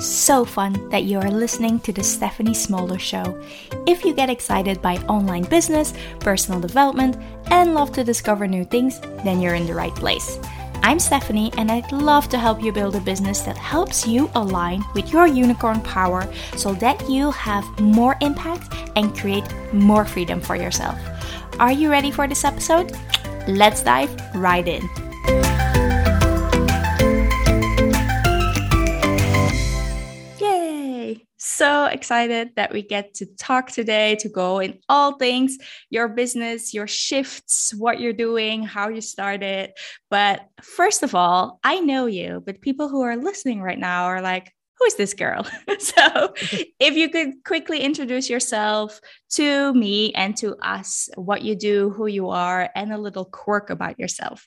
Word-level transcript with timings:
so 0.00 0.44
fun 0.44 0.88
that 0.90 1.04
you 1.04 1.18
are 1.18 1.30
listening 1.30 1.80
to 1.80 1.92
the 1.92 2.02
Stephanie 2.02 2.52
Smolders 2.52 3.00
Show. 3.00 3.40
If 3.86 4.04
you 4.04 4.14
get 4.14 4.30
excited 4.30 4.80
by 4.80 4.96
online 5.08 5.44
business, 5.44 5.94
personal 6.20 6.60
development, 6.60 7.16
and 7.46 7.74
love 7.74 7.92
to 7.92 8.04
discover 8.04 8.46
new 8.46 8.64
things, 8.64 9.00
then 9.24 9.40
you're 9.40 9.54
in 9.54 9.66
the 9.66 9.74
right 9.74 9.94
place. 9.94 10.38
I'm 10.82 10.98
Stephanie, 10.98 11.52
and 11.56 11.70
I'd 11.70 11.90
love 11.90 12.28
to 12.28 12.38
help 12.38 12.62
you 12.62 12.72
build 12.72 12.94
a 12.96 13.00
business 13.00 13.40
that 13.40 13.56
helps 13.56 14.06
you 14.06 14.30
align 14.34 14.84
with 14.94 15.12
your 15.12 15.26
unicorn 15.26 15.80
power 15.82 16.32
so 16.56 16.72
that 16.74 17.08
you 17.08 17.30
have 17.32 17.64
more 17.80 18.16
impact 18.20 18.72
and 18.96 19.16
create 19.16 19.44
more 19.72 20.04
freedom 20.04 20.40
for 20.40 20.56
yourself. 20.56 20.98
Are 21.58 21.72
you 21.72 21.90
ready 21.90 22.10
for 22.10 22.28
this 22.28 22.44
episode? 22.44 22.96
Let's 23.48 23.82
dive 23.82 24.14
right 24.34 24.66
in. 24.66 25.07
So 31.58 31.86
excited 31.86 32.52
that 32.54 32.72
we 32.72 32.82
get 32.82 33.14
to 33.14 33.26
talk 33.26 33.72
today 33.72 34.14
to 34.20 34.28
go 34.28 34.60
in 34.60 34.78
all 34.88 35.16
things 35.16 35.58
your 35.90 36.06
business, 36.06 36.72
your 36.72 36.86
shifts, 36.86 37.74
what 37.76 37.98
you're 37.98 38.12
doing, 38.12 38.62
how 38.62 38.90
you 38.90 39.00
started. 39.00 39.72
But 40.08 40.46
first 40.62 41.02
of 41.02 41.16
all, 41.16 41.58
I 41.64 41.80
know 41.80 42.06
you, 42.06 42.44
but 42.46 42.60
people 42.60 42.88
who 42.88 43.00
are 43.00 43.16
listening 43.16 43.60
right 43.60 43.76
now 43.76 44.04
are 44.04 44.22
like, 44.22 44.54
who 44.78 44.84
is 44.84 44.94
this 44.94 45.14
girl? 45.14 45.44
so, 45.80 46.32
if 46.78 46.94
you 46.94 47.10
could 47.10 47.42
quickly 47.44 47.80
introduce 47.80 48.30
yourself 48.30 49.00
to 49.30 49.74
me 49.74 50.12
and 50.12 50.36
to 50.36 50.54
us, 50.62 51.08
what 51.16 51.42
you 51.42 51.56
do, 51.56 51.90
who 51.90 52.06
you 52.06 52.28
are, 52.28 52.70
and 52.76 52.92
a 52.92 52.98
little 52.98 53.24
quirk 53.24 53.70
about 53.70 53.98
yourself. 53.98 54.46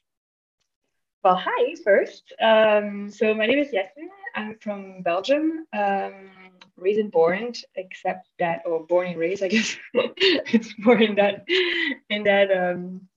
Well, 1.25 1.35
hi 1.35 1.75
first. 1.83 2.31
Um, 2.41 3.11
so, 3.11 3.33
my 3.33 3.47
name 3.47 3.59
is 3.59 3.73
Yasmine. 3.73 4.09
I'm 4.33 4.55
from 4.61 5.01
Belgium. 5.01 5.65
Um, 5.73 6.29
and 6.81 7.11
born, 7.11 7.53
except 7.75 8.27
that, 8.39 8.63
or 8.65 8.85
born 8.85 9.07
and 9.07 9.17
raised, 9.17 9.43
I 9.43 9.47
guess 9.47 9.77
it's 9.93 10.73
more 10.79 10.99
in 10.99 11.15
that 11.15 11.45
in 12.09 12.23
that 12.23 12.51
um, 12.51 13.07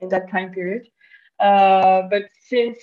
in 0.00 0.08
that 0.10 0.30
time 0.30 0.52
period. 0.52 0.88
Uh, 1.38 2.02
but 2.10 2.24
since 2.48 2.78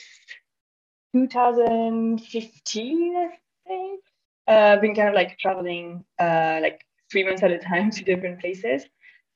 2015, 1.13 3.15
I 3.15 3.29
think, 3.67 4.03
uh, 4.47 4.51
I've 4.51 4.81
been 4.81 4.95
kind 4.95 5.09
of 5.09 5.15
like 5.15 5.37
traveling 5.37 6.03
uh, 6.19 6.59
like 6.61 6.81
three 7.11 7.23
months 7.23 7.43
at 7.43 7.51
a 7.51 7.59
time 7.59 7.91
to 7.95 8.03
different 8.03 8.39
places. 8.39 8.85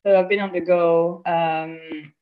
So 0.05 0.19
I've 0.19 0.29
been 0.29 0.41
on 0.41 0.51
the 0.51 0.61
go. 0.61 1.21
Um, 1.25 2.13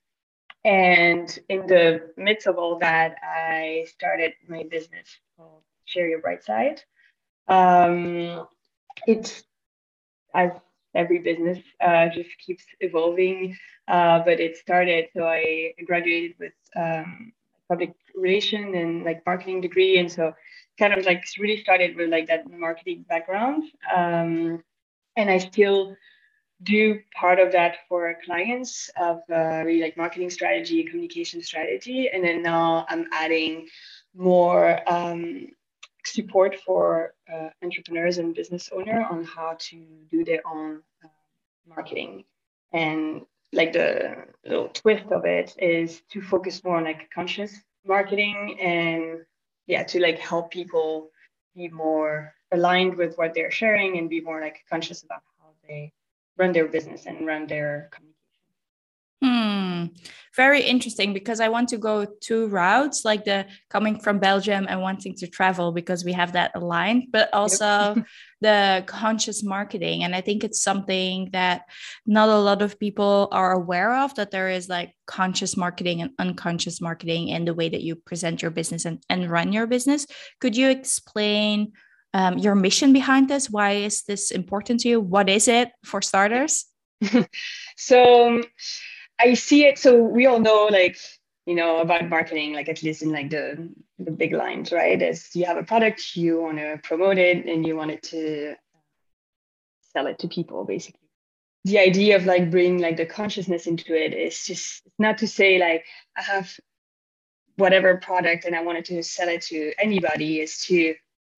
and 0.63 1.39
in 1.49 1.65
the 1.65 2.11
midst 2.17 2.45
of 2.45 2.57
all 2.57 2.77
that, 2.79 3.15
I 3.23 3.87
started 3.89 4.33
my 4.47 4.63
business 4.69 5.07
called 5.35 5.63
Share 5.85 6.07
Your 6.07 6.21
Bright 6.21 6.43
Side. 6.43 6.83
Um, 7.47 8.45
it's 9.07 9.43
as 10.33 10.51
every 10.93 11.19
business 11.19 11.59
uh, 11.81 12.09
just 12.09 12.29
keeps 12.45 12.63
evolving. 12.79 13.57
Uh, 13.87 14.19
but 14.19 14.39
it 14.39 14.57
started, 14.57 15.07
so 15.15 15.25
I 15.25 15.73
graduated 15.85 16.35
with 16.39 16.53
um, 16.75 17.33
public 17.67 17.93
relation 18.15 18.75
and 18.75 19.03
like 19.03 19.25
marketing 19.25 19.61
degree, 19.61 19.97
and 19.97 20.11
so 20.11 20.33
kind 20.79 20.93
of 20.93 21.05
like 21.05 21.23
really 21.39 21.61
started 21.61 21.95
with 21.95 22.09
like 22.09 22.27
that 22.27 22.49
marketing 22.49 23.05
background. 23.07 23.63
Um, 23.95 24.63
and 25.17 25.29
I 25.29 25.37
still 25.37 25.95
do 26.63 26.99
part 27.15 27.39
of 27.39 27.51
that 27.51 27.77
for 27.89 28.15
clients 28.23 28.89
of 28.99 29.21
uh, 29.29 29.63
really 29.65 29.81
like 29.81 29.97
marketing 29.97 30.29
strategy, 30.29 30.83
communication 30.83 31.41
strategy, 31.41 32.09
and 32.13 32.23
then 32.23 32.41
now 32.41 32.85
I'm 32.87 33.07
adding 33.11 33.67
more 34.15 34.79
um, 34.87 35.47
support 36.05 36.55
for 36.65 37.13
uh, 37.31 37.49
entrepreneurs 37.63 38.17
and 38.17 38.35
business 38.35 38.69
owner 38.73 39.05
on 39.09 39.23
how 39.23 39.55
to 39.59 39.85
do 40.09 40.23
their 40.23 40.41
own 40.47 40.81
uh, 41.03 41.07
marketing. 41.67 42.23
And 42.73 43.25
like 43.53 43.73
the 43.73 44.25
little 44.45 44.69
twist 44.69 45.11
of 45.11 45.25
it 45.25 45.55
is 45.57 46.01
to 46.11 46.21
focus 46.21 46.63
more 46.63 46.77
on 46.77 46.85
like 46.85 47.09
conscious 47.13 47.53
marketing 47.85 48.57
and 48.61 49.25
yeah 49.67 49.83
to 49.83 49.99
like 49.99 50.19
help 50.19 50.51
people 50.51 51.09
be 51.55 51.67
more 51.67 52.33
aligned 52.51 52.95
with 52.95 53.17
what 53.17 53.33
they're 53.33 53.51
sharing 53.51 53.97
and 53.97 54.09
be 54.09 54.21
more 54.21 54.39
like 54.39 54.63
conscious 54.69 55.03
about 55.03 55.21
how 55.39 55.49
they 55.67 55.91
run 56.37 56.51
their 56.51 56.67
business 56.67 57.05
and 57.05 57.27
run 57.27 57.47
their 57.47 57.89
communication 57.91 58.10
Hmm. 59.21 59.85
Very 60.35 60.61
interesting 60.61 61.13
because 61.13 61.39
I 61.41 61.49
want 61.49 61.69
to 61.69 61.77
go 61.77 62.05
two 62.05 62.47
routes, 62.47 63.03
like 63.03 63.25
the 63.25 63.45
coming 63.69 63.99
from 63.99 64.17
Belgium 64.17 64.65
and 64.67 64.81
wanting 64.81 65.13
to 65.15 65.27
travel 65.27 65.73
because 65.73 66.05
we 66.05 66.13
have 66.13 66.31
that 66.33 66.51
aligned, 66.55 67.11
but 67.11 67.29
also 67.33 67.95
yep. 67.95 68.05
the 68.41 68.83
conscious 68.87 69.43
marketing. 69.43 70.03
And 70.03 70.15
I 70.15 70.21
think 70.21 70.43
it's 70.43 70.61
something 70.61 71.29
that 71.33 71.63
not 72.05 72.29
a 72.29 72.39
lot 72.39 72.61
of 72.61 72.79
people 72.79 73.27
are 73.31 73.51
aware 73.51 73.93
of 73.97 74.15
that 74.15 74.31
there 74.31 74.49
is 74.49 74.69
like 74.69 74.95
conscious 75.05 75.57
marketing 75.57 76.01
and 76.01 76.11
unconscious 76.17 76.79
marketing 76.79 77.27
in 77.27 77.43
the 77.45 77.53
way 77.53 77.67
that 77.67 77.81
you 77.81 77.95
present 77.95 78.41
your 78.41 78.51
business 78.51 78.85
and, 78.85 79.03
and 79.09 79.29
run 79.29 79.51
your 79.51 79.67
business. 79.67 80.07
Could 80.39 80.55
you 80.55 80.69
explain 80.69 81.73
um, 82.13 82.37
your 82.37 82.55
mission 82.55 82.93
behind 82.93 83.29
this? 83.29 83.49
Why 83.49 83.71
is 83.73 84.03
this 84.03 84.31
important 84.31 84.79
to 84.81 84.89
you? 84.89 85.01
What 85.01 85.29
is 85.29 85.47
it 85.47 85.71
for 85.83 86.01
starters? 86.01 86.65
so, 87.77 88.43
I 89.21 89.35
see 89.35 89.65
it. 89.65 89.77
So 89.77 90.01
we 90.01 90.25
all 90.25 90.39
know, 90.39 90.67
like, 90.71 90.97
you 91.45 91.53
know, 91.53 91.77
about 91.79 92.09
marketing, 92.09 92.53
like 92.53 92.69
at 92.69 92.81
least 92.81 93.03
in 93.03 93.11
like 93.11 93.29
the 93.29 93.69
the 93.99 94.11
big 94.11 94.33
lines, 94.33 94.71
right? 94.71 94.99
Is 94.99 95.29
you 95.35 95.45
have 95.45 95.57
a 95.57 95.63
product, 95.63 96.15
you 96.15 96.41
want 96.41 96.57
to 96.57 96.79
promote 96.83 97.17
it, 97.17 97.45
and 97.45 97.65
you 97.65 97.75
want 97.75 97.91
it 97.91 98.03
to 98.03 98.55
sell 99.93 100.07
it 100.07 100.19
to 100.19 100.27
people, 100.27 100.65
basically. 100.65 100.99
The 101.65 101.77
idea 101.77 102.15
of 102.15 102.25
like 102.25 102.49
bringing 102.49 102.79
like 102.79 102.97
the 102.97 103.05
consciousness 103.05 103.67
into 103.67 103.93
it 103.93 104.13
is 104.13 104.43
just 104.43 104.81
not 104.97 105.19
to 105.19 105.27
say 105.27 105.59
like 105.59 105.85
I 106.17 106.23
have 106.23 106.51
whatever 107.57 107.97
product 107.97 108.45
and 108.45 108.55
I 108.55 108.63
wanted 108.63 108.85
to 108.85 109.03
sell 109.03 109.29
it 109.29 109.43
to 109.43 109.73
anybody. 109.77 110.39
Is 110.39 110.65
to 110.65 110.95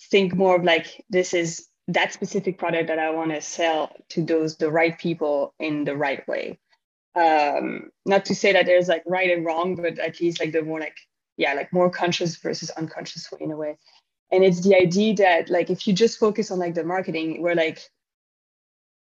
think 0.09 0.33
more 0.33 0.55
of 0.55 0.63
like 0.63 1.03
this 1.09 1.33
is 1.33 1.67
that 1.89 2.13
specific 2.13 2.57
product 2.57 2.87
that 2.87 2.99
I 2.99 3.09
want 3.09 3.31
to 3.31 3.41
sell 3.41 3.91
to 4.11 4.23
those 4.23 4.55
the 4.55 4.71
right 4.71 4.97
people 4.97 5.53
in 5.59 5.83
the 5.83 5.97
right 5.97 6.25
way 6.29 6.57
um 7.15 7.89
not 8.05 8.25
to 8.25 8.35
say 8.35 8.53
that 8.53 8.65
there's 8.65 8.87
like 8.87 9.03
right 9.05 9.29
and 9.29 9.45
wrong 9.45 9.75
but 9.75 9.99
at 9.99 10.19
least 10.19 10.39
like 10.39 10.51
the 10.51 10.61
more 10.61 10.79
like 10.79 10.97
yeah 11.37 11.53
like 11.53 11.71
more 11.71 11.89
conscious 11.89 12.37
versus 12.37 12.69
unconscious 12.71 13.31
way 13.31 13.39
in 13.41 13.51
a 13.51 13.57
way. 13.57 13.77
And 14.31 14.43
it's 14.43 14.61
the 14.61 14.75
idea 14.75 15.13
that 15.15 15.49
like 15.49 15.69
if 15.69 15.87
you 15.87 15.93
just 15.93 16.19
focus 16.19 16.49
on 16.49 16.59
like 16.59 16.73
the 16.73 16.83
marketing 16.83 17.41
we're 17.41 17.55
like 17.55 17.79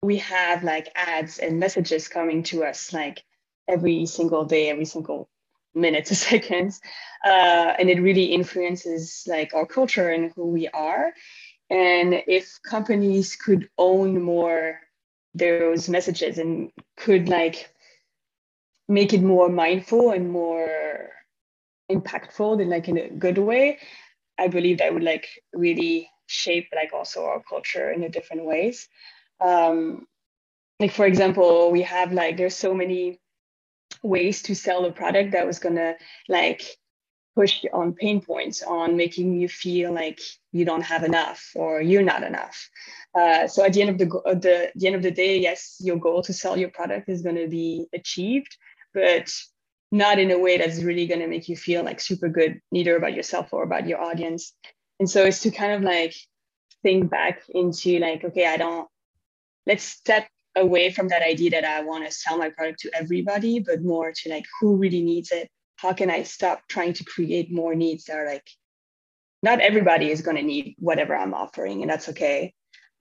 we 0.02 0.18
have 0.18 0.64
like 0.64 0.90
ads 0.96 1.40
and 1.40 1.60
messages 1.60 2.08
coming 2.08 2.44
to 2.44 2.64
us 2.64 2.94
like 2.94 3.24
every 3.68 4.06
single 4.06 4.46
day 4.46 4.70
every 4.70 4.86
single 4.86 5.30
minutes 5.76 6.12
or 6.14 6.16
seconds 6.16 6.80
uh, 7.26 7.74
and 7.80 7.90
it 7.90 8.02
really 8.02 8.26
influences 8.26 9.24
like 9.28 9.54
our 9.54 9.66
culture 9.66 10.10
and 10.10 10.32
who 10.36 10.48
we 10.48 10.68
are. 10.70 11.14
And 11.70 12.24
if 12.28 12.60
companies 12.64 13.36
could 13.36 13.70
own 13.78 14.22
more 14.22 14.80
those 15.36 15.90
messages 15.90 16.38
and 16.38 16.72
could 16.98 17.30
like 17.30 17.70
make 18.90 19.14
it 19.14 19.22
more 19.22 19.48
mindful 19.48 20.12
and 20.12 20.30
more 20.30 21.10
impactful 21.90 22.58
than 22.58 22.70
like 22.70 22.88
in 22.90 22.98
a 22.98 23.10
good 23.10 23.38
way 23.38 23.80
i 24.38 24.48
believe 24.48 24.80
that 24.80 24.94
would 24.94 25.04
like 25.04 25.28
really 25.54 26.10
shape 26.30 26.68
like 26.76 26.94
also 26.94 27.26
our 27.26 27.42
culture 27.42 27.92
in 27.92 28.04
a 28.04 28.10
different 28.10 28.46
ways. 28.46 28.88
Um 29.42 30.06
like 30.80 30.92
for 30.92 31.06
example 31.06 31.72
we 31.72 31.82
have 31.82 32.14
like 32.14 32.38
there's 32.38 32.56
so 32.56 32.74
many 32.74 33.20
ways 34.04 34.44
to 34.44 34.56
sell 34.56 34.86
a 34.86 34.92
product 34.92 35.32
that 35.32 35.46
was 35.46 35.60
gonna 35.60 35.96
like 36.30 36.62
push 37.36 37.66
on 37.74 37.94
pain 37.94 38.22
points 38.22 38.62
on 38.64 38.96
making 38.96 39.40
you 39.40 39.50
feel 39.50 39.92
like 39.92 40.20
you 40.52 40.66
don't 40.66 40.82
have 40.82 41.04
enough 41.04 41.52
or 41.56 41.82
you're 41.82 42.04
not 42.04 42.24
enough. 42.24 42.70
Uh, 43.16 43.48
so 43.48 43.64
at 43.64 43.74
the 43.74 43.82
end 43.82 43.90
of 43.90 43.98
the, 43.98 44.06
the, 44.36 44.72
the 44.76 44.88
end 44.88 44.96
of 44.96 45.02
the 45.02 45.12
day 45.12 45.40
yes 45.40 45.78
your 45.80 45.98
goal 45.98 46.22
to 46.22 46.34
sell 46.34 46.58
your 46.58 46.70
product 46.70 47.10
is 47.10 47.22
going 47.22 47.36
to 47.36 47.48
be 47.48 47.88
achieved 47.94 48.56
but 48.94 49.32
not 49.92 50.20
in 50.20 50.32
a 50.32 50.38
way 50.38 50.58
that's 50.58 50.84
really 50.84 51.08
going 51.08 51.22
to 51.22 51.28
make 51.28 51.50
you 51.50 51.56
feel 51.56 51.84
like 51.84 52.00
super 52.00 52.30
good, 52.30 52.60
neither 52.72 52.96
about 52.96 53.16
yourself 53.16 53.50
or 53.52 53.64
about 53.64 53.88
your 53.88 54.02
audience. 54.02 54.54
And 55.00 55.10
so 55.10 55.26
it's 55.26 55.42
to 55.42 55.52
kind 55.52 55.74
of 55.74 55.82
like 55.82 56.14
think 56.84 57.10
back 57.10 57.42
into 57.50 58.00
like, 58.00 58.24
okay, 58.24 58.46
I 58.46 58.58
don't, 58.58 58.88
let's 59.66 59.84
step 59.84 60.28
away 60.56 60.92
from 60.92 61.08
that 61.08 61.24
idea 61.24 61.52
that 61.52 61.66
I 61.66 61.82
want 61.82 62.06
to 62.06 62.12
sell 62.12 62.38
my 62.38 62.50
product 62.50 62.80
to 62.82 62.92
everybody, 62.94 63.60
but 63.60 63.82
more 63.82 64.12
to 64.12 64.30
like 64.30 64.46
who 64.60 64.76
really 64.76 65.02
needs 65.02 65.32
it. 65.32 65.50
How 65.78 65.94
can 65.94 66.12
I 66.12 66.24
stop 66.24 66.62
trying 66.68 66.94
to 66.94 67.04
create 67.06 67.52
more 67.52 67.74
needs 67.74 68.06
that 68.06 68.18
are 68.18 68.26
like, 68.26 68.48
not 69.42 69.62
everybody 69.62 70.12
is 70.12 70.22
going 70.22 70.38
to 70.38 70.44
need 70.44 70.76
whatever 70.80 71.16
I'm 71.16 71.34
offering, 71.34 71.82
and 71.82 71.90
that's 71.90 72.10
okay. 72.10 72.54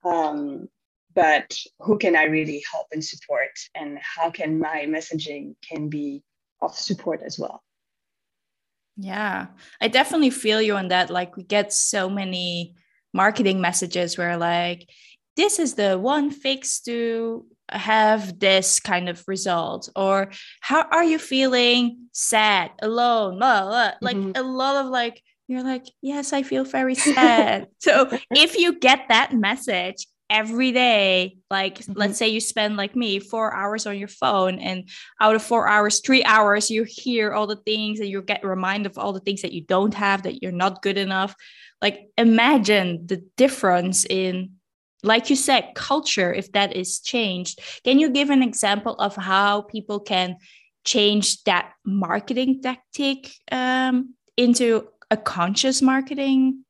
Um, 0.05 0.69
but 1.15 1.57
who 1.79 1.97
can 1.97 2.15
I 2.15 2.23
really 2.25 2.63
help 2.71 2.87
and 2.91 3.03
support 3.03 3.51
and 3.75 3.97
how 3.99 4.29
can 4.29 4.59
my 4.59 4.85
messaging 4.87 5.55
can 5.67 5.89
be 5.89 6.23
of 6.61 6.75
support 6.75 7.21
as 7.25 7.39
well. 7.39 7.63
Yeah, 8.97 9.47
I 9.79 9.87
definitely 9.87 10.29
feel 10.29 10.61
you 10.61 10.75
on 10.75 10.89
that. 10.89 11.09
Like 11.09 11.37
we 11.37 11.43
get 11.43 11.71
so 11.71 12.09
many 12.09 12.75
marketing 13.13 13.61
messages 13.61 14.17
where 14.17 14.37
like 14.37 14.87
this 15.35 15.57
is 15.57 15.75
the 15.75 15.97
one 15.97 16.31
fix 16.31 16.81
to 16.81 17.45
have 17.71 18.39
this 18.39 18.79
kind 18.79 19.07
of 19.09 19.23
result 19.27 19.89
or 19.95 20.31
how 20.59 20.83
are 20.91 21.03
you 21.03 21.17
feeling 21.17 21.97
sad 22.11 22.71
alone 22.81 23.37
blah, 23.37 23.63
blah. 23.63 23.91
like 24.01 24.17
mm-hmm. 24.17 24.31
a 24.35 24.41
lot 24.41 24.83
of 24.83 24.91
like 24.91 25.21
you're 25.47 25.63
like 25.63 25.85
yes 26.01 26.33
i 26.33 26.41
feel 26.41 26.63
very 26.63 26.95
sad 26.95 27.67
so 27.79 28.09
if 28.31 28.57
you 28.57 28.79
get 28.79 29.05
that 29.09 29.33
message 29.33 30.07
every 30.29 30.71
day 30.71 31.37
like 31.49 31.79
mm-hmm. 31.79 31.93
let's 31.95 32.17
say 32.17 32.27
you 32.27 32.39
spend 32.39 32.77
like 32.77 32.95
me 32.95 33.19
four 33.19 33.53
hours 33.53 33.87
on 33.87 33.97
your 33.97 34.07
phone 34.07 34.59
and 34.59 34.87
out 35.19 35.35
of 35.35 35.41
four 35.41 35.67
hours 35.67 36.01
three 36.01 36.23
hours 36.23 36.69
you 36.69 36.83
hear 36.87 37.33
all 37.33 37.47
the 37.47 37.55
things 37.55 37.99
and 37.99 38.09
you 38.09 38.21
get 38.21 38.45
reminded 38.45 38.91
of 38.91 38.97
all 38.97 39.13
the 39.13 39.19
things 39.19 39.41
that 39.41 39.53
you 39.53 39.61
don't 39.61 39.93
have 39.93 40.23
that 40.23 40.41
you're 40.41 40.51
not 40.51 40.81
good 40.81 40.97
enough. 40.97 41.35
Like 41.81 42.09
imagine 42.17 43.05
the 43.05 43.23
difference 43.37 44.05
in 44.05 44.51
like 45.01 45.29
you 45.29 45.35
said 45.35 45.71
culture 45.75 46.33
if 46.33 46.51
that 46.51 46.75
is 46.75 46.99
changed. 46.99 47.59
Can 47.83 47.99
you 47.99 48.09
give 48.09 48.29
an 48.29 48.43
example 48.43 48.95
of 48.95 49.15
how 49.15 49.61
people 49.61 49.99
can 49.99 50.37
change 50.83 51.43
that 51.43 51.71
marketing 51.85 52.61
tactic 52.61 53.31
um, 53.51 54.13
into 54.35 54.87
a 55.09 55.17
conscious 55.17 55.81
marketing? 55.81 56.65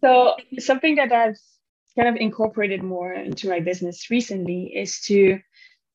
So 0.00 0.34
something 0.58 0.96
that 0.96 1.12
i've 1.12 1.38
kind 1.96 2.08
of 2.08 2.16
incorporated 2.16 2.82
more 2.82 3.12
into 3.12 3.48
my 3.48 3.60
business 3.60 4.10
recently 4.10 4.64
is 4.74 5.00
to 5.02 5.38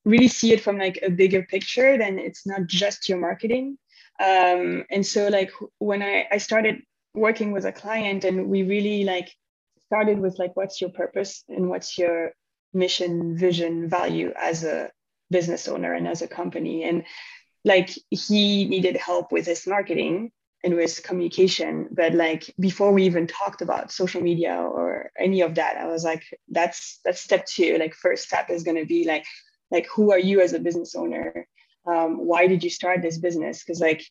really 0.04 0.28
see 0.28 0.52
it 0.52 0.60
from 0.60 0.78
like 0.78 0.98
a 1.02 1.10
bigger 1.10 1.42
picture 1.42 1.98
then 1.98 2.18
it's 2.18 2.46
not 2.46 2.66
just 2.66 3.08
your 3.08 3.18
marketing. 3.18 3.76
Um, 4.20 4.84
and 4.90 5.06
so 5.06 5.28
like 5.28 5.52
when 5.78 6.02
I, 6.02 6.26
I 6.32 6.38
started 6.38 6.82
working 7.14 7.52
with 7.52 7.64
a 7.64 7.72
client 7.72 8.24
and 8.24 8.48
we 8.48 8.62
really 8.62 9.04
like 9.04 9.28
started 9.86 10.18
with 10.18 10.38
like 10.38 10.56
what's 10.56 10.80
your 10.80 10.90
purpose 10.90 11.44
and 11.48 11.68
what's 11.68 11.96
your 11.96 12.32
mission 12.74 13.36
vision 13.36 13.88
value 13.88 14.32
as 14.36 14.64
a 14.64 14.90
business 15.30 15.68
owner 15.68 15.94
and 15.94 16.08
as 16.08 16.22
a 16.22 16.28
company? 16.28 16.84
And 16.84 17.04
like 17.64 17.90
he 18.10 18.66
needed 18.66 18.96
help 18.96 19.32
with 19.32 19.46
his 19.46 19.66
marketing 19.66 20.32
and 20.64 20.74
with 20.74 21.02
communication. 21.02 21.88
But 21.90 22.14
like 22.14 22.54
before 22.58 22.92
we 22.92 23.04
even 23.04 23.26
talked 23.26 23.62
about 23.62 23.92
social 23.92 24.20
media 24.20 24.54
or 24.54 25.10
any 25.18 25.40
of 25.42 25.54
that 25.56 25.76
i 25.76 25.86
was 25.86 26.04
like 26.04 26.24
that's 26.48 27.00
that's 27.04 27.20
step 27.20 27.46
two. 27.46 27.78
Like 27.78 27.94
first 27.94 28.24
step 28.24 28.50
is 28.50 28.64
to 28.76 28.86
be 28.86 29.04
like 29.04 29.24
like 29.70 29.86
who 29.94 30.12
are 30.12 30.18
you 30.18 30.40
as 30.40 30.52
a 30.52 30.58
business 30.58 30.94
owner? 30.94 31.46
Um, 31.86 32.26
why 32.26 32.46
did 32.46 32.62
you 32.64 32.70
start 32.70 33.02
this 33.02 33.18
business? 33.18 33.62
Because 33.64 33.80
like 33.80 34.04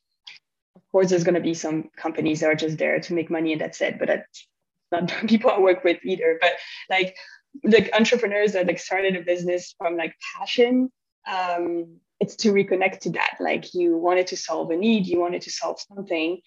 of 0.76 0.82
course 0.92 1.10
there's 1.10 1.24
to 1.36 1.42
be 1.42 1.54
some 1.54 1.90
companies 1.98 2.40
that 2.40 2.50
are 2.50 2.56
just 2.56 2.78
there 2.78 3.00
to 3.00 3.14
make 3.14 3.30
money 3.30 3.54
and 3.54 3.62
that's 3.62 3.82
it. 3.82 4.00
But 4.00 4.08
that's 4.08 4.48
not 4.92 5.10
people 5.28 5.52
i 5.52 5.60
work 5.60 5.84
with 5.84 5.98
either. 6.04 6.38
But 6.40 6.54
like 6.90 7.16
like 7.64 7.90
entrepreneurs 7.94 8.54
that 8.54 8.68
like 8.68 8.80
started 8.80 9.16
a 9.16 9.22
business 9.22 9.74
from 9.78 9.98
like 9.98 10.14
passion 10.38 10.92
um, 11.28 12.00
it's 12.20 12.36
to 12.38 12.52
reconnect 12.52 13.00
to 13.02 13.12
that. 13.12 13.38
Like 13.40 13.74
you 13.74 13.98
wanted 13.98 14.28
to 14.28 14.38
solve 14.38 14.72
a 14.72 14.76
need 14.76 15.08
you 15.08 15.20
wanted 15.20 15.42
to 15.44 15.52
solve 15.52 15.80
something 15.80 16.42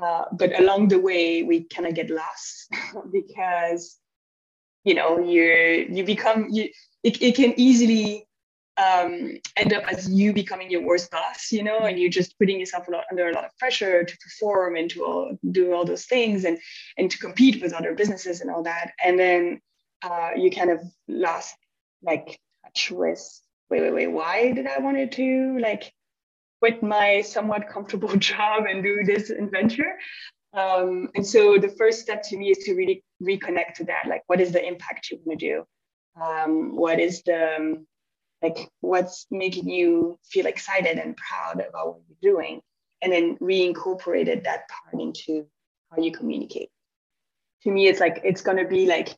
uh, 0.00 0.24
but 0.32 0.58
along 0.58 0.88
the 0.88 0.98
way 0.98 1.42
we 1.42 1.64
kind 1.64 1.86
of 1.86 1.94
get 1.94 2.10
lost 2.10 2.68
because 3.12 3.98
you 4.84 4.94
know 4.94 5.18
you 5.18 5.86
you 5.90 6.04
become 6.04 6.48
you 6.50 6.68
it, 7.02 7.20
it 7.22 7.36
can 7.36 7.54
easily 7.56 8.26
um, 8.76 9.38
end 9.56 9.72
up 9.72 9.84
as 9.84 10.10
you 10.10 10.32
becoming 10.32 10.68
your 10.68 10.82
worst 10.82 11.10
boss 11.10 11.52
you 11.52 11.62
know 11.62 11.78
and 11.78 11.98
you're 11.98 12.10
just 12.10 12.36
putting 12.38 12.58
yourself 12.58 12.88
a 12.88 12.90
lot, 12.90 13.04
under 13.10 13.28
a 13.28 13.32
lot 13.32 13.44
of 13.44 13.56
pressure 13.56 14.02
to 14.02 14.18
perform 14.18 14.74
and 14.74 14.90
to 14.90 15.04
all, 15.04 15.38
do 15.52 15.72
all 15.72 15.84
those 15.84 16.06
things 16.06 16.44
and 16.44 16.58
and 16.98 17.10
to 17.10 17.18
compete 17.18 17.62
with 17.62 17.72
other 17.72 17.94
businesses 17.94 18.40
and 18.40 18.50
all 18.50 18.64
that. 18.64 18.92
And 19.04 19.18
then 19.18 19.60
uh, 20.02 20.30
you 20.36 20.50
kind 20.50 20.70
of 20.70 20.80
lost 21.06 21.54
like 22.02 22.40
touch 22.64 22.90
with 22.90 23.40
wait, 23.70 23.80
wait, 23.82 23.92
wait, 23.92 24.06
why 24.08 24.52
did 24.52 24.66
I 24.66 24.78
wanted 24.78 25.12
to 25.12 25.58
like 25.58 25.92
quit 26.60 26.82
my 26.82 27.22
somewhat 27.22 27.68
comfortable 27.68 28.14
job 28.16 28.64
and 28.68 28.82
do 28.82 29.04
this 29.04 29.30
adventure? 29.30 29.98
Um, 30.52 31.08
and 31.14 31.26
so 31.26 31.58
the 31.58 31.68
first 31.68 32.00
step 32.00 32.22
to 32.24 32.36
me 32.36 32.50
is 32.50 32.58
to 32.58 32.74
really 32.74 33.02
reconnect 33.22 33.74
to 33.76 33.84
that. 33.84 34.04
Like, 34.08 34.22
what 34.26 34.40
is 34.40 34.52
the 34.52 34.64
impact 34.64 35.10
you 35.10 35.18
want 35.24 35.40
to 35.40 35.46
do? 35.46 35.64
Um, 36.20 36.76
what 36.76 37.00
is 37.00 37.22
the 37.22 37.56
um, 37.56 37.86
like 38.40 38.68
what's 38.80 39.26
making 39.30 39.68
you 39.68 40.18
feel 40.30 40.46
excited 40.46 40.98
and 40.98 41.16
proud 41.16 41.64
about 41.66 41.88
what 41.88 42.00
you're 42.08 42.34
doing? 42.34 42.60
And 43.02 43.12
then 43.12 43.36
reincorporated 43.38 44.44
that 44.44 44.68
part 44.68 45.02
into 45.02 45.46
how 45.90 46.02
you 46.02 46.12
communicate. 46.12 46.70
To 47.62 47.70
me, 47.70 47.88
it's 47.88 48.00
like 48.00 48.20
it's 48.22 48.42
gonna 48.42 48.66
be 48.66 48.86
like 48.86 49.08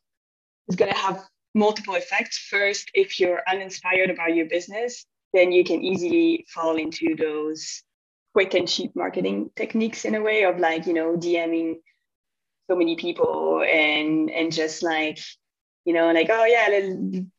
it's 0.68 0.76
gonna 0.76 0.96
have 0.96 1.22
multiple 1.56 1.94
effects. 1.94 2.38
First, 2.38 2.90
if 2.94 3.18
you're 3.18 3.42
uninspired 3.48 4.10
about 4.10 4.36
your 4.36 4.46
business, 4.46 5.04
then 5.32 5.50
you 5.50 5.64
can 5.64 5.82
easily 5.82 6.46
fall 6.48 6.76
into 6.76 7.16
those 7.16 7.82
quick 8.34 8.54
and 8.54 8.68
cheap 8.68 8.94
marketing 8.94 9.50
techniques 9.56 10.04
in 10.04 10.14
a 10.14 10.22
way 10.22 10.44
of 10.44 10.58
like, 10.58 10.86
you 10.86 10.92
know, 10.92 11.16
DMing 11.16 11.76
so 12.68 12.76
many 12.76 12.96
people 12.96 13.62
and 13.62 14.30
and 14.30 14.52
just 14.52 14.82
like 14.82 15.18
you 15.86 15.92
know, 15.92 16.10
like, 16.10 16.28
oh 16.30 16.44
yeah, 16.44 16.66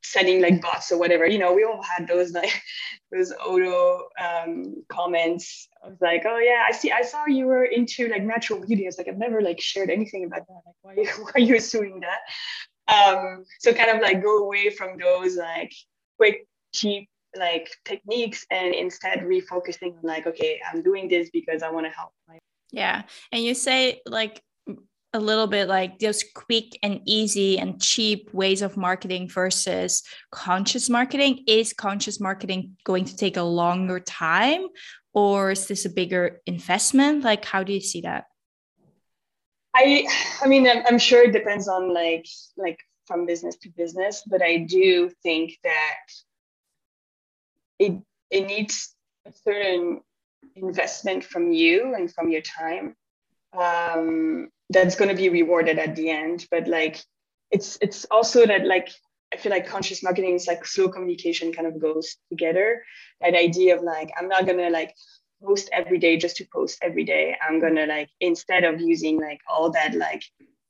sending 0.02 0.42
like 0.42 0.62
bots 0.62 0.90
or 0.90 0.98
whatever. 0.98 1.28
You 1.28 1.38
know, 1.38 1.54
we 1.54 1.66
all 1.66 1.84
had 1.84 2.08
those 2.08 2.32
like 2.32 2.50
those 3.12 3.34
auto 3.34 4.08
um, 4.20 4.84
comments 4.88 5.68
of 5.84 5.98
like, 6.00 6.24
oh 6.26 6.38
yeah, 6.38 6.64
I 6.66 6.72
see, 6.72 6.90
I 6.90 7.02
saw 7.02 7.26
you 7.28 7.46
were 7.46 7.66
into 7.66 8.08
like 8.08 8.24
natural 8.24 8.66
beauty. 8.66 8.86
I 8.86 8.88
was 8.88 8.98
like, 8.98 9.10
I've 9.10 9.18
never 9.18 9.42
like 9.42 9.60
shared 9.60 9.90
anything 9.90 10.24
about 10.24 10.48
that. 10.48 10.62
Like, 10.66 10.98
why, 10.98 11.04
why 11.24 11.32
are 11.36 11.42
you 11.42 11.58
assuming 11.58 12.00
that? 12.00 12.20
Um, 12.88 13.46
so 13.60 13.74
kind 13.74 13.90
of 13.90 14.02
like 14.02 14.24
go 14.24 14.40
away 14.40 14.70
from 14.70 14.98
those 14.98 15.38
like 15.38 15.74
quick, 16.18 16.48
cheap 16.74 17.10
like 17.36 17.70
techniques 17.86 18.46
and 18.52 18.74
instead 18.74 19.20
refocusing 19.20 19.96
on 19.98 20.04
like, 20.04 20.28
okay, 20.28 20.60
I'm 20.72 20.82
doing 20.82 21.08
this 21.08 21.30
because 21.30 21.64
I 21.64 21.70
want 21.70 21.86
to 21.86 21.92
help. 21.92 22.12
Yeah. 22.72 23.04
And 23.32 23.44
you 23.44 23.54
say 23.54 24.02
like 24.06 24.42
a 25.14 25.20
little 25.20 25.48
bit 25.48 25.68
like 25.68 26.00
those 26.00 26.24
quick 26.36 26.78
and 26.84 27.02
easy 27.06 27.58
and 27.58 27.82
cheap 27.82 28.34
ways 28.34 28.62
of 28.62 28.78
marketing 28.78 29.30
versus 29.30 30.04
conscious 30.32 30.90
marketing. 30.90 31.44
Is 31.48 31.74
conscious 31.74 32.20
marketing 32.20 32.78
going 32.84 33.06
to 33.06 33.16
take 33.16 33.38
a 33.38 33.44
longer 33.44 34.00
time 34.00 34.68
or 35.14 35.52
is 35.52 35.68
this 35.68 35.86
a 35.86 35.90
bigger 35.90 36.42
investment? 36.46 37.24
Like, 37.24 37.46
how 37.46 37.64
do 37.64 37.74
you 37.74 37.82
see 37.82 38.02
that? 38.02 38.26
I 39.78 40.08
I 40.42 40.48
mean 40.48 40.68
I'm, 40.68 40.84
I'm 40.88 40.98
sure 40.98 41.24
it 41.24 41.34
depends 41.34 41.68
on 41.68 41.94
like 41.94 42.26
like 42.58 42.80
from 43.06 43.26
business 43.26 43.56
to 43.58 43.70
business, 43.70 44.24
but 44.28 44.42
I 44.42 44.58
do 44.58 45.10
think 45.24 45.58
that 45.64 46.06
it 47.80 47.94
it 48.32 48.48
needs 48.48 48.96
a 49.26 49.32
certain 49.32 50.02
investment 50.56 51.24
from 51.24 51.52
you 51.52 51.94
and 51.96 52.14
from 52.14 52.30
your 52.30 52.42
time 52.42 52.96
um, 53.58 54.50
that's 54.70 54.96
going 54.96 55.10
to 55.10 55.16
be 55.16 55.30
rewarded 55.30 55.80
at 55.80 55.96
the 55.96 56.10
end. 56.10 56.48
But 56.52 56.68
like 56.68 57.02
it's 57.52 57.78
it's 57.82 58.06
also 58.12 58.46
that 58.46 58.66
like 58.66 58.90
I 59.34 59.38
feel 59.38 59.52
like 59.52 59.68
conscious 59.68 60.04
marketing 60.04 60.36
is 60.36 60.48
like 60.48 60.66
slow 60.66 60.90
communication 60.90 61.54
kind 61.54 61.68
of 61.68 61.80
goes 61.80 62.18
together. 62.30 62.84
That 63.22 63.36
idea 63.36 63.76
of 63.76 63.84
like 63.84 64.10
I'm 64.18 64.28
not 64.28 64.46
gonna 64.46 64.70
like 64.70 64.94
post 65.44 65.70
every 65.72 65.98
day 65.98 66.18
just 66.18 66.38
to 66.38 66.46
post 66.54 66.80
every 66.82 67.04
day. 67.04 67.36
I'm 67.46 67.60
gonna 67.60 67.86
like 67.86 68.10
instead 68.20 68.64
of 68.64 68.82
using 68.82 69.20
like 69.20 69.40
all 69.50 69.72
that 69.72 69.94
like 69.94 70.24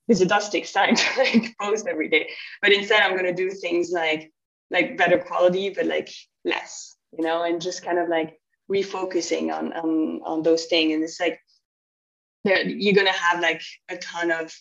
because 0.07 0.21
it 0.21 0.29
does 0.29 0.50
take 0.50 0.71
time 0.71 0.95
to 0.95 1.05
like 1.17 1.55
post 1.59 1.88
every 1.88 2.09
day, 2.09 2.29
but 2.62 2.71
instead 2.71 3.01
I'm 3.01 3.15
gonna 3.15 3.33
do 3.33 3.50
things 3.50 3.91
like 3.91 4.31
like 4.69 4.97
better 4.97 5.17
quality 5.17 5.69
but 5.69 5.86
like 5.86 6.09
less, 6.45 6.95
you 7.17 7.24
know, 7.24 7.43
and 7.43 7.62
just 7.62 7.83
kind 7.83 8.00
of 8.00 8.09
like 8.09 8.39
refocusing 8.71 9.53
on 9.53 9.74
on 9.74 10.21
on 10.24 10.43
those 10.43 10.65
things. 10.65 10.93
And 10.93 11.03
it's 11.03 11.19
like 11.19 11.39
you're 12.43 12.95
gonna 12.95 13.12
have 13.12 13.39
like 13.41 13.62
a 13.89 13.97
ton 13.97 14.31
of 14.31 14.53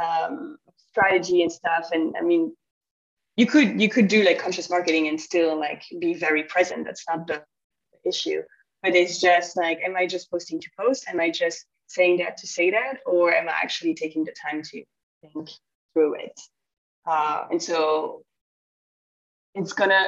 um, 0.00 0.56
strategy 0.90 1.42
and 1.42 1.52
stuff. 1.52 1.88
And 1.92 2.14
I 2.16 2.22
mean, 2.22 2.54
you 3.36 3.46
could 3.46 3.80
you 3.80 3.88
could 3.88 4.08
do 4.08 4.22
like 4.22 4.38
conscious 4.38 4.70
marketing 4.70 5.08
and 5.08 5.20
still 5.20 5.58
like 5.58 5.82
be 6.00 6.14
very 6.14 6.44
present. 6.44 6.84
That's 6.84 7.04
not 7.08 7.26
the 7.26 7.42
issue 8.04 8.42
but 8.82 8.94
it's 8.94 9.20
just 9.20 9.56
like 9.56 9.80
am 9.84 9.96
i 9.96 10.06
just 10.06 10.30
posting 10.30 10.60
to 10.60 10.68
post? 10.78 11.06
Am 11.08 11.20
i 11.20 11.30
just 11.30 11.66
saying 11.86 12.18
that 12.18 12.36
to 12.38 12.46
say 12.46 12.70
that? 12.70 12.98
Or 13.06 13.32
am 13.32 13.48
i 13.48 13.52
actually 13.52 13.94
taking 13.94 14.24
the 14.24 14.32
time 14.32 14.62
to 14.62 14.84
think 15.22 15.50
through 15.92 16.14
it? 16.14 16.38
Uh, 17.06 17.44
and 17.50 17.62
so 17.62 18.22
it's 19.54 19.72
gonna 19.72 20.06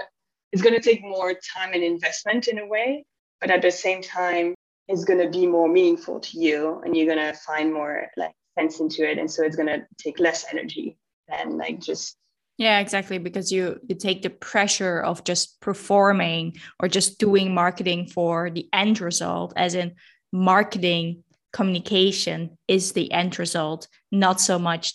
it's 0.53 0.63
gonna 0.63 0.81
take 0.81 1.03
more 1.03 1.33
time 1.33 1.73
and 1.73 1.83
investment 1.83 2.47
in 2.49 2.59
a 2.59 2.67
way 2.67 3.05
but 3.41 3.51
at 3.51 3.63
the 3.63 3.71
same 3.71 4.03
time 4.03 4.55
it's 4.89 5.05
gonna 5.05 5.29
be 5.29 5.47
more 5.47 5.69
meaningful 5.69 6.21
to 6.21 6.39
you 6.39 6.81
and 6.85 6.97
you're 6.97 7.09
gonna 7.09 7.35
find 7.35 7.73
more 7.73 8.09
like 8.17 8.33
sense 8.59 8.81
into 8.81 9.09
it. 9.09 9.19
And 9.19 9.31
so 9.31 9.45
it's 9.45 9.57
gonna 9.57 9.87
take 9.99 10.19
less 10.19 10.45
energy 10.51 10.97
than 11.29 11.57
like 11.57 11.81
just 11.81 12.17
yeah, 12.63 12.79
exactly. 12.79 13.19
Because 13.19 13.51
you 13.51 13.81
you 13.89 13.97
take 13.97 14.23
the 14.23 14.31
pressure 14.31 15.01
of 15.01 15.25
just 15.25 15.61
performing 15.61 16.59
or 16.79 16.87
just 16.87 17.19
doing 17.19 17.53
marketing 17.53 18.07
for 18.07 18.51
the 18.51 18.69
end 18.73 19.01
result, 19.01 19.53
as 19.57 19.75
in 19.75 19.97
marketing 20.33 21.25
communication 21.53 22.57
is 22.69 22.93
the 22.93 23.11
end 23.11 23.41
result, 23.41 23.89
not 24.13 24.41
so 24.41 24.61
much 24.61 24.95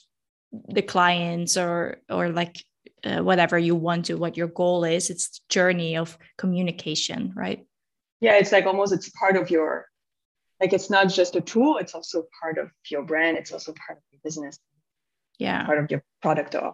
the 0.70 0.82
clients 0.82 1.58
or 1.58 1.98
or 2.10 2.30
like 2.30 2.64
uh, 3.04 3.20
whatever 3.22 3.60
you 3.60 3.76
want 3.76 4.06
to 4.06 4.16
what 4.16 4.38
your 4.38 4.48
goal 4.48 4.86
is. 4.86 5.10
It's 5.10 5.42
journey 5.50 5.98
of 5.98 6.18
communication 6.38 7.34
right? 7.36 7.68
Yeah 8.22 8.38
it's 8.38 8.54
like 8.54 8.66
almost 8.66 8.94
it's 8.94 9.10
part 9.10 9.36
of 9.36 9.52
your 9.52 9.88
like 10.62 10.72
it's 10.72 10.90
not 10.90 11.10
just 11.10 11.36
a 11.36 11.42
tool 11.42 11.78
it's 11.78 11.94
also 11.94 12.24
part 12.42 12.58
of 12.58 12.72
your 12.90 13.04
brand 13.04 13.38
it's 13.38 13.52
also 13.52 13.74
part 13.74 14.00
of 14.00 14.04
your 14.12 14.22
business. 14.24 14.58
Yeah. 15.38 15.66
Part 15.66 15.80
of 15.84 15.92
your 15.92 16.02
product 16.22 16.56
or 16.56 16.74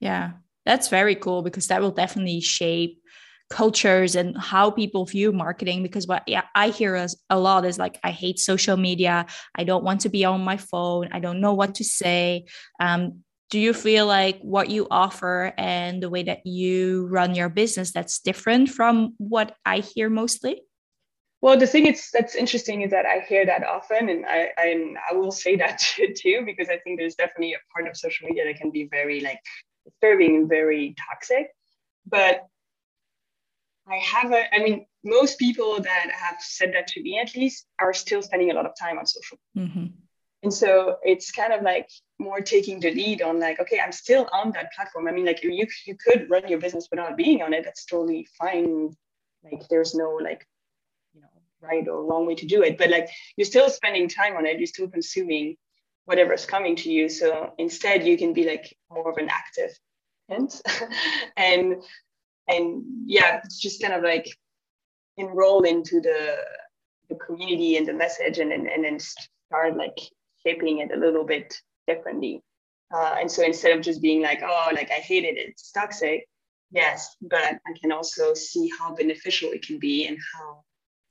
yeah 0.00 0.32
that's 0.64 0.88
very 0.88 1.14
cool 1.14 1.42
because 1.42 1.68
that 1.68 1.80
will 1.80 1.92
definitely 1.92 2.40
shape 2.40 3.00
cultures 3.48 4.16
and 4.16 4.36
how 4.36 4.70
people 4.70 5.04
view 5.04 5.32
marketing 5.32 5.82
because 5.82 6.06
what 6.06 6.24
yeah, 6.26 6.42
I 6.54 6.70
hear 6.70 6.96
as 6.96 7.16
a 7.30 7.38
lot 7.38 7.64
is 7.64 7.78
like 7.78 7.98
I 8.02 8.10
hate 8.10 8.38
social 8.38 8.76
media. 8.76 9.26
I 9.54 9.64
don't 9.64 9.84
want 9.84 10.00
to 10.02 10.08
be 10.08 10.24
on 10.24 10.40
my 10.42 10.56
phone. 10.56 11.10
I 11.12 11.20
don't 11.20 11.40
know 11.40 11.54
what 11.54 11.76
to 11.76 11.84
say. 11.84 12.46
Um, 12.80 13.22
do 13.50 13.60
you 13.60 13.72
feel 13.72 14.06
like 14.06 14.40
what 14.40 14.70
you 14.70 14.88
offer 14.90 15.52
and 15.56 16.02
the 16.02 16.10
way 16.10 16.24
that 16.24 16.44
you 16.44 17.06
run 17.06 17.36
your 17.36 17.48
business 17.48 17.92
that's 17.92 18.18
different 18.18 18.70
from 18.70 19.14
what 19.18 19.54
I 19.64 19.78
hear 19.78 20.10
mostly? 20.10 20.62
Well 21.40 21.56
the 21.56 21.68
thing 21.68 21.84
that's 22.12 22.34
interesting 22.34 22.82
is 22.82 22.90
that 22.90 23.06
I 23.06 23.20
hear 23.20 23.46
that 23.46 23.64
often 23.64 24.08
and 24.08 24.26
I 24.26 24.48
I, 24.58 24.94
I 25.12 25.14
will 25.14 25.30
say 25.30 25.54
that 25.56 25.78
too 26.16 26.42
because 26.44 26.68
I 26.68 26.78
think 26.78 26.98
there's 26.98 27.14
definitely 27.14 27.52
a 27.52 27.62
part 27.72 27.88
of 27.88 27.96
social 27.96 28.26
media 28.26 28.44
that 28.46 28.56
can 28.56 28.72
be 28.72 28.88
very 28.90 29.20
like 29.20 29.38
disturbing 29.86 30.48
very 30.48 30.94
toxic 31.08 31.50
but 32.06 32.46
I 33.88 33.96
have 33.96 34.32
a, 34.32 34.54
I 34.54 34.58
mean, 34.58 34.86
most 35.04 35.38
people 35.38 35.80
that 35.80 36.10
have 36.10 36.36
said 36.40 36.72
that 36.74 36.88
to 36.88 37.02
me 37.02 37.18
at 37.18 37.34
least 37.36 37.66
are 37.78 37.94
still 37.94 38.22
spending 38.22 38.50
a 38.50 38.54
lot 38.54 38.66
of 38.66 38.72
time 38.78 38.98
on 38.98 39.06
social. 39.06 39.38
Mm-hmm. 39.56 39.86
And 40.42 40.54
so 40.54 40.96
it's 41.02 41.30
kind 41.30 41.52
of 41.52 41.62
like 41.62 41.88
more 42.18 42.40
taking 42.40 42.80
the 42.80 42.92
lead 42.92 43.22
on 43.22 43.40
like, 43.40 43.60
okay, 43.60 43.80
I'm 43.80 43.92
still 43.92 44.28
on 44.32 44.52
that 44.52 44.72
platform. 44.74 45.08
I 45.08 45.12
mean, 45.12 45.24
like 45.24 45.42
you 45.42 45.66
you 45.86 45.96
could 45.96 46.28
run 46.30 46.48
your 46.48 46.60
business 46.60 46.88
without 46.90 47.16
being 47.16 47.42
on 47.42 47.52
it. 47.52 47.64
That's 47.64 47.84
totally 47.84 48.28
fine. 48.38 48.94
Like 49.42 49.66
there's 49.68 49.94
no 49.94 50.10
like, 50.22 50.46
you 51.14 51.20
know, 51.20 51.28
right 51.60 51.86
or 51.88 52.04
wrong 52.04 52.26
way 52.26 52.34
to 52.36 52.46
do 52.46 52.62
it. 52.62 52.78
But 52.78 52.90
like 52.90 53.08
you're 53.36 53.46
still 53.46 53.70
spending 53.70 54.08
time 54.08 54.36
on 54.36 54.46
it. 54.46 54.58
You're 54.58 54.66
still 54.66 54.88
consuming 54.88 55.56
whatever's 56.06 56.46
coming 56.46 56.74
to 56.76 56.90
you. 56.90 57.08
So 57.08 57.52
instead 57.58 58.06
you 58.06 58.16
can 58.16 58.32
be 58.32 58.46
like 58.46 58.76
more 58.90 59.10
of 59.10 59.18
an 59.18 59.28
active 59.28 59.70
and 61.36 61.82
and 62.48 62.84
yeah, 63.06 63.40
just 63.60 63.80
kind 63.82 63.94
of 63.94 64.02
like 64.02 64.26
enroll 65.16 65.62
into 65.62 66.00
the 66.00 66.36
the 67.08 67.14
community 67.16 67.76
and 67.76 67.86
the 67.86 67.92
message, 67.92 68.38
and 68.38 68.52
and, 68.52 68.66
and 68.66 68.84
then 68.84 68.98
start 68.98 69.76
like 69.76 69.98
shaping 70.44 70.78
it 70.78 70.90
a 70.92 70.98
little 70.98 71.24
bit 71.24 71.60
differently. 71.86 72.42
Uh, 72.94 73.16
and 73.20 73.30
so 73.30 73.42
instead 73.44 73.76
of 73.76 73.82
just 73.82 74.00
being 74.00 74.22
like, 74.22 74.42
oh, 74.44 74.70
like 74.72 74.90
I 74.90 75.00
hate 75.00 75.24
it, 75.24 75.36
it's 75.36 75.72
toxic. 75.72 76.26
Yes, 76.70 77.16
but 77.20 77.58
I 77.66 77.72
can 77.80 77.92
also 77.92 78.34
see 78.34 78.70
how 78.78 78.94
beneficial 78.94 79.50
it 79.52 79.62
can 79.62 79.78
be 79.78 80.06
and 80.06 80.18
how 80.34 80.64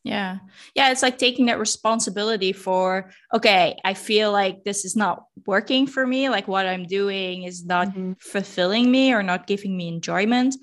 yeah. 0.05 0.37
Yeah. 0.75 0.91
It's 0.91 1.01
like 1.01 1.17
taking 1.17 1.47
that 1.47 1.57
responsibility 1.57 2.53
for, 2.53 3.09
okay, 3.33 3.75
I 3.83 3.95
feel 3.95 4.31
like 4.31 4.63
this 4.63 4.85
is 4.85 4.95
not 4.95 5.25
working 5.47 5.87
for 5.87 6.05
me. 6.05 6.29
Like 6.29 6.47
what 6.47 6.67
I'm 6.67 6.85
doing 6.85 7.41
is 7.41 7.65
not 7.65 7.87
mm-hmm. 7.87 8.13
fulfilling 8.19 8.91
me 8.91 9.13
or 9.13 9.23
not 9.23 9.47
giving 9.47 9.75
me 9.75 9.87
enjoyment. 9.87 10.55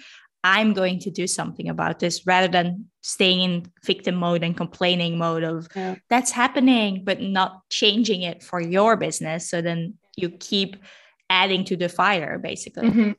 I'm 0.44 0.72
going 0.74 1.00
to 1.00 1.10
do 1.10 1.26
something 1.26 1.68
about 1.68 1.98
this 1.98 2.24
rather 2.24 2.46
than 2.46 2.86
staying 3.00 3.40
in 3.40 3.72
victim 3.84 4.14
mode 4.14 4.44
and 4.44 4.56
complaining 4.56 5.18
mode 5.18 5.42
of 5.42 5.66
yeah. 5.74 5.96
that's 6.08 6.30
happening, 6.30 7.02
but 7.04 7.20
not 7.20 7.62
changing 7.68 8.22
it 8.22 8.44
for 8.44 8.60
your 8.60 8.96
business. 8.96 9.50
So 9.50 9.60
then 9.60 9.94
you 10.16 10.30
keep 10.30 10.76
adding 11.28 11.64
to 11.64 11.76
the 11.76 11.88
fire, 11.88 12.38
basically. 12.38 12.88
Mm-hmm. 12.88 13.10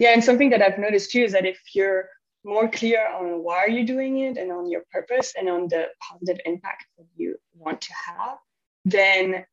Yeah. 0.00 0.10
And 0.10 0.24
something 0.24 0.50
that 0.50 0.60
I've 0.60 0.78
noticed 0.78 1.12
too 1.12 1.22
is 1.22 1.32
that 1.32 1.46
if 1.46 1.60
you're 1.72 2.08
more 2.44 2.68
clear 2.68 3.06
on 3.06 3.42
why 3.42 3.66
you're 3.66 3.86
doing 3.86 4.18
it 4.18 4.36
and 4.36 4.50
on 4.50 4.70
your 4.70 4.82
purpose 4.92 5.34
and 5.38 5.48
on 5.48 5.68
the 5.68 5.86
positive 6.00 6.40
impact 6.44 6.86
that 6.98 7.06
you 7.16 7.36
want 7.54 7.80
to 7.82 7.92
have, 7.92 8.38
then 8.84 9.44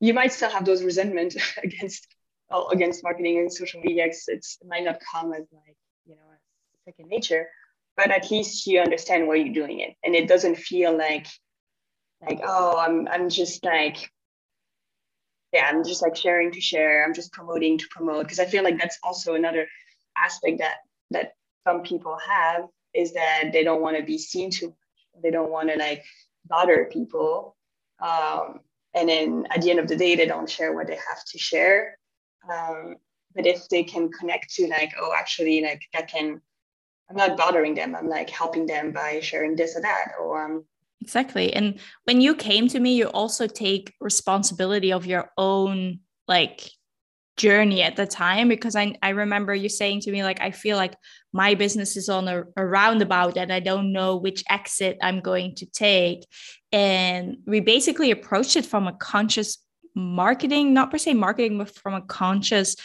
you 0.00 0.12
might 0.12 0.32
still 0.32 0.50
have 0.50 0.64
those 0.64 0.82
resentment 0.82 1.36
against 1.62 2.06
against 2.70 3.02
marketing 3.02 3.38
and 3.38 3.52
social 3.52 3.80
media. 3.80 4.04
It's, 4.06 4.28
it 4.28 4.44
might 4.68 4.84
not 4.84 4.98
come 5.10 5.32
as 5.32 5.46
like 5.52 5.76
you 6.04 6.14
know 6.14 6.22
second 6.84 7.08
nature, 7.08 7.48
but 7.96 8.10
at 8.10 8.30
least 8.30 8.66
you 8.66 8.80
understand 8.80 9.26
why 9.26 9.36
you're 9.36 9.54
doing 9.54 9.80
it. 9.80 9.94
And 10.04 10.14
it 10.14 10.28
doesn't 10.28 10.56
feel 10.56 10.96
like, 10.96 11.26
like, 12.20 12.40
oh, 12.44 12.76
I'm, 12.78 13.08
I'm 13.08 13.28
just 13.28 13.64
like, 13.64 14.10
yeah, 15.52 15.66
I'm 15.66 15.84
just 15.84 16.02
like 16.02 16.16
sharing 16.16 16.52
to 16.52 16.60
share. 16.60 17.04
I'm 17.04 17.14
just 17.14 17.32
promoting 17.32 17.78
to 17.78 17.86
promote. 17.90 18.28
Cause 18.28 18.40
I 18.40 18.46
feel 18.46 18.64
like 18.64 18.78
that's 18.78 18.98
also 19.02 19.34
another 19.34 19.66
aspect 20.16 20.58
that, 20.58 20.76
that 21.12 21.32
some 21.66 21.82
people 21.82 22.18
have 22.26 22.66
is 22.94 23.12
that 23.14 23.50
they 23.52 23.64
don't 23.64 23.82
want 23.82 23.96
to 23.96 24.02
be 24.02 24.18
seen 24.18 24.50
too 24.50 24.68
much. 24.68 25.22
They 25.22 25.30
don't 25.30 25.50
want 25.50 25.70
to 25.70 25.76
like 25.76 26.04
bother 26.46 26.88
people. 26.90 27.56
Um, 28.00 28.60
and 28.94 29.08
then 29.08 29.46
at 29.50 29.62
the 29.62 29.70
end 29.70 29.80
of 29.80 29.88
the 29.88 29.96
day, 29.96 30.14
they 30.14 30.26
don't 30.26 30.48
share 30.48 30.72
what 30.72 30.86
they 30.86 30.94
have 30.96 31.24
to 31.32 31.38
share. 31.38 31.98
Um, 32.50 32.96
but 33.34 33.46
if 33.46 33.68
they 33.68 33.82
can 33.82 34.10
connect 34.12 34.54
to 34.54 34.68
like, 34.68 34.92
oh, 35.00 35.12
actually, 35.16 35.62
like 35.62 35.82
I 35.94 36.02
can 36.02 36.40
I'm 37.10 37.16
not 37.16 37.36
bothering 37.36 37.74
them. 37.74 37.94
I'm 37.94 38.08
like 38.08 38.30
helping 38.30 38.66
them 38.66 38.92
by 38.92 39.20
sharing 39.20 39.56
this 39.56 39.76
or 39.76 39.82
that 39.82 40.12
or 40.20 40.44
um 40.44 40.64
Exactly. 41.00 41.52
And 41.52 41.78
when 42.04 42.22
you 42.22 42.34
came 42.34 42.66
to 42.68 42.80
me, 42.80 42.94
you 42.94 43.08
also 43.08 43.46
take 43.46 43.92
responsibility 44.00 44.90
of 44.90 45.04
your 45.04 45.30
own 45.36 46.00
like 46.26 46.70
journey 47.36 47.82
at 47.82 47.96
the 47.96 48.06
time 48.06 48.48
because 48.48 48.76
I, 48.76 48.94
I 49.02 49.10
remember 49.10 49.54
you 49.54 49.68
saying 49.68 50.00
to 50.00 50.12
me 50.12 50.22
like 50.22 50.40
I 50.40 50.52
feel 50.52 50.76
like 50.76 50.94
my 51.32 51.54
business 51.54 51.96
is 51.96 52.08
on 52.08 52.28
a, 52.28 52.44
a 52.56 52.64
roundabout 52.64 53.36
and 53.36 53.52
I 53.52 53.60
don't 53.60 53.92
know 53.92 54.16
which 54.16 54.44
exit 54.48 54.98
I'm 55.02 55.20
going 55.20 55.56
to 55.56 55.66
take. 55.66 56.26
And 56.70 57.38
we 57.46 57.60
basically 57.60 58.10
approached 58.10 58.56
it 58.56 58.66
from 58.66 58.86
a 58.86 58.92
conscious 58.92 59.58
marketing, 59.96 60.74
not 60.74 60.90
per 60.90 60.98
se 60.98 61.14
marketing, 61.14 61.58
but 61.58 61.74
from 61.74 61.94
a 61.94 62.02
conscious 62.02 62.76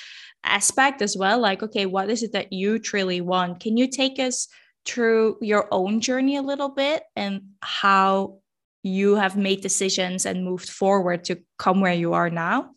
aspect 0.46 1.02
as 1.02 1.18
well 1.18 1.38
like 1.38 1.62
okay 1.62 1.86
what 1.86 2.10
is 2.10 2.24
it 2.24 2.32
that 2.32 2.52
you 2.52 2.80
truly 2.80 3.22
want? 3.22 3.60
Can 3.60 3.78
you 3.78 3.88
take 3.88 4.20
us 4.20 4.48
through 4.86 5.38
your 5.42 5.68
own 5.72 6.00
journey 6.00 6.38
a 6.38 6.42
little 6.42 6.70
bit 6.70 7.04
and 7.16 7.42
how 7.62 8.40
you 8.82 9.16
have 9.16 9.36
made 9.36 9.62
decisions 9.62 10.26
and 10.26 10.46
moved 10.46 10.70
forward 10.70 11.26
to 11.26 11.38
come 11.60 11.82
where 11.82 11.94
you 11.94 12.14
are 12.14 12.30
now? 12.30 12.72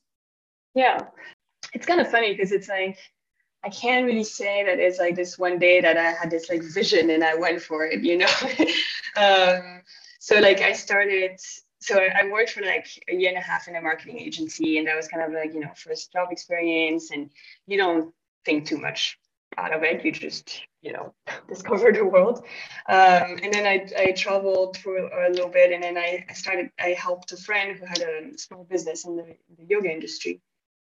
Yeah 0.74 0.98
it's 1.72 1.86
kind 1.86 2.00
of 2.00 2.10
funny 2.10 2.32
because 2.32 2.52
it's 2.52 2.68
like 2.68 2.98
I 3.64 3.68
can't 3.68 4.06
really 4.06 4.24
say 4.24 4.64
that 4.64 4.78
it's 4.78 4.98
like 4.98 5.14
this 5.14 5.38
one 5.38 5.58
day 5.58 5.80
that 5.80 5.96
I 5.96 6.12
had 6.12 6.30
this 6.30 6.50
like 6.50 6.62
vision 6.62 7.10
and 7.10 7.22
I 7.22 7.36
went 7.36 7.62
for 7.62 7.84
it, 7.86 8.02
you 8.02 8.18
know. 8.18 8.26
um, 9.16 9.82
so 10.18 10.40
like 10.40 10.60
I 10.60 10.72
started 10.72 11.38
so 11.82 11.98
I 11.98 12.30
worked 12.30 12.50
for 12.50 12.62
like 12.62 12.86
a 13.08 13.14
year 13.14 13.30
and 13.30 13.38
a 13.38 13.40
half 13.40 13.66
in 13.66 13.74
a 13.74 13.80
marketing 13.80 14.18
agency, 14.18 14.78
and 14.78 14.86
that 14.86 14.96
was 14.96 15.08
kind 15.08 15.22
of 15.24 15.32
like 15.32 15.52
you 15.52 15.60
know 15.60 15.72
first 15.74 16.12
job 16.12 16.28
experience, 16.30 17.10
and 17.10 17.30
you 17.66 17.76
don't 17.76 18.14
think 18.44 18.66
too 18.66 18.78
much 18.78 19.18
out 19.58 19.74
of 19.74 19.82
it. 19.82 20.04
You 20.04 20.12
just 20.12 20.62
you 20.80 20.92
know 20.92 21.12
discover 21.48 21.90
the 21.90 22.04
world. 22.04 22.38
Um, 22.88 23.38
and 23.42 23.52
then 23.52 23.66
I 23.66 23.88
I 24.00 24.12
traveled 24.12 24.76
for 24.76 24.96
a 24.96 25.30
little 25.30 25.48
bit, 25.48 25.72
and 25.72 25.82
then 25.82 25.98
I, 25.98 26.24
started 26.34 26.70
I 26.78 26.90
helped 26.90 27.32
a 27.32 27.36
friend 27.36 27.76
who 27.76 27.84
had 27.84 28.00
a 28.00 28.38
small 28.38 28.64
business 28.64 29.04
in 29.04 29.16
the, 29.16 29.24
in 29.24 29.56
the 29.58 29.64
yoga 29.64 29.90
industry, 29.90 30.40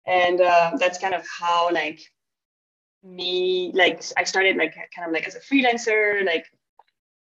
and 0.07 0.41
uh, 0.41 0.73
that's 0.79 0.99
kind 0.99 1.15
of 1.15 1.25
how 1.27 1.71
like 1.73 2.01
me 3.03 3.71
like 3.75 4.03
I 4.17 4.25
started 4.25 4.57
like 4.57 4.75
kind 4.95 5.07
of 5.07 5.13
like 5.13 5.27
as 5.27 5.35
a 5.35 5.41
freelancer 5.41 6.25
like 6.25 6.47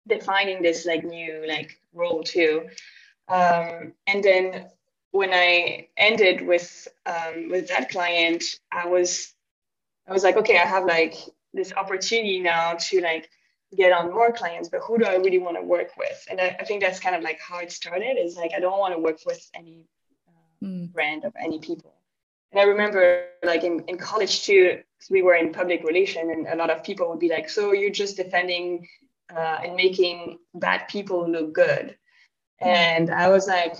defining 0.08 0.62
this 0.62 0.86
like 0.86 1.04
new 1.04 1.46
like 1.48 1.80
role 1.94 2.24
too 2.24 2.68
um, 3.28 3.94
and 4.08 4.24
then 4.24 4.68
when 5.12 5.34
I 5.34 5.88
ended 5.98 6.46
with 6.46 6.88
um, 7.06 7.50
with 7.50 7.68
that 7.70 7.90
client, 7.90 8.44
I 8.72 8.88
was 8.88 9.34
I 10.08 10.14
was 10.14 10.24
like, 10.24 10.38
okay, 10.38 10.58
I 10.58 10.66
have 10.66 10.86
like 10.86 11.16
this 11.54 11.74
opportunity 11.74 12.40
now 12.40 12.74
to 12.74 13.02
like 13.02 13.30
get 13.76 13.92
on 13.92 14.14
more 14.14 14.32
clients, 14.32 14.70
but 14.70 14.82
who 14.82 14.98
do 14.98 15.06
I 15.06 15.16
really 15.16 15.40
want 15.40 15.58
to 15.58 15.64
work 15.64 15.98
with? 15.98 16.26
And 16.30 16.40
I, 16.40 16.56
I 16.60 16.64
think 16.64 16.82
that's 16.82 17.00
kind 17.00 17.16
of 17.16 17.22
like 17.22 17.40
how 17.40 17.60
it 17.60 17.72
started. 17.72 18.18
Is 18.18 18.38
like 18.38 18.52
I 18.56 18.60
don't 18.60 18.80
want 18.80 18.94
to 18.94 19.00
work 19.00 19.20
with 19.26 19.50
any 19.54 19.88
uh, 20.28 20.66
mm. 20.66 20.94
brand 20.94 21.26
of 21.26 21.34
any 21.38 21.60
people. 21.60 21.94
And 22.52 22.62
I 22.62 22.64
remember 22.64 23.26
like 23.44 23.64
in, 23.64 23.84
in 23.88 23.98
college 23.98 24.44
too, 24.46 24.82
we 25.10 25.22
were 25.22 25.36
in 25.36 25.54
public 25.54 25.84
relation, 25.84 26.32
and 26.32 26.48
a 26.48 26.56
lot 26.56 26.70
of 26.70 26.84
people 26.84 27.10
would 27.10 27.20
be 27.20 27.30
like, 27.30 27.50
so 27.50 27.74
you're 27.74 27.92
just 27.92 28.18
defending 28.18 28.88
uh, 29.36 29.60
and 29.64 29.76
making 29.76 30.40
bad 30.56 30.88
people 30.88 31.30
look 31.30 31.54
good. 31.54 31.98
And 32.60 33.12
I 33.12 33.30
was 33.30 33.48
like, 33.48 33.76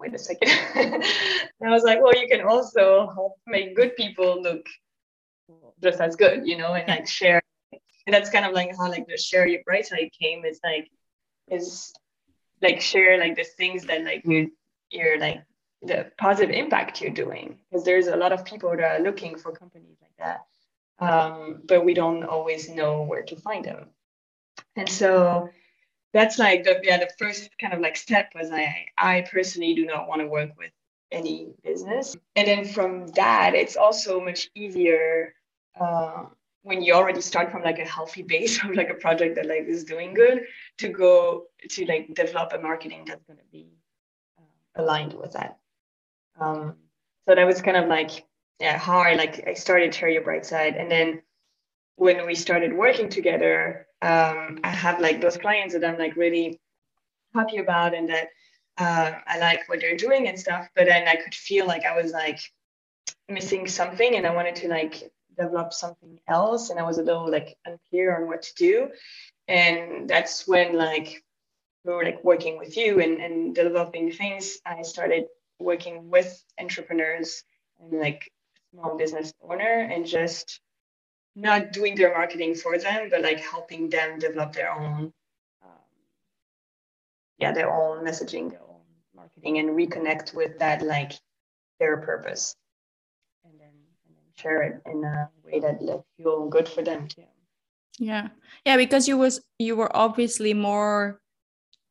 wait 0.00 0.14
a 0.14 0.18
second. 0.18 0.48
I 0.74 1.70
was 1.70 1.84
like, 1.84 2.02
well, 2.02 2.14
you 2.20 2.28
can 2.28 2.42
also 2.42 3.10
help 3.14 3.34
make 3.46 3.76
good 3.76 3.96
people 3.96 4.42
look 4.42 4.66
just 5.82 6.00
as 6.00 6.16
good, 6.16 6.46
you 6.46 6.56
know, 6.56 6.74
and 6.74 6.88
like 6.88 7.06
share. 7.06 7.40
And 7.72 8.14
that's 8.14 8.30
kind 8.30 8.44
of 8.44 8.52
like 8.52 8.76
how 8.76 8.88
like 8.88 9.06
the 9.06 9.16
share 9.16 9.46
your 9.46 9.62
bright 9.64 9.86
side 9.86 10.10
came 10.18 10.44
is 10.44 10.60
like 10.64 10.88
is 11.48 11.92
like 12.62 12.80
share 12.80 13.18
like 13.18 13.36
the 13.36 13.44
things 13.44 13.84
that 13.84 14.04
like 14.04 14.22
you 14.24 14.50
you're 14.90 15.18
like 15.18 15.42
the 15.86 16.10
positive 16.18 16.54
impact 16.54 17.00
you're 17.00 17.10
doing 17.10 17.58
because 17.70 17.84
there's 17.84 18.06
a 18.08 18.16
lot 18.16 18.32
of 18.32 18.44
people 18.44 18.70
that 18.70 19.00
are 19.00 19.02
looking 19.02 19.36
for 19.38 19.52
companies 19.52 19.96
like 20.00 20.16
that 20.18 20.46
um, 20.98 21.62
but 21.66 21.84
we 21.84 21.94
don't 21.94 22.24
always 22.24 22.68
know 22.68 23.02
where 23.02 23.22
to 23.22 23.36
find 23.36 23.64
them. 23.64 23.88
And 24.76 24.88
so 24.88 25.48
that's 26.12 26.38
like 26.38 26.64
the 26.64 26.80
yeah 26.82 26.98
the 26.98 27.10
first 27.18 27.50
kind 27.60 27.74
of 27.74 27.80
like 27.80 27.94
step 27.94 28.30
was 28.34 28.50
i 28.50 28.86
i 28.96 29.26
personally 29.30 29.74
do 29.74 29.84
not 29.84 30.08
want 30.08 30.22
to 30.22 30.26
work 30.26 30.50
with 30.56 30.70
any 31.12 31.52
business. 31.62 32.16
And 32.36 32.48
then 32.48 32.64
from 32.64 33.08
that 33.08 33.54
it's 33.54 33.76
also 33.76 34.20
much 34.20 34.48
easier 34.54 35.34
uh, 35.78 36.24
when 36.62 36.82
you 36.82 36.94
already 36.94 37.20
start 37.20 37.52
from 37.52 37.62
like 37.62 37.78
a 37.78 37.84
healthy 37.84 38.22
base 38.22 38.58
of 38.64 38.74
like 38.74 38.88
a 38.88 38.94
project 38.94 39.36
that 39.36 39.46
like 39.46 39.66
is 39.68 39.84
doing 39.84 40.14
good 40.14 40.44
to 40.78 40.88
go 40.88 41.44
to 41.68 41.86
like 41.86 42.14
develop 42.14 42.52
a 42.54 42.58
marketing 42.58 43.04
that's 43.06 43.24
going 43.24 43.38
to 43.38 43.44
be 43.52 43.68
uh, 44.38 44.82
aligned 44.82 45.12
with 45.12 45.32
that 45.32 45.58
um, 46.40 46.76
so 47.28 47.34
that 47.34 47.46
was 47.46 47.62
kind 47.62 47.76
of 47.76 47.88
like 47.88 48.24
yeah 48.60 48.78
how 48.78 48.98
i 48.98 49.14
like 49.14 49.46
i 49.46 49.54
started 49.54 49.94
share 49.94 50.08
your 50.08 50.22
bright 50.22 50.46
side 50.46 50.76
and 50.76 50.90
then 50.90 51.20
when 51.96 52.26
we 52.26 52.34
started 52.34 52.72
working 52.72 53.08
together 53.08 53.86
um, 54.02 54.58
i 54.64 54.70
have 54.70 55.00
like 55.00 55.20
those 55.20 55.36
clients 55.36 55.74
that 55.74 55.84
i'm 55.84 55.98
like 55.98 56.16
really 56.16 56.60
happy 57.34 57.58
about 57.58 57.94
and 57.94 58.08
that 58.08 58.28
uh, 58.78 59.12
i 59.26 59.38
like 59.38 59.68
what 59.68 59.80
they're 59.80 59.96
doing 59.96 60.28
and 60.28 60.38
stuff. 60.38 60.68
But 60.74 60.86
then 60.86 61.08
i 61.08 61.16
could 61.16 61.34
feel 61.34 61.66
like 61.66 61.84
i 61.84 62.00
was 62.00 62.12
like 62.12 62.40
missing 63.28 63.66
something 63.66 64.16
and 64.16 64.26
i 64.26 64.34
wanted 64.34 64.56
to 64.56 64.68
like 64.68 65.10
develop 65.38 65.72
something 65.72 66.18
else. 66.28 66.70
And 66.70 66.78
i 66.78 66.82
was 66.82 66.98
a 66.98 67.02
little 67.02 67.30
like 67.30 67.56
unclear 67.64 68.16
on 68.16 68.26
what 68.26 68.42
to 68.42 68.54
do. 68.54 68.88
And 69.48 70.08
that's 70.08 70.46
when 70.46 70.76
like 70.76 71.22
we 71.84 71.92
were 71.92 72.04
like 72.04 72.24
working 72.24 72.58
with 72.58 72.76
you 72.76 73.00
and, 73.00 73.20
and 73.20 73.54
developing 73.54 74.10
things. 74.10 74.58
I 74.66 74.82
started 74.82 75.26
working 75.58 76.10
with 76.10 76.44
entrepreneurs 76.60 77.44
and 77.80 78.00
like 78.00 78.30
small 78.72 78.96
business 78.96 79.32
owner 79.40 79.88
and 79.90 80.06
just 80.06 80.60
not 81.34 81.72
doing 81.72 81.94
their 81.94 82.12
marketing 82.12 82.54
for 82.54 82.78
them 82.78 83.08
but 83.10 83.22
like 83.22 83.40
helping 83.40 83.88
them 83.90 84.18
develop 84.18 84.52
their 84.52 84.72
own 84.72 85.12
um, 85.62 85.86
yeah 87.38 87.52
their 87.52 87.72
own 87.72 88.04
messaging 88.04 88.50
their 88.50 88.62
own 88.62 88.76
marketing 89.14 89.58
and 89.58 89.70
reconnect 89.70 90.34
with 90.34 90.58
that 90.58 90.82
like 90.82 91.12
their 91.78 91.96
purpose. 91.98 92.54
And 93.44 93.58
then 93.58 93.68
and 94.06 94.16
then 94.16 94.24
share 94.36 94.62
it 94.62 94.82
in 94.86 95.04
a 95.04 95.28
way 95.44 95.60
that 95.60 95.82
like 95.82 96.02
feel 96.16 96.48
good 96.48 96.68
for 96.68 96.82
them 96.82 97.08
too. 97.08 97.24
Yeah. 97.98 98.28
Yeah 98.64 98.76
because 98.76 99.08
you 99.08 99.16
was 99.16 99.40
you 99.58 99.76
were 99.76 99.94
obviously 99.96 100.54
more 100.54 101.20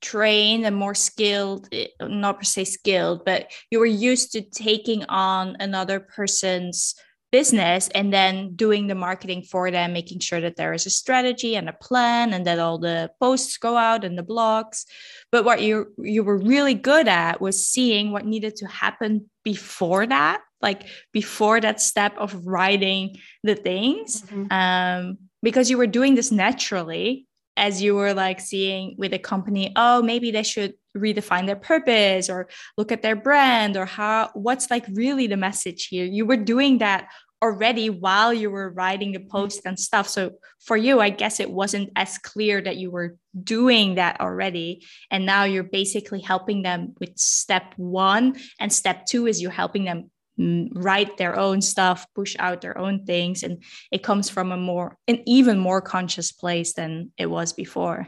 trained 0.05 0.65
and 0.65 0.75
more 0.75 0.93
skilled 0.93 1.67
eh, 1.71 1.87
not 2.01 2.37
per 2.37 2.43
se 2.43 2.63
skilled 2.65 3.25
but 3.25 3.51
you 3.71 3.79
were 3.79 3.93
used 4.09 4.31
to 4.31 4.41
taking 4.41 5.03
on 5.05 5.57
another 5.59 5.99
person's 5.99 6.93
business 7.31 7.89
and 7.95 8.13
then 8.13 8.55
doing 8.55 8.87
the 8.87 8.95
marketing 9.07 9.41
for 9.41 9.71
them 9.71 9.91
making 9.91 10.19
sure 10.19 10.39
that 10.39 10.55
there 10.55 10.73
is 10.73 10.85
a 10.85 10.89
strategy 10.89 11.55
and 11.55 11.67
a 11.67 11.73
plan 11.73 12.33
and 12.33 12.45
that 12.45 12.59
all 12.59 12.77
the 12.77 13.09
posts 13.19 13.57
go 13.57 13.75
out 13.75 14.05
and 14.05 14.15
the 14.17 14.23
blogs 14.23 14.85
but 15.31 15.43
what 15.43 15.61
you 15.61 15.75
you 15.97 16.23
were 16.23 16.37
really 16.37 16.75
good 16.75 17.07
at 17.07 17.41
was 17.41 17.67
seeing 17.67 18.11
what 18.11 18.25
needed 18.25 18.55
to 18.55 18.67
happen 18.67 19.29
before 19.43 20.05
that 20.05 20.39
like 20.61 20.83
before 21.11 21.59
that 21.59 21.81
step 21.81 22.13
of 22.17 22.45
writing 22.45 23.17
the 23.43 23.55
things 23.55 24.21
mm-hmm. 24.21 24.45
um, 24.51 25.17
because 25.41 25.69
you 25.69 25.77
were 25.77 25.87
doing 25.99 26.15
this 26.15 26.31
naturally 26.31 27.27
as 27.57 27.81
you 27.81 27.95
were 27.95 28.13
like 28.13 28.39
seeing 28.39 28.95
with 28.97 29.13
a 29.13 29.19
company 29.19 29.71
oh 29.75 30.01
maybe 30.01 30.31
they 30.31 30.43
should 30.43 30.73
redefine 30.95 31.45
their 31.45 31.55
purpose 31.55 32.29
or 32.29 32.47
look 32.77 32.91
at 32.91 33.01
their 33.01 33.15
brand 33.15 33.77
or 33.77 33.85
how 33.85 34.29
what's 34.33 34.71
like 34.71 34.85
really 34.93 35.27
the 35.27 35.37
message 35.37 35.87
here? 35.87 36.05
You 36.05 36.25
were 36.25 36.37
doing 36.37 36.79
that 36.79 37.09
already 37.43 37.89
while 37.89 38.33
you 38.33 38.49
were 38.49 38.71
writing 38.71 39.11
the 39.11 39.19
post 39.19 39.61
and 39.65 39.79
stuff. 39.79 40.07
So 40.07 40.31
for 40.65 40.75
you 40.75 40.99
i 40.99 41.09
guess 41.09 41.39
it 41.39 41.49
wasn't 41.49 41.91
as 41.95 42.17
clear 42.17 42.59
that 42.59 42.77
you 42.77 42.91
were 42.91 43.15
doing 43.43 43.95
that 43.95 44.19
already 44.19 44.83
and 45.11 45.25
now 45.25 45.43
you're 45.43 45.63
basically 45.63 46.19
helping 46.19 46.63
them 46.63 46.93
with 46.99 47.17
step 47.17 47.73
1 47.77 48.35
and 48.59 48.73
step 48.73 49.05
2 49.05 49.27
is 49.27 49.41
you're 49.41 49.51
helping 49.51 49.85
them 49.85 50.09
write 50.37 51.17
their 51.17 51.37
own 51.37 51.61
stuff 51.61 52.05
push 52.13 52.35
out 52.39 52.61
their 52.61 52.77
own 52.77 53.05
things 53.05 53.43
and 53.43 53.63
it 53.91 54.03
comes 54.03 54.29
from 54.29 54.51
a 54.51 54.57
more 54.57 54.97
an 55.07 55.21
even 55.25 55.57
more 55.57 55.81
conscious 55.81 56.31
place 56.31 56.73
than 56.73 57.11
it 57.17 57.27
was 57.27 57.53
before. 57.53 58.07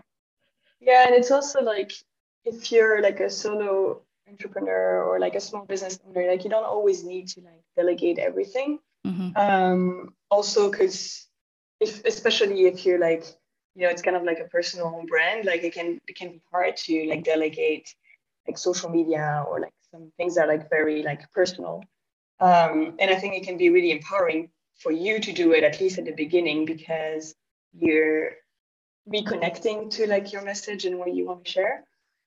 Yeah 0.82 1.06
and 1.06 1.16
it's 1.16 1.32
also 1.32 1.62
like 1.62 1.92
if 2.46 2.72
you're 2.72 3.02
like 3.02 3.20
a 3.20 3.30
solo 3.30 4.02
entrepreneur 4.30 5.04
or 5.04 5.20
like 5.20 5.36
a 5.36 5.40
small 5.40 5.66
business 5.66 6.00
owner 6.06 6.28
like 6.30 6.44
you 6.44 6.50
don't 6.50 6.66
always 6.66 7.04
need 7.04 7.28
to 7.30 7.42
like 7.42 7.64
delegate 7.76 8.20
everything. 8.20 8.80
Mm-hmm. 9.06 9.38
um 9.38 10.14
also 10.30 10.70
because 10.70 11.28
if 11.80 12.04
especially 12.04 12.66
if 12.66 12.86
you're 12.86 13.00
like 13.00 13.24
you 13.76 13.84
know 13.84 13.90
it's 13.90 14.02
kind 14.02 14.18
of 14.18 14.24
like 14.24 14.40
a 14.40 14.50
personal 14.50 15.06
brand 15.08 15.46
like 15.46 15.64
it 15.64 15.74
can 15.74 16.00
it 16.08 16.16
can 16.18 16.30
be 16.30 16.42
hard 16.52 16.76
to 16.76 17.08
like 17.08 17.24
delegate 17.24 17.88
like 18.48 18.58
social 18.58 18.90
media 18.90 19.46
or 19.48 19.60
like 19.62 19.74
some 19.92 20.12
things 20.18 20.36
that 20.36 20.46
are 20.46 20.48
like 20.48 20.70
very 20.70 21.04
like 21.04 21.32
personal 21.32 21.84
um, 22.40 22.96
and 23.00 23.10
I 23.12 23.16
think 23.16 23.36
it 23.36 23.44
can 23.44 23.58
be 23.58 23.70
really 23.70 23.92
empowering 23.92 24.50
for 24.76 24.92
you 24.92 25.20
to 25.20 25.32
do 25.32 25.54
it, 25.54 25.64
at 25.64 25.80
least 25.80 25.98
at 25.98 26.06
the 26.06 26.12
beginning, 26.12 26.66
because 26.66 27.36
you're 27.74 28.32
reconnecting 29.12 29.90
to 29.92 30.08
like 30.08 30.32
your 30.32 30.44
message 30.44 30.86
and 30.86 31.00
what 31.00 31.14
you 31.14 31.26
want 31.26 31.46
to 31.46 31.52
share. 31.52 31.84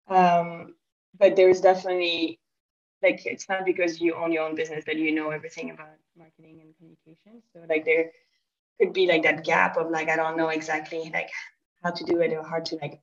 Um, 0.08 0.74
but 1.18 1.36
there's 1.36 1.60
definitely 1.60 2.40
like 3.02 3.24
it's 3.24 3.48
not 3.48 3.64
because 3.64 4.00
you 4.00 4.14
own 4.14 4.32
your 4.32 4.44
own 4.44 4.54
business 4.54 4.84
that 4.86 4.96
you 4.96 5.12
know 5.12 5.30
everything 5.30 5.70
about 5.70 5.88
marketing 6.16 6.60
and 6.62 6.76
communication. 6.76 7.42
So 7.52 7.64
like 7.68 7.84
there 7.84 8.10
could 8.80 8.92
be 8.92 9.06
like 9.06 9.22
that 9.22 9.44
gap 9.44 9.76
of 9.76 9.90
like 9.90 10.08
I 10.08 10.16
don't 10.16 10.36
know 10.36 10.48
exactly 10.48 11.10
like 11.12 11.30
how 11.82 11.90
to 11.90 12.04
do 12.04 12.20
it 12.20 12.32
or 12.32 12.42
how 12.42 12.60
to 12.60 12.76
like 12.76 13.00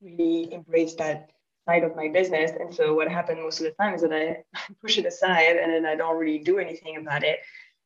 really 0.00 0.52
embrace 0.52 0.94
that 0.94 1.30
side 1.70 1.84
of 1.84 1.96
my 1.96 2.08
business. 2.08 2.50
And 2.58 2.74
so 2.74 2.94
what 2.94 3.08
happened 3.08 3.40
most 3.42 3.60
of 3.60 3.64
the 3.64 3.74
time 3.82 3.94
is 3.94 4.02
that 4.02 4.12
I 4.12 4.42
push 4.82 4.98
it 4.98 5.06
aside 5.06 5.56
and 5.56 5.72
then 5.72 5.86
I 5.86 5.94
don't 5.94 6.18
really 6.18 6.38
do 6.38 6.58
anything 6.58 6.96
about 6.96 7.22
it. 7.22 7.38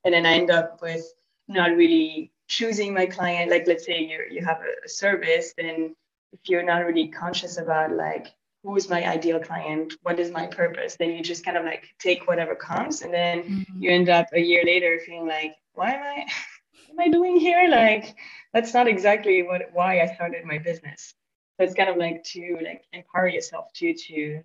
And 0.05 0.15
then 0.15 0.27
I 0.27 0.35
end 0.35 0.51
up 0.51 0.81
with 0.83 1.05
not 1.49 1.77
really 1.77 2.33
choosing 2.49 2.95
my 2.95 3.07
client. 3.07 3.51
Like 3.51 3.67
let's 3.67 3.87
say 3.87 3.99
you 4.11 4.19
you 4.31 4.45
have 4.45 4.61
a 4.85 4.89
service, 4.89 5.55
then 5.57 5.95
if 6.33 6.41
you're 6.49 6.69
not 6.73 6.87
really 6.89 7.09
conscious 7.09 7.59
about 7.59 7.93
like 7.93 8.27
who 8.63 8.77
is 8.77 8.89
my 8.89 9.03
ideal 9.17 9.41
client, 9.41 9.95
what 10.03 10.19
is 10.19 10.31
my 10.31 10.47
purpose, 10.47 10.97
then 10.97 11.11
you 11.11 11.23
just 11.23 11.45
kind 11.45 11.59
of 11.59 11.65
like 11.65 11.85
take 11.99 12.27
whatever 12.27 12.55
comes, 12.55 13.03
and 13.03 13.13
then 13.13 13.37
mm-hmm. 13.43 13.83
you 13.83 13.91
end 13.91 14.09
up 14.09 14.27
a 14.33 14.41
year 14.41 14.63
later 14.65 14.93
feeling 15.05 15.29
like, 15.29 15.55
why 15.75 15.91
am 15.97 16.03
I, 16.03 16.17
what 16.87 16.91
am 16.95 17.01
I 17.07 17.09
doing 17.17 17.37
here? 17.39 17.69
Like 17.69 18.17
that's 18.55 18.73
not 18.73 18.89
exactly 18.89 19.43
what 19.43 19.63
why 19.73 19.91
I 20.01 20.07
started 20.15 20.45
my 20.45 20.59
business. 20.59 21.15
So 21.57 21.65
it's 21.65 21.75
kind 21.75 21.89
of 21.89 21.97
like 21.97 22.25
to 22.25 22.59
like 22.63 22.85
empower 22.93 23.29
yourself 23.29 23.73
to 23.75 23.95
to 23.95 24.43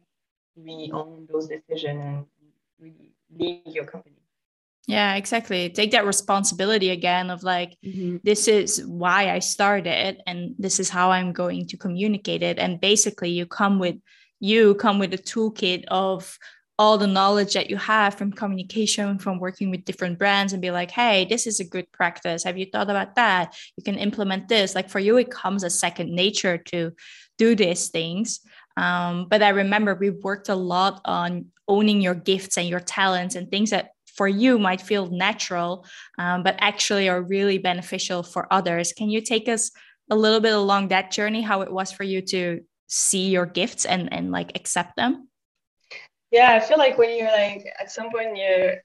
really 0.56 0.92
own 0.92 1.28
those 1.32 1.48
decisions 1.48 2.04
and 2.04 2.26
really 2.80 3.14
lead 3.36 3.62
your 3.66 3.86
company. 3.86 4.16
Yeah, 4.88 5.16
exactly. 5.16 5.70
Take 5.70 5.92
that 5.92 6.08
responsibility 6.08 6.90
again 6.90 7.30
of 7.30 7.44
like, 7.44 7.78
mm-hmm. 7.86 8.18
this 8.24 8.48
is 8.48 8.84
why 8.88 9.30
I 9.30 9.38
started 9.38 10.22
and 10.26 10.56
this 10.58 10.80
is 10.80 10.90
how 10.90 11.12
I'm 11.12 11.32
going 11.32 11.68
to 11.68 11.78
communicate 11.78 12.42
it. 12.42 12.58
And 12.58 12.82
basically 12.82 13.30
you 13.30 13.46
come 13.46 13.78
with 13.78 13.98
you 14.40 14.74
come 14.76 15.00
with 15.00 15.14
a 15.14 15.18
toolkit 15.18 15.84
of 15.90 16.40
all 16.80 16.98
the 16.98 17.06
knowledge 17.06 17.54
that 17.54 17.70
you 17.70 17.76
have 17.76 18.16
from 18.16 18.32
communication, 18.32 19.20
from 19.20 19.38
working 19.38 19.70
with 19.70 19.84
different 19.84 20.18
brands, 20.18 20.54
and 20.54 20.62
be 20.62 20.72
like, 20.72 20.90
hey, 20.90 21.26
this 21.26 21.46
is 21.46 21.60
a 21.60 21.66
good 21.66 21.92
practice. 21.92 22.46
Have 22.46 22.58
you 22.58 22.66
thought 22.72 22.90
about 22.90 23.16
that? 23.16 23.54
You 23.76 23.84
can 23.84 23.98
implement 23.98 24.48
this. 24.48 24.76
Like 24.76 24.90
for 24.90 25.00
you, 25.00 25.18
it 25.18 25.30
comes 25.30 25.66
as 25.66 25.78
second 25.78 26.10
nature 26.10 26.58
to 26.58 26.94
do 27.38 27.54
these 27.54 27.90
things. 27.90 28.40
Um, 28.78 29.28
but 29.30 29.44
I 29.44 29.50
remember 29.50 29.94
we 29.94 30.10
worked 30.10 30.48
a 30.48 30.56
lot 30.56 31.02
on 31.04 31.48
owning 31.68 32.00
your 32.00 32.16
gifts 32.16 32.58
and 32.58 32.70
your 32.70 32.80
talents 32.80 33.36
and 33.36 33.52
things 33.52 33.72
that 33.72 33.90
for 34.16 34.30
you 34.30 34.58
might 34.58 34.82
feel 34.82 35.08
natural, 35.08 35.86
um, 36.18 36.44
but 36.44 36.56
actually 36.60 37.10
are 37.10 37.22
really 37.22 37.58
beneficial 37.58 38.24
for 38.24 38.48
others. 38.54 38.94
Can 38.94 39.10
you 39.10 39.20
take 39.20 39.50
us 39.50 39.72
a 40.10 40.16
little 40.16 40.40
bit 40.40 40.54
along 40.54 40.88
that 40.88 41.12
journey, 41.12 41.42
how 41.42 41.62
it 41.62 41.72
was 41.72 41.92
for 41.92 42.04
you 42.06 42.22
to 42.22 42.62
see 42.88 43.28
your 43.28 43.46
gifts 43.46 43.86
and, 43.86 44.12
and 44.14 44.32
like 44.32 44.56
accept 44.56 44.96
them? 44.96 45.28
Yeah 46.32 46.54
i 46.54 46.60
feel 46.60 46.78
like 46.78 46.98
when 46.98 47.18
you're 47.18 47.32
like 47.32 47.66
at 47.80 47.92
some 47.92 48.12
point 48.12 48.38
you're 48.38 48.76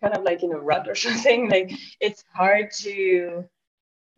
kind 0.00 0.14
of 0.14 0.22
like 0.22 0.42
in 0.42 0.52
a 0.52 0.58
rut 0.58 0.88
or 0.88 0.94
something 1.06 1.48
like 1.50 1.72
it's 2.00 2.24
hard 2.34 2.70
to 2.70 3.44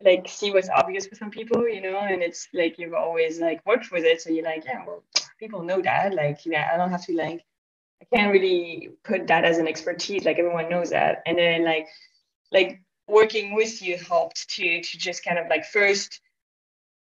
like 0.01 0.27
see 0.27 0.51
what's 0.51 0.69
obvious 0.69 1.07
for 1.07 1.15
some 1.15 1.29
people 1.31 1.67
you 1.67 1.81
know 1.81 1.97
and 1.97 2.21
it's 2.21 2.47
like 2.53 2.77
you've 2.77 2.93
always 2.93 3.39
like 3.39 3.65
worked 3.65 3.91
with 3.91 4.03
it 4.03 4.21
so 4.21 4.29
you're 4.29 4.43
like 4.43 4.63
yeah 4.65 4.83
well 4.85 5.03
people 5.39 5.63
know 5.63 5.81
that 5.81 6.13
like 6.13 6.45
yeah 6.45 6.69
i 6.73 6.77
don't 6.77 6.89
have 6.89 7.05
to 7.05 7.15
like 7.15 7.43
i 8.01 8.15
can't 8.15 8.31
really 8.31 8.89
put 9.03 9.27
that 9.27 9.45
as 9.45 9.57
an 9.57 9.67
expertise 9.67 10.25
like 10.25 10.39
everyone 10.39 10.69
knows 10.69 10.89
that. 10.91 11.21
And 11.25 11.37
then 11.37 11.63
like 11.63 11.87
like 12.51 12.81
working 13.07 13.55
with 13.55 13.81
you 13.81 13.97
helped 13.97 14.49
to 14.49 14.81
to 14.81 14.97
just 14.97 15.23
kind 15.25 15.37
of 15.37 15.47
like 15.49 15.65
first 15.65 16.21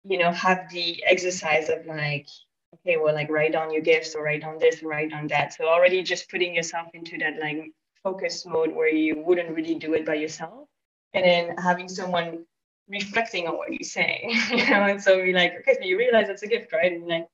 you 0.04 0.18
know 0.18 0.32
have 0.32 0.70
the 0.72 1.04
exercise 1.06 1.70
of 1.70 1.86
like 1.86 2.28
okay, 2.76 2.98
well, 2.98 3.14
like 3.14 3.30
write 3.30 3.54
down 3.54 3.72
your 3.72 3.82
gifts 3.82 4.16
or 4.16 4.24
write 4.24 4.42
down 4.42 4.58
this 4.60 4.80
and 4.80 4.90
write 4.90 5.12
down 5.12 5.28
that. 5.28 5.54
So 5.54 5.68
already 5.68 6.04
just 6.04 6.30
putting 6.30 6.56
yourself 6.56 6.88
into 6.94 7.18
that 7.20 7.40
like 7.40 7.72
focus 8.04 8.46
mode 8.46 8.74
where 8.74 8.90
you 8.90 9.22
wouldn't 9.26 9.56
really 9.56 9.76
do 9.76 9.94
it 9.94 10.06
by 10.06 10.16
yourself. 10.16 10.68
And 11.14 11.26
then 11.26 11.58
having 11.58 11.90
someone 11.90 12.46
reflecting 12.88 13.48
on 13.48 13.58
what 13.58 13.72
you 13.72 13.84
say, 13.84 14.24
you 14.52 14.70
know, 14.70 14.84
and 14.84 15.02
so 15.02 15.22
be 15.24 15.34
like, 15.34 15.54
okay, 15.60 15.76
so 15.80 15.86
you 15.86 15.98
realize 15.98 16.30
it's 16.30 16.44
a 16.44 16.48
gift, 16.48 16.72
right? 16.74 16.92
And 16.92 17.08
like, 17.08 17.28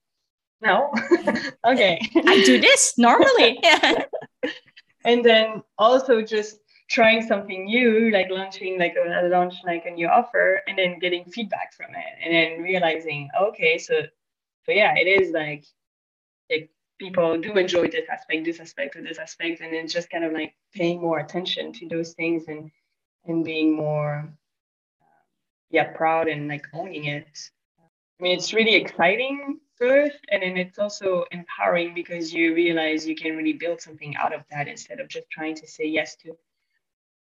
no, 0.62 0.91
okay. 1.67 2.00
I 2.26 2.43
do 2.45 2.60
this 2.60 2.98
normally. 2.98 3.62
and 5.06 5.24
then 5.24 5.62
also 5.78 6.21
just 6.21 6.60
trying 6.89 7.21
something 7.21 7.65
new, 7.65 8.10
like 8.12 8.30
launching 8.30 8.80
like 8.80 8.95
a, 8.95 9.28
launch 9.28 9.56
like 9.65 9.86
a 9.86 9.91
new 9.91 10.08
offer, 10.08 10.62
and 10.67 10.78
then 10.78 11.00
getting 11.00 11.26
feedback 11.26 11.74
from 11.74 11.88
it, 11.91 12.24
and 12.24 12.34
then 12.34 12.63
realizing, 12.63 13.30
okay, 13.39 13.78
so 13.78 14.02
so 14.65 14.71
yeah, 14.71 14.95
it 14.95 15.08
is 15.08 15.32
like 15.32 15.65
like 16.49 16.69
people 16.99 17.39
do 17.39 17.54
enjoy 17.54 17.88
this 17.88 18.08
aspect, 18.10 18.45
this 18.45 18.60
aspect, 18.60 18.95
or 18.95 19.01
this 19.01 19.19
aspect, 19.19 19.62
and 19.62 19.73
then 19.73 19.88
just 19.88 20.10
kind 20.10 20.23
of 20.23 20.34
like 20.34 20.56
paying 20.73 21.01
more 21.01 21.19
attention 21.19 21.71
to 21.73 21.88
those 21.88 22.13
things 22.13 22.47
and 22.47 22.71
and 23.25 23.43
being 23.43 23.75
more 23.75 24.28
yeah 25.69 25.91
proud 25.93 26.28
and 26.28 26.47
like 26.47 26.65
owning 26.73 27.06
it. 27.06 27.51
I 28.19 28.23
mean, 28.23 28.38
it's 28.38 28.54
really 28.54 28.75
exciting 28.75 29.60
first, 29.78 30.19
and 30.32 30.41
then 30.41 30.58
it's 30.58 30.80
also 30.80 31.25
empowering 31.32 31.93
because 31.93 32.34
you 32.34 32.56
realize 32.56 33.06
you 33.06 33.15
can 33.15 33.36
really 33.36 33.54
build 33.54 33.82
something 33.82 34.15
out 34.15 34.34
of 34.34 34.41
that 34.49 34.67
instead 34.67 34.99
of 34.99 35.10
just 35.10 35.30
trying 35.30 35.56
to 35.56 35.67
say 35.67 35.86
yes 35.86 36.15
to 36.17 36.36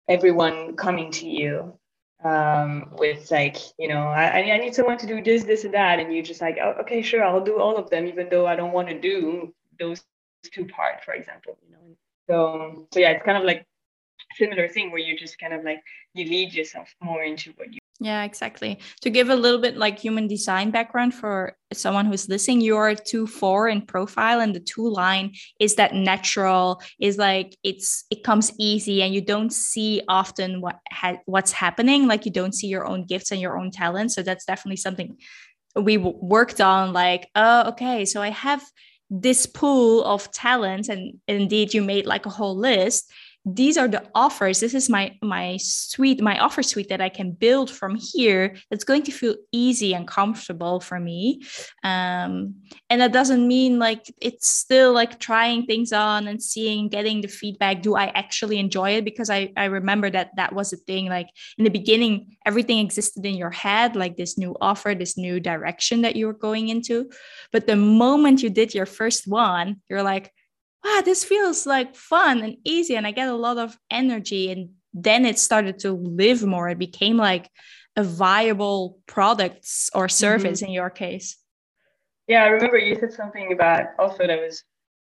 everyone 0.08 0.76
coming 0.76 1.10
to 1.12 1.26
you 1.28 1.78
um, 2.24 2.88
with 2.98 3.30
like, 3.30 3.56
you 3.78 3.88
know, 3.88 4.08
I, 4.08 4.40
I 4.40 4.58
need 4.58 4.74
someone 4.74 4.98
to 4.98 5.06
do 5.06 5.22
this, 5.22 5.44
this, 5.44 5.64
and 5.64 5.74
that. 5.74 5.98
And 5.98 6.12
you're 6.12 6.22
just 6.22 6.40
like, 6.40 6.58
oh, 6.62 6.74
okay, 6.80 7.02
sure, 7.02 7.24
I'll 7.24 7.44
do 7.44 7.58
all 7.58 7.76
of 7.76 7.90
them, 7.90 8.06
even 8.06 8.28
though 8.28 8.46
I 8.46 8.56
don't 8.56 8.72
want 8.72 8.88
to 8.88 8.98
do 8.98 9.52
those 9.78 10.02
two 10.52 10.66
parts, 10.66 11.04
for 11.04 11.14
example, 11.14 11.58
you 11.64 11.72
know. 11.72 11.96
So, 12.28 12.88
so 12.92 13.00
yeah, 13.00 13.10
it's 13.10 13.24
kind 13.24 13.38
of 13.38 13.44
like 13.44 13.66
similar 14.36 14.68
thing 14.68 14.90
where 14.90 15.00
you 15.00 15.16
just 15.16 15.38
kind 15.38 15.52
of 15.52 15.64
like 15.64 15.82
you 16.14 16.24
lead 16.24 16.54
yourself 16.54 16.94
more 17.00 17.22
into 17.22 17.52
what 17.52 17.72
you 17.72 17.81
yeah, 18.02 18.24
exactly. 18.24 18.80
To 19.02 19.10
give 19.10 19.30
a 19.30 19.36
little 19.36 19.60
bit 19.60 19.76
like 19.76 19.96
human 19.96 20.26
design 20.26 20.72
background 20.72 21.14
for 21.14 21.56
someone 21.72 22.04
who's 22.04 22.28
listening, 22.28 22.60
you're 22.60 22.96
two 22.96 23.28
four 23.28 23.68
in 23.68 23.82
profile, 23.82 24.40
and 24.40 24.52
the 24.52 24.60
two 24.60 24.88
line 24.88 25.34
is 25.60 25.76
that 25.76 25.94
natural, 25.94 26.82
is 26.98 27.16
like 27.16 27.56
it's 27.62 28.04
it 28.10 28.24
comes 28.24 28.52
easy, 28.58 29.02
and 29.02 29.14
you 29.14 29.20
don't 29.20 29.52
see 29.52 30.02
often 30.08 30.60
what 30.60 30.80
ha- 30.90 31.22
what's 31.26 31.52
happening. 31.52 32.08
Like 32.08 32.26
you 32.26 32.32
don't 32.32 32.54
see 32.54 32.66
your 32.66 32.86
own 32.86 33.06
gifts 33.06 33.30
and 33.30 33.40
your 33.40 33.56
own 33.56 33.70
talents. 33.70 34.16
So 34.16 34.22
that's 34.22 34.46
definitely 34.46 34.78
something 34.78 35.16
we 35.76 35.96
worked 35.96 36.60
on. 36.60 36.92
Like, 36.92 37.28
oh, 37.36 37.68
okay, 37.68 38.04
so 38.04 38.20
I 38.20 38.30
have 38.30 38.64
this 39.10 39.46
pool 39.46 40.02
of 40.04 40.28
talents, 40.32 40.88
and 40.88 41.20
indeed 41.28 41.72
you 41.72 41.82
made 41.82 42.04
like 42.04 42.26
a 42.26 42.30
whole 42.30 42.56
list 42.56 43.12
these 43.44 43.76
are 43.76 43.88
the 43.88 44.04
offers. 44.14 44.60
This 44.60 44.72
is 44.72 44.88
my 44.88 45.18
my 45.20 45.56
suite 45.56 46.20
my 46.22 46.38
offer 46.38 46.62
suite 46.62 46.88
that 46.90 47.00
i 47.00 47.08
can 47.08 47.32
build 47.32 47.70
from 47.70 47.96
here 47.96 48.56
that's 48.70 48.84
going 48.84 49.02
to 49.02 49.10
feel 49.10 49.34
easy 49.50 49.94
and 49.94 50.06
comfortable 50.06 50.78
for 50.78 51.00
me. 51.00 51.42
Um, 51.82 52.54
and 52.88 53.00
that 53.00 53.12
doesn't 53.12 53.46
mean 53.46 53.80
like 53.80 54.06
it's 54.20 54.48
still 54.48 54.92
like 54.92 55.18
trying 55.18 55.66
things 55.66 55.92
on 55.92 56.28
and 56.28 56.40
seeing 56.40 56.88
getting 56.88 57.20
the 57.20 57.28
feedback 57.28 57.82
do 57.82 57.96
i 57.96 58.06
actually 58.14 58.58
enjoy 58.58 58.90
it? 58.92 59.04
Because 59.04 59.28
i 59.28 59.52
i 59.56 59.64
remember 59.64 60.08
that 60.08 60.30
that 60.36 60.54
was 60.54 60.72
a 60.72 60.76
thing 60.76 61.08
like 61.08 61.28
in 61.58 61.64
the 61.64 61.70
beginning 61.70 62.36
everything 62.46 62.78
existed 62.78 63.26
in 63.26 63.34
your 63.34 63.50
head 63.50 63.96
like 63.96 64.16
this 64.16 64.38
new 64.38 64.56
offer 64.60 64.94
this 64.94 65.18
new 65.18 65.40
direction 65.40 66.02
that 66.02 66.14
you 66.14 66.26
were 66.26 66.32
going 66.32 66.68
into. 66.68 67.10
But 67.50 67.66
the 67.66 67.76
moment 67.76 68.42
you 68.42 68.50
did 68.50 68.72
your 68.72 68.86
first 68.86 69.26
one 69.26 69.80
you're 69.88 70.04
like 70.04 70.32
wow, 70.84 71.02
this 71.04 71.24
feels 71.24 71.66
like 71.66 71.94
fun 71.94 72.42
and 72.42 72.56
easy, 72.64 72.96
and 72.96 73.06
I 73.06 73.10
get 73.12 73.28
a 73.28 73.34
lot 73.34 73.58
of 73.58 73.76
energy. 73.90 74.50
And 74.50 74.70
then 74.92 75.24
it 75.24 75.38
started 75.38 75.78
to 75.80 75.92
live 75.92 76.42
more. 76.42 76.68
It 76.68 76.78
became 76.78 77.16
like 77.16 77.48
a 77.96 78.04
viable 78.04 78.98
product 79.06 79.68
or 79.94 80.08
service 80.08 80.60
mm-hmm. 80.60 80.68
in 80.68 80.72
your 80.72 80.90
case. 80.90 81.38
Yeah, 82.26 82.44
I 82.44 82.48
remember 82.48 82.78
you 82.78 82.96
said 82.98 83.12
something 83.12 83.52
about 83.52 83.88
also 83.98 84.26
that 84.26 84.40
was 84.40 84.64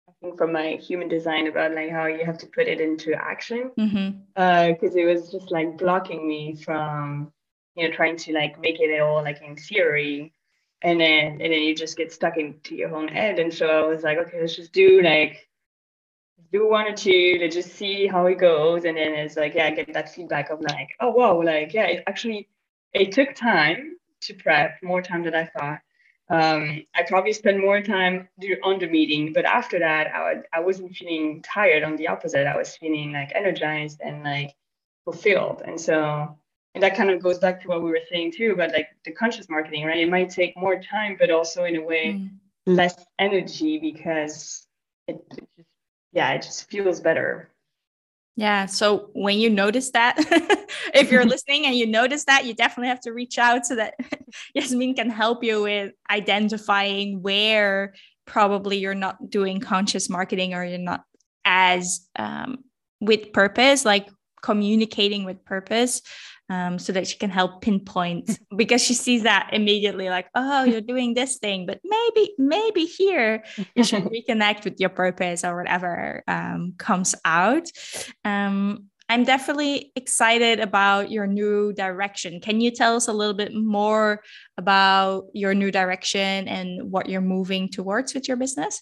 I 0.07 0.11
think 0.21 0.37
from 0.37 0.51
my 0.51 0.71
human 0.73 1.07
design 1.07 1.47
about 1.47 1.73
like 1.73 1.89
how 1.89 2.05
you 2.05 2.25
have 2.25 2.37
to 2.39 2.47
put 2.47 2.67
it 2.67 2.79
into 2.79 3.13
action 3.13 3.71
because 3.75 3.91
mm-hmm. 3.91 4.19
uh, 4.35 4.73
it 4.81 5.05
was 5.05 5.31
just 5.31 5.51
like 5.51 5.77
blocking 5.77 6.27
me 6.27 6.55
from 6.55 7.31
you 7.75 7.87
know 7.87 7.95
trying 7.95 8.17
to 8.17 8.33
like 8.33 8.59
make 8.59 8.79
it 8.79 8.99
all 9.01 9.23
like 9.23 9.41
in 9.41 9.55
theory 9.55 10.33
and 10.81 10.99
then 10.99 11.41
and 11.41 11.51
then 11.51 11.63
you 11.63 11.73
just 11.75 11.97
get 11.97 12.13
stuck 12.13 12.37
into 12.37 12.75
your 12.75 12.95
own 12.95 13.07
head 13.07 13.39
and 13.39 13.53
so 13.53 13.67
I 13.67 13.87
was 13.87 14.03
like 14.03 14.17
okay 14.19 14.39
let's 14.39 14.55
just 14.55 14.73
do 14.73 15.01
like 15.01 15.47
do 16.51 16.69
one 16.69 16.87
or 16.87 16.95
two 16.95 17.37
to 17.37 17.49
just 17.49 17.73
see 17.73 18.07
how 18.07 18.25
it 18.27 18.37
goes 18.37 18.85
and 18.85 18.97
then 18.97 19.13
it's 19.13 19.35
like 19.35 19.55
yeah 19.55 19.69
get 19.71 19.93
that 19.93 20.13
feedback 20.13 20.49
of 20.49 20.61
like 20.61 20.89
oh 20.99 21.09
wow 21.09 21.41
like 21.41 21.73
yeah 21.73 21.85
it 21.85 22.03
actually 22.07 22.47
it 22.93 23.11
took 23.11 23.35
time 23.35 23.97
to 24.21 24.33
prep 24.33 24.77
more 24.81 25.01
time 25.01 25.23
than 25.23 25.35
i 25.35 25.45
thought. 25.45 25.79
Um, 26.27 26.83
i 26.95 27.03
probably 27.07 27.33
spent 27.33 27.59
more 27.59 27.81
time 27.81 28.27
on 28.63 28.79
the 28.79 28.87
meeting 28.87 29.31
but 29.33 29.45
after 29.45 29.79
that 29.79 30.07
I, 30.07 30.41
I 30.51 30.59
wasn't 30.61 30.95
feeling 30.95 31.43
tired. 31.43 31.83
On 31.83 31.97
the 31.97 32.07
opposite 32.07 32.47
i 32.47 32.57
was 32.57 32.75
feeling 32.75 33.11
like 33.11 33.31
energized 33.35 34.01
and 34.03 34.23
like 34.23 34.55
fulfilled. 35.05 35.61
And 35.65 35.79
so 35.79 36.37
and 36.73 36.83
that 36.83 36.97
kind 36.97 37.09
of 37.09 37.23
goes 37.23 37.39
back 37.39 37.61
to 37.61 37.69
what 37.69 37.81
we 37.81 37.89
were 37.89 38.01
saying 38.11 38.33
too 38.33 38.51
about 38.51 38.73
like 38.73 38.89
the 39.05 39.11
conscious 39.11 39.47
marketing 39.47 39.85
right? 39.85 39.99
It 39.99 40.09
might 40.09 40.31
take 40.31 40.57
more 40.57 40.81
time 40.81 41.15
but 41.17 41.31
also 41.31 41.63
in 41.63 41.77
a 41.77 41.81
way 41.81 42.13
mm. 42.13 42.29
less 42.65 42.95
energy 43.17 43.77
because 43.77 44.67
it, 45.07 45.23
yeah, 46.15 46.31
it 46.31 46.41
just 46.41 46.69
feels 46.71 47.01
better. 47.01 47.49
Yeah. 48.37 48.65
So 48.65 49.09
when 49.13 49.37
you 49.37 49.49
notice 49.49 49.91
that, 49.91 50.15
if 50.93 51.11
you're 51.11 51.25
listening 51.25 51.65
and 51.65 51.75
you 51.75 51.85
notice 51.85 52.25
that, 52.25 52.45
you 52.45 52.53
definitely 52.53 52.87
have 52.87 53.01
to 53.01 53.11
reach 53.11 53.37
out 53.37 53.65
so 53.65 53.75
that 53.75 53.95
Yasmine 54.55 54.95
can 54.95 55.09
help 55.09 55.43
you 55.43 55.61
with 55.63 55.93
identifying 56.09 57.21
where 57.21 57.93
probably 58.25 58.77
you're 58.77 58.95
not 58.95 59.29
doing 59.29 59.59
conscious 59.59 60.09
marketing 60.09 60.53
or 60.53 60.65
you're 60.65 60.79
not 60.79 61.03
as 61.43 62.07
um, 62.17 62.63
with 62.99 63.31
purpose, 63.33 63.85
like 63.85 64.09
communicating 64.41 65.25
with 65.25 65.43
purpose 65.45 66.01
um, 66.49 66.77
so 66.77 66.93
that 66.93 67.07
she 67.07 67.17
can 67.17 67.29
help 67.29 67.61
pinpoint 67.61 68.39
because 68.55 68.81
she 68.81 68.93
sees 68.93 69.23
that 69.23 69.49
immediately 69.53 70.09
like 70.09 70.27
oh 70.35 70.63
you're 70.69 70.81
doing 70.81 71.13
this 71.13 71.37
thing 71.37 71.65
but 71.65 71.79
maybe 71.83 72.33
maybe 72.37 72.85
here 72.85 73.43
you 73.75 73.83
should 73.83 74.03
reconnect 74.27 74.63
with 74.63 74.79
your 74.79 74.89
purpose 74.89 75.43
or 75.43 75.57
whatever 75.57 76.23
um, 76.27 76.73
comes 76.77 77.15
out. 77.25 77.67
Um, 78.23 78.85
i'm 79.07 79.23
definitely 79.23 79.91
excited 79.95 80.59
about 80.59 81.11
your 81.11 81.27
new 81.27 81.71
direction. 81.73 82.41
Can 82.41 82.59
you 82.59 82.71
tell 82.71 82.95
us 82.95 83.07
a 83.07 83.13
little 83.13 83.35
bit 83.35 83.53
more 83.53 84.21
about 84.57 85.25
your 85.33 85.53
new 85.53 85.71
direction 85.71 86.47
and 86.47 86.91
what 86.91 87.07
you're 87.07 87.21
moving 87.21 87.69
towards 87.69 88.15
with 88.15 88.27
your 88.27 88.37
business? 88.37 88.81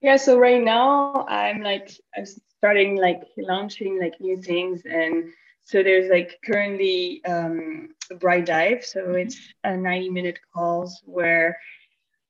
Yeah 0.00 0.16
so 0.16 0.38
right 0.38 0.62
now 0.62 1.26
i'm 1.28 1.62
like 1.62 1.90
i'm 2.16 2.24
starting 2.58 2.96
like 2.96 3.22
launching 3.36 3.98
like 4.00 4.14
new 4.20 4.40
things 4.40 4.82
and 4.84 5.32
so 5.66 5.82
there's 5.82 6.08
like 6.08 6.38
currently 6.44 7.24
um, 7.24 7.88
a 8.12 8.14
bright 8.14 8.46
dive. 8.46 8.84
So 8.84 9.00
mm-hmm. 9.00 9.16
it's 9.16 9.36
a 9.64 9.76
90 9.76 10.10
minute 10.10 10.38
calls 10.54 11.02
where 11.04 11.58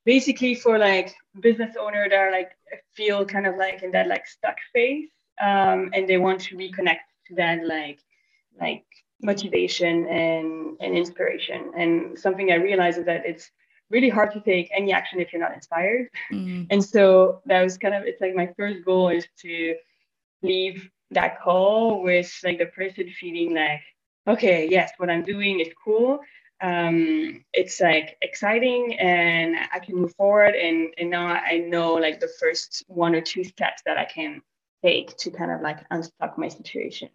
basically 0.07 0.55
for 0.55 0.79
like 0.79 1.14
business 1.40 1.77
owner 1.79 2.09
that 2.09 2.18
are 2.18 2.33
like 2.33 2.53
feel 2.94 3.27
kind 3.27 3.46
of 3.46 3.57
like 3.57 3.83
in 3.83 3.90
that 3.90 4.09
like 4.09 4.27
stuck 4.27 4.57
phase 4.72 5.11
um, 5.42 5.90
and 5.92 6.09
they 6.09 6.16
want 6.16 6.40
to 6.40 6.57
reconnect 6.57 7.05
to 7.27 7.35
that 7.35 7.66
like 7.66 8.01
like 8.59 8.87
motivation 9.20 10.07
and, 10.07 10.79
and 10.81 10.96
inspiration. 10.96 11.72
And 11.77 12.18
something 12.18 12.51
I 12.51 12.55
realized 12.55 12.99
is 12.99 13.05
that 13.05 13.27
it's 13.27 13.51
really 13.90 14.09
hard 14.09 14.33
to 14.33 14.40
take 14.40 14.70
any 14.75 14.94
action 14.94 15.20
if 15.20 15.31
you're 15.31 15.42
not 15.42 15.53
inspired. 15.53 16.09
Mm. 16.33 16.68
And 16.70 16.83
so 16.83 17.42
that 17.44 17.62
was 17.62 17.77
kind 17.77 17.94
of 17.94 18.05
it's 18.05 18.22
like 18.22 18.35
my 18.35 18.49
first 18.57 18.83
goal 18.83 19.11
is 19.11 19.27
to 19.42 19.75
leave 20.40 20.88
that 21.11 21.40
call 21.40 22.03
with 22.03 22.33
like 22.45 22.59
the 22.59 22.66
person 22.66 23.09
feeling 23.11 23.55
like, 23.55 23.83
okay, 24.27 24.69
yes, 24.69 24.92
what 24.99 25.11
I'm 25.11 25.23
doing 25.23 25.61
is 25.61 25.69
cool. 25.85 26.21
Um, 26.61 27.45
it's 27.53 27.81
like 27.81 28.16
exciting 28.23 28.99
and 28.99 29.57
I 29.73 29.79
can 29.79 29.97
move 29.97 30.14
forward. 30.16 30.55
And, 30.55 30.92
and 30.99 31.11
now 31.11 31.27
I 31.27 31.59
know 31.59 31.95
like 31.95 32.21
the 32.21 32.31
first 32.40 32.85
one 32.88 33.14
or 33.14 33.21
two 33.21 33.45
steps 33.45 33.83
that 33.87 33.99
I 33.99 34.05
can 34.05 34.40
take 34.85 35.16
to 35.19 35.31
kind 35.31 35.51
of 35.51 35.61
like 35.61 35.79
unstuck 35.90 36.38
my 36.38 36.49
situation. 36.49 37.11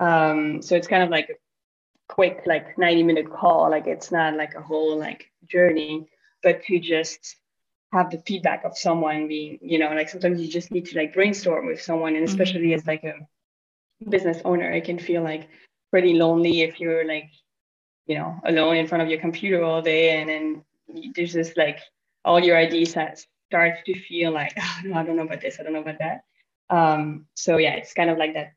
Um, 0.00 0.62
so 0.62 0.76
it's 0.76 0.86
kind 0.86 1.02
of 1.02 1.10
like 1.10 1.30
a 1.30 2.12
quick, 2.12 2.42
like 2.46 2.78
90 2.78 3.02
minute 3.02 3.32
call. 3.32 3.70
Like 3.70 3.86
it's 3.86 4.12
not 4.12 4.36
like 4.36 4.54
a 4.54 4.62
whole 4.62 4.98
like 4.98 5.30
journey, 5.48 6.08
but 6.42 6.62
to 6.64 6.78
just 6.78 7.36
have 7.92 8.10
the 8.10 8.22
feedback 8.26 8.64
of 8.64 8.76
someone 8.76 9.28
being, 9.28 9.58
you 9.62 9.78
know, 9.78 9.92
like 9.94 10.08
sometimes 10.08 10.40
you 10.40 10.48
just 10.48 10.70
need 10.70 10.86
to 10.86 10.98
like 10.98 11.14
brainstorm 11.14 11.66
with 11.66 11.80
someone, 11.80 12.14
and 12.14 12.26
mm-hmm. 12.26 12.40
especially 12.40 12.68
mm-hmm. 12.68 12.80
as 12.80 12.86
like 12.86 13.04
a 13.04 13.14
business 14.08 14.40
owner, 14.44 14.70
it 14.70 14.84
can 14.84 14.98
feel 14.98 15.22
like 15.22 15.48
pretty 15.90 16.14
lonely 16.14 16.60
if 16.60 16.80
you're 16.80 17.06
like, 17.06 17.30
you 18.06 18.16
know, 18.16 18.38
alone 18.44 18.76
in 18.76 18.86
front 18.86 19.02
of 19.02 19.08
your 19.08 19.20
computer 19.20 19.62
all 19.62 19.82
day, 19.82 20.20
and 20.20 20.28
then 20.28 20.64
there's 21.14 21.32
this 21.32 21.56
like 21.56 21.78
all 22.24 22.40
your 22.40 22.56
ideas 22.56 22.90
start 22.90 23.84
to 23.86 23.98
feel 24.00 24.30
like, 24.32 24.52
oh, 24.58 24.80
no, 24.84 24.96
I 24.96 25.04
don't 25.04 25.16
know 25.16 25.22
about 25.22 25.40
this, 25.40 25.58
I 25.58 25.62
don't 25.62 25.72
know 25.72 25.80
about 25.80 25.98
that. 25.98 26.24
Um, 26.70 27.26
so 27.34 27.56
yeah, 27.56 27.74
it's 27.74 27.94
kind 27.94 28.10
of 28.10 28.18
like 28.18 28.34
that, 28.34 28.52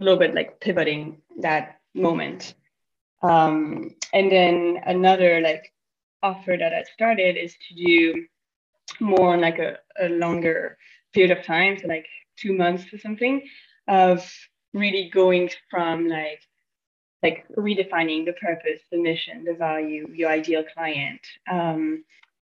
a 0.00 0.04
little 0.04 0.18
bit 0.18 0.34
like 0.34 0.60
pivoting 0.60 1.22
that 1.40 1.78
moment. 1.94 2.54
Um, 3.22 3.94
and 4.12 4.30
then 4.30 4.80
another 4.84 5.40
like 5.40 5.72
offer 6.22 6.56
that 6.58 6.74
I 6.74 6.82
started 6.92 7.36
is 7.36 7.54
to 7.68 7.74
do 7.74 8.26
more 9.00 9.36
like 9.36 9.58
a, 9.58 9.78
a 10.00 10.08
longer 10.08 10.76
period 11.12 11.36
of 11.36 11.44
time, 11.44 11.78
so 11.78 11.86
like 11.88 12.06
two 12.36 12.52
months 12.52 12.84
or 12.92 12.98
something, 12.98 13.42
of 13.88 14.28
really 14.72 15.10
going 15.12 15.50
from 15.70 16.08
like 16.08 16.40
like 17.22 17.46
redefining 17.56 18.26
the 18.26 18.34
purpose, 18.34 18.80
the 18.92 19.00
mission, 19.00 19.44
the 19.44 19.54
value, 19.54 20.06
your 20.12 20.28
ideal 20.28 20.62
client, 20.74 21.20
um, 21.50 22.04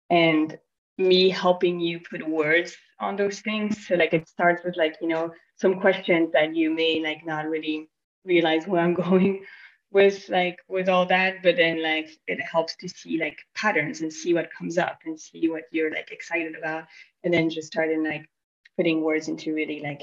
and 0.10 0.58
me 0.98 1.30
helping 1.30 1.80
you 1.80 2.00
put 2.10 2.28
words 2.28 2.76
on 3.00 3.16
those 3.16 3.40
things. 3.42 3.88
So 3.88 3.96
like 3.96 4.14
it 4.14 4.28
starts 4.28 4.64
with 4.64 4.76
like 4.78 4.96
you 5.02 5.08
know 5.08 5.32
some 5.58 5.80
questions 5.80 6.32
that 6.34 6.56
you 6.56 6.72
may 6.72 7.02
like 7.02 7.26
not 7.26 7.48
really 7.48 7.90
realize 8.26 8.68
where 8.68 8.82
I'm 8.82 8.94
going 9.06 9.46
with 9.94 10.28
like 10.30 10.58
with 10.68 10.90
all 10.90 11.06
that 11.06 11.36
but 11.44 11.56
then 11.56 11.82
like 11.82 12.10
it 12.28 12.42
helps 12.42 12.76
to 12.76 12.90
see 12.90 13.18
like 13.20 13.38
patterns 13.56 14.02
and 14.02 14.12
see 14.12 14.34
what 14.34 14.50
comes 14.52 14.78
up 14.78 15.00
and 15.06 15.20
see 15.20 15.48
what 15.48 15.64
you're 15.72 15.92
like 15.92 16.12
excited 16.12 16.56
about 16.58 16.84
and 17.24 17.34
then 17.34 17.50
just 17.50 17.68
starting 17.68 18.04
like 18.04 18.28
putting 18.76 19.02
words 19.02 19.28
into 19.28 19.54
really 19.54 19.82
like 19.82 20.02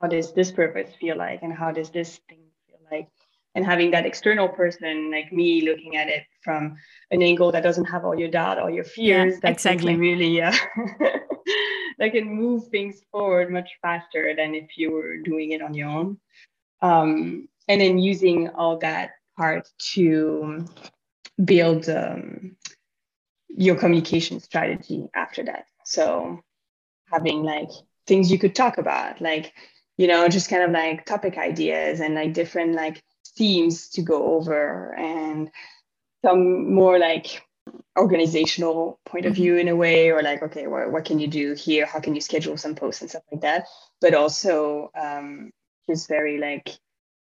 how 0.00 0.08
does 0.08 0.32
this 0.32 0.52
purpose 0.52 0.90
feel 1.00 1.16
like 1.16 1.42
and 1.42 1.52
how 1.52 1.70
does 1.70 1.90
this 1.90 2.20
thing 2.28 2.40
feel 2.66 2.78
like? 2.90 3.08
And 3.54 3.64
having 3.64 3.90
that 3.92 4.04
external 4.04 4.48
person 4.48 5.10
like 5.10 5.32
me 5.32 5.62
looking 5.62 5.96
at 5.96 6.08
it 6.08 6.24
from 6.42 6.76
an 7.10 7.22
angle 7.22 7.50
that 7.52 7.62
doesn't 7.62 7.86
have 7.86 8.04
all 8.04 8.18
your 8.18 8.28
doubt 8.28 8.60
or 8.60 8.70
your 8.70 8.84
fears 8.84 9.34
yeah, 9.34 9.40
that 9.42 9.52
exactly. 9.52 9.92
can 9.92 10.00
really 10.00 10.42
uh, 10.42 10.52
that 11.98 12.12
can 12.12 12.26
move 12.28 12.68
things 12.68 13.00
forward 13.10 13.50
much 13.50 13.70
faster 13.80 14.34
than 14.36 14.54
if 14.54 14.76
you 14.76 14.92
were 14.92 15.16
doing 15.18 15.52
it 15.52 15.62
on 15.62 15.72
your 15.72 15.88
own. 15.88 16.18
Um, 16.82 17.48
and 17.68 17.80
then 17.80 17.98
using 17.98 18.48
all 18.50 18.78
that 18.78 19.12
part 19.36 19.68
to 19.94 20.66
build 21.44 21.88
um, 21.88 22.56
your 23.48 23.76
communication 23.76 24.40
strategy 24.40 25.08
after 25.14 25.44
that. 25.44 25.66
So 25.84 26.40
having 27.10 27.42
like 27.42 27.70
things 28.06 28.30
you 28.30 28.38
could 28.38 28.54
talk 28.54 28.78
about 28.78 29.20
like 29.20 29.52
you 29.96 30.06
know 30.06 30.28
just 30.28 30.50
kind 30.50 30.62
of 30.62 30.70
like 30.70 31.04
topic 31.06 31.38
ideas 31.38 32.00
and 32.00 32.14
like 32.14 32.32
different 32.32 32.74
like 32.74 33.02
themes 33.36 33.88
to 33.90 34.02
go 34.02 34.34
over 34.34 34.94
and 34.94 35.50
some 36.24 36.72
more 36.72 36.98
like 36.98 37.42
organizational 37.98 39.00
point 39.04 39.26
of 39.26 39.32
mm-hmm. 39.32 39.42
view 39.42 39.56
in 39.56 39.68
a 39.68 39.76
way 39.76 40.10
or 40.10 40.22
like 40.22 40.42
okay 40.42 40.66
what, 40.66 40.90
what 40.92 41.04
can 41.04 41.18
you 41.18 41.26
do 41.26 41.54
here? 41.54 41.86
How 41.86 42.00
can 42.00 42.14
you 42.14 42.20
schedule 42.20 42.56
some 42.56 42.74
posts 42.74 43.00
and 43.00 43.10
stuff 43.10 43.22
like 43.32 43.42
that? 43.42 43.66
But 44.00 44.14
also 44.14 44.90
um, 45.00 45.50
just 45.88 46.08
very 46.08 46.38
like 46.38 46.76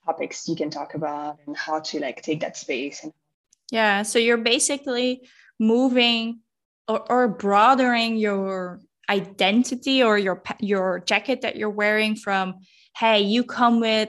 topics 0.07 0.49
you 0.49 0.57
can 0.57 0.71
talk 0.71 0.95
about 0.95 1.39
and 1.47 1.57
how 1.57 1.81
to 1.81 2.01
like 2.01 2.23
take 2.23 2.41
that 2.41 2.57
space 2.57 3.03
and 3.03 3.13
yeah 3.71 4.03
so 4.03 4.19
you're 4.19 4.37
basically 4.37 5.29
moving 5.59 6.41
or, 6.89 7.11
or 7.11 7.29
broadening 7.29 8.17
your 8.17 8.81
identity 9.11 10.03
or 10.03 10.17
your 10.17 10.43
your 10.61 11.01
jacket 11.01 11.43
that 11.43 11.57
you're 11.57 11.71
wearing 11.71 12.15
from 12.15 12.55
hey 12.97 13.21
you 13.21 13.45
come 13.45 13.81
with 13.81 14.09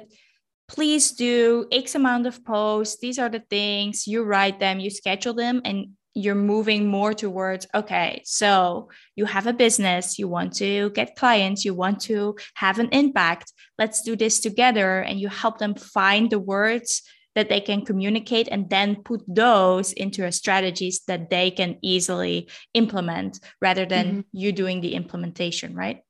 please 0.67 1.11
do 1.11 1.65
x 1.71 1.95
amount 1.95 2.27
of 2.27 2.43
posts. 2.45 2.99
These 2.99 3.19
are 3.19 3.29
the 3.29 3.39
things. 3.39 4.07
You 4.07 4.23
write 4.23 4.59
them. 4.59 4.79
You 4.79 4.89
schedule 4.89 5.33
them. 5.33 5.61
And 5.65 5.96
you're 6.17 6.35
moving 6.53 6.87
more 6.87 7.13
towards 7.13 7.67
okay 7.73 8.21
so 8.25 8.89
you 9.15 9.25
have 9.25 9.47
a 9.47 9.53
business 9.53 10.17
you 10.19 10.27
want 10.27 10.51
to 10.53 10.89
get 10.91 11.15
clients 11.15 11.63
you 11.63 11.73
want 11.73 11.99
to 12.01 12.35
have 12.55 12.79
an 12.79 12.89
impact. 12.91 13.53
Let's 13.77 14.01
do 14.01 14.15
this 14.15 14.39
together 14.39 14.99
and 14.99 15.19
you 15.19 15.29
help 15.29 15.59
them 15.59 15.75
find 15.75 16.29
the 16.29 16.39
words 16.39 17.03
that 17.35 17.49
they 17.49 17.61
can 17.61 17.85
communicate 17.85 18.47
and 18.51 18.69
then 18.69 19.03
put 19.03 19.21
those 19.27 19.93
into 19.93 20.25
a 20.25 20.31
strategies 20.31 21.01
that 21.07 21.29
they 21.29 21.51
can 21.51 21.77
easily 21.83 22.49
implement 22.73 23.39
rather 23.61 23.85
than 23.85 24.07
mm-hmm. 24.07 24.21
you 24.31 24.51
doing 24.51 24.81
the 24.81 24.95
implementation 24.95 25.75
right? 25.75 26.01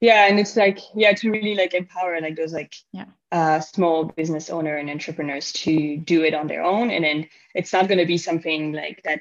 Yeah 0.00 0.26
and 0.26 0.38
it's 0.38 0.56
like 0.56 0.78
yeah 0.94 1.12
to 1.12 1.30
really 1.30 1.54
like 1.54 1.74
empower 1.74 2.20
like 2.20 2.36
those 2.36 2.52
like 2.52 2.74
yeah 2.92 3.06
uh, 3.32 3.60
small 3.60 4.04
business 4.04 4.50
owner 4.50 4.76
and 4.76 4.90
entrepreneurs 4.90 5.52
to 5.52 5.96
do 5.96 6.24
it 6.24 6.34
on 6.34 6.46
their 6.46 6.62
own. 6.62 6.90
And 6.90 7.04
then 7.04 7.28
it's 7.54 7.72
not 7.72 7.88
going 7.88 7.98
to 7.98 8.06
be 8.06 8.18
something 8.18 8.72
like 8.72 9.02
that 9.04 9.20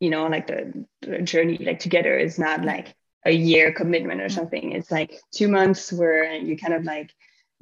you 0.00 0.10
know 0.10 0.26
like 0.26 0.46
the, 0.46 0.86
the 1.02 1.22
journey 1.22 1.58
like 1.58 1.80
together 1.80 2.16
is 2.16 2.38
not 2.38 2.64
like 2.64 2.94
a 3.24 3.32
year 3.32 3.72
commitment 3.72 4.20
or 4.20 4.26
mm-hmm. 4.26 4.34
something. 4.34 4.72
It's 4.72 4.90
like 4.90 5.20
two 5.32 5.48
months 5.48 5.92
where 5.92 6.34
you 6.34 6.56
kind 6.56 6.74
of 6.74 6.84
like 6.84 7.12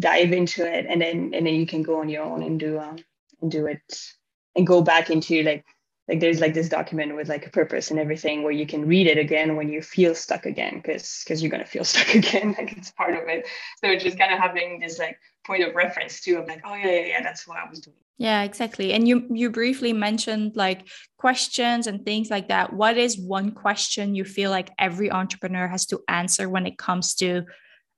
dive 0.01 0.33
into 0.33 0.67
it 0.67 0.87
and 0.87 1.01
then 1.01 1.33
and 1.35 1.47
then 1.47 1.55
you 1.55 1.67
can 1.67 1.83
go 1.83 2.01
on 2.01 2.09
your 2.09 2.23
own 2.23 2.43
and 2.43 2.61
do 2.61 2.79
um 2.79 2.97
and 3.41 3.51
do 3.51 3.67
it 3.67 4.01
and 4.55 4.67
go 4.67 4.83
back 4.83 5.11
into 5.11 5.43
like 5.43 5.65
like 6.09 6.21
there's 6.21 6.41
like 6.41 6.55
this 6.55 6.69
document 6.69 7.17
with 7.17 7.29
like 7.29 7.47
a 7.47 7.51
purpose 7.51 7.91
and 7.91 7.99
everything 7.99 8.43
where 8.43 8.53
you 8.53 8.67
can 8.67 8.87
read 8.87 9.07
it 9.07 9.19
again 9.19 9.57
when 9.57 9.69
you 9.69 9.83
feel 9.83 10.15
stuck 10.15 10.47
again 10.47 10.77
because 10.77 11.23
because 11.25 11.43
you're 11.43 11.51
gonna 11.51 11.65
feel 11.65 11.85
stuck 11.93 12.15
again 12.15 12.55
like 12.59 12.77
it's 12.77 12.91
part 12.91 13.15
of 13.15 13.29
it. 13.29 13.47
So 13.81 13.97
just 13.97 14.19
kind 14.19 14.33
of 14.33 14.39
having 14.39 14.81
this 14.81 14.99
like 14.99 15.19
point 15.47 15.63
of 15.63 15.75
reference 15.75 16.21
too 16.21 16.39
of 16.39 16.49
like 16.49 16.63
oh 16.65 16.75
yeah 16.75 16.91
yeah 16.91 17.07
yeah 17.07 17.23
that's 17.23 17.47
what 17.47 17.59
I 17.59 17.69
was 17.69 17.81
doing. 17.81 17.97
Yeah 18.19 18.43
exactly. 18.43 18.93
And 18.93 19.07
you 19.07 19.27
you 19.31 19.51
briefly 19.51 19.93
mentioned 19.93 20.57
like 20.57 20.87
questions 21.19 21.87
and 21.87 22.05
things 22.05 22.31
like 22.31 22.49
that. 22.49 22.73
What 22.73 22.97
is 22.97 23.19
one 23.19 23.53
question 23.53 24.15
you 24.15 24.25
feel 24.25 24.51
like 24.51 24.71
every 24.79 25.11
entrepreneur 25.11 25.69
has 25.69 25.87
to 25.87 26.01
answer 26.09 26.49
when 26.49 26.67
it 26.67 26.79
comes 26.79 27.15
to 27.17 27.45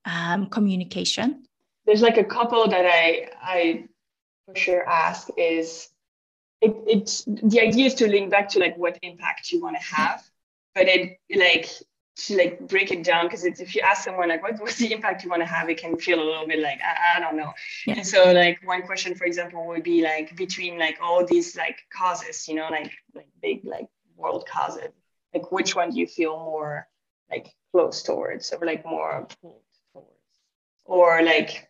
um, 0.05 0.47
communication? 0.47 1.45
There's 1.87 2.03
like 2.03 2.19
a 2.19 2.25
couple 2.25 2.69
that 2.69 2.85
I 2.85 3.29
I 3.41 3.85
for 4.47 4.57
sure 4.57 4.89
ask 4.89 5.29
is 5.37 5.89
it, 6.61 6.75
it's 6.87 7.25
the 7.25 7.61
idea 7.61 7.87
is 7.87 7.95
to 7.95 8.09
link 8.09 8.31
back 8.31 8.49
to 8.51 8.59
like 8.59 8.77
what 8.77 8.99
impact 9.03 9.53
you 9.53 9.61
want 9.61 9.77
to 9.77 9.95
have, 9.95 10.23
but 10.75 10.89
it 10.89 11.19
like 11.35 11.71
to 12.19 12.37
like 12.37 12.59
break 12.67 12.91
it 12.91 13.05
down 13.05 13.27
because 13.27 13.45
it's 13.45 13.61
if 13.61 13.75
you 13.75 13.81
ask 13.81 14.05
someone 14.05 14.29
like 14.29 14.43
what, 14.43 14.61
what's 14.61 14.77
the 14.77 14.93
impact 14.93 15.23
you 15.23 15.31
want 15.31 15.41
to 15.41 15.47
have, 15.47 15.71
it 15.71 15.79
can 15.79 15.97
feel 15.97 16.21
a 16.21 16.25
little 16.25 16.47
bit 16.47 16.59
like 16.59 16.81
I, 16.83 17.17
I 17.17 17.21
don't 17.21 17.37
know. 17.37 17.53
Yeah. 17.87 17.95
And 17.95 18.07
so 18.07 18.33
like 18.33 18.59
one 18.65 18.83
question, 18.83 19.15
for 19.15 19.25
example, 19.25 19.67
would 19.69 19.85
be 19.85 20.03
like 20.03 20.37
between 20.37 20.79
like 20.79 20.99
all 21.01 21.25
these 21.25 21.57
like 21.57 21.79
causes, 21.97 22.49
you 22.49 22.57
know, 22.57 22.69
like 22.71 22.93
like 23.15 23.29
big 23.41 23.65
like 23.65 23.87
world 24.17 24.47
causes, 24.47 24.91
like 25.33 25.53
which 25.53 25.77
one 25.77 25.91
do 25.91 26.01
you 26.01 26.07
feel 26.07 26.37
more 26.39 26.89
like 27.31 27.55
close 27.71 28.03
towards 28.03 28.53
or 28.53 28.67
like 28.67 28.85
more 28.85 29.29
pulled 29.41 29.63
towards, 29.93 30.09
or 30.85 31.23
like 31.23 31.69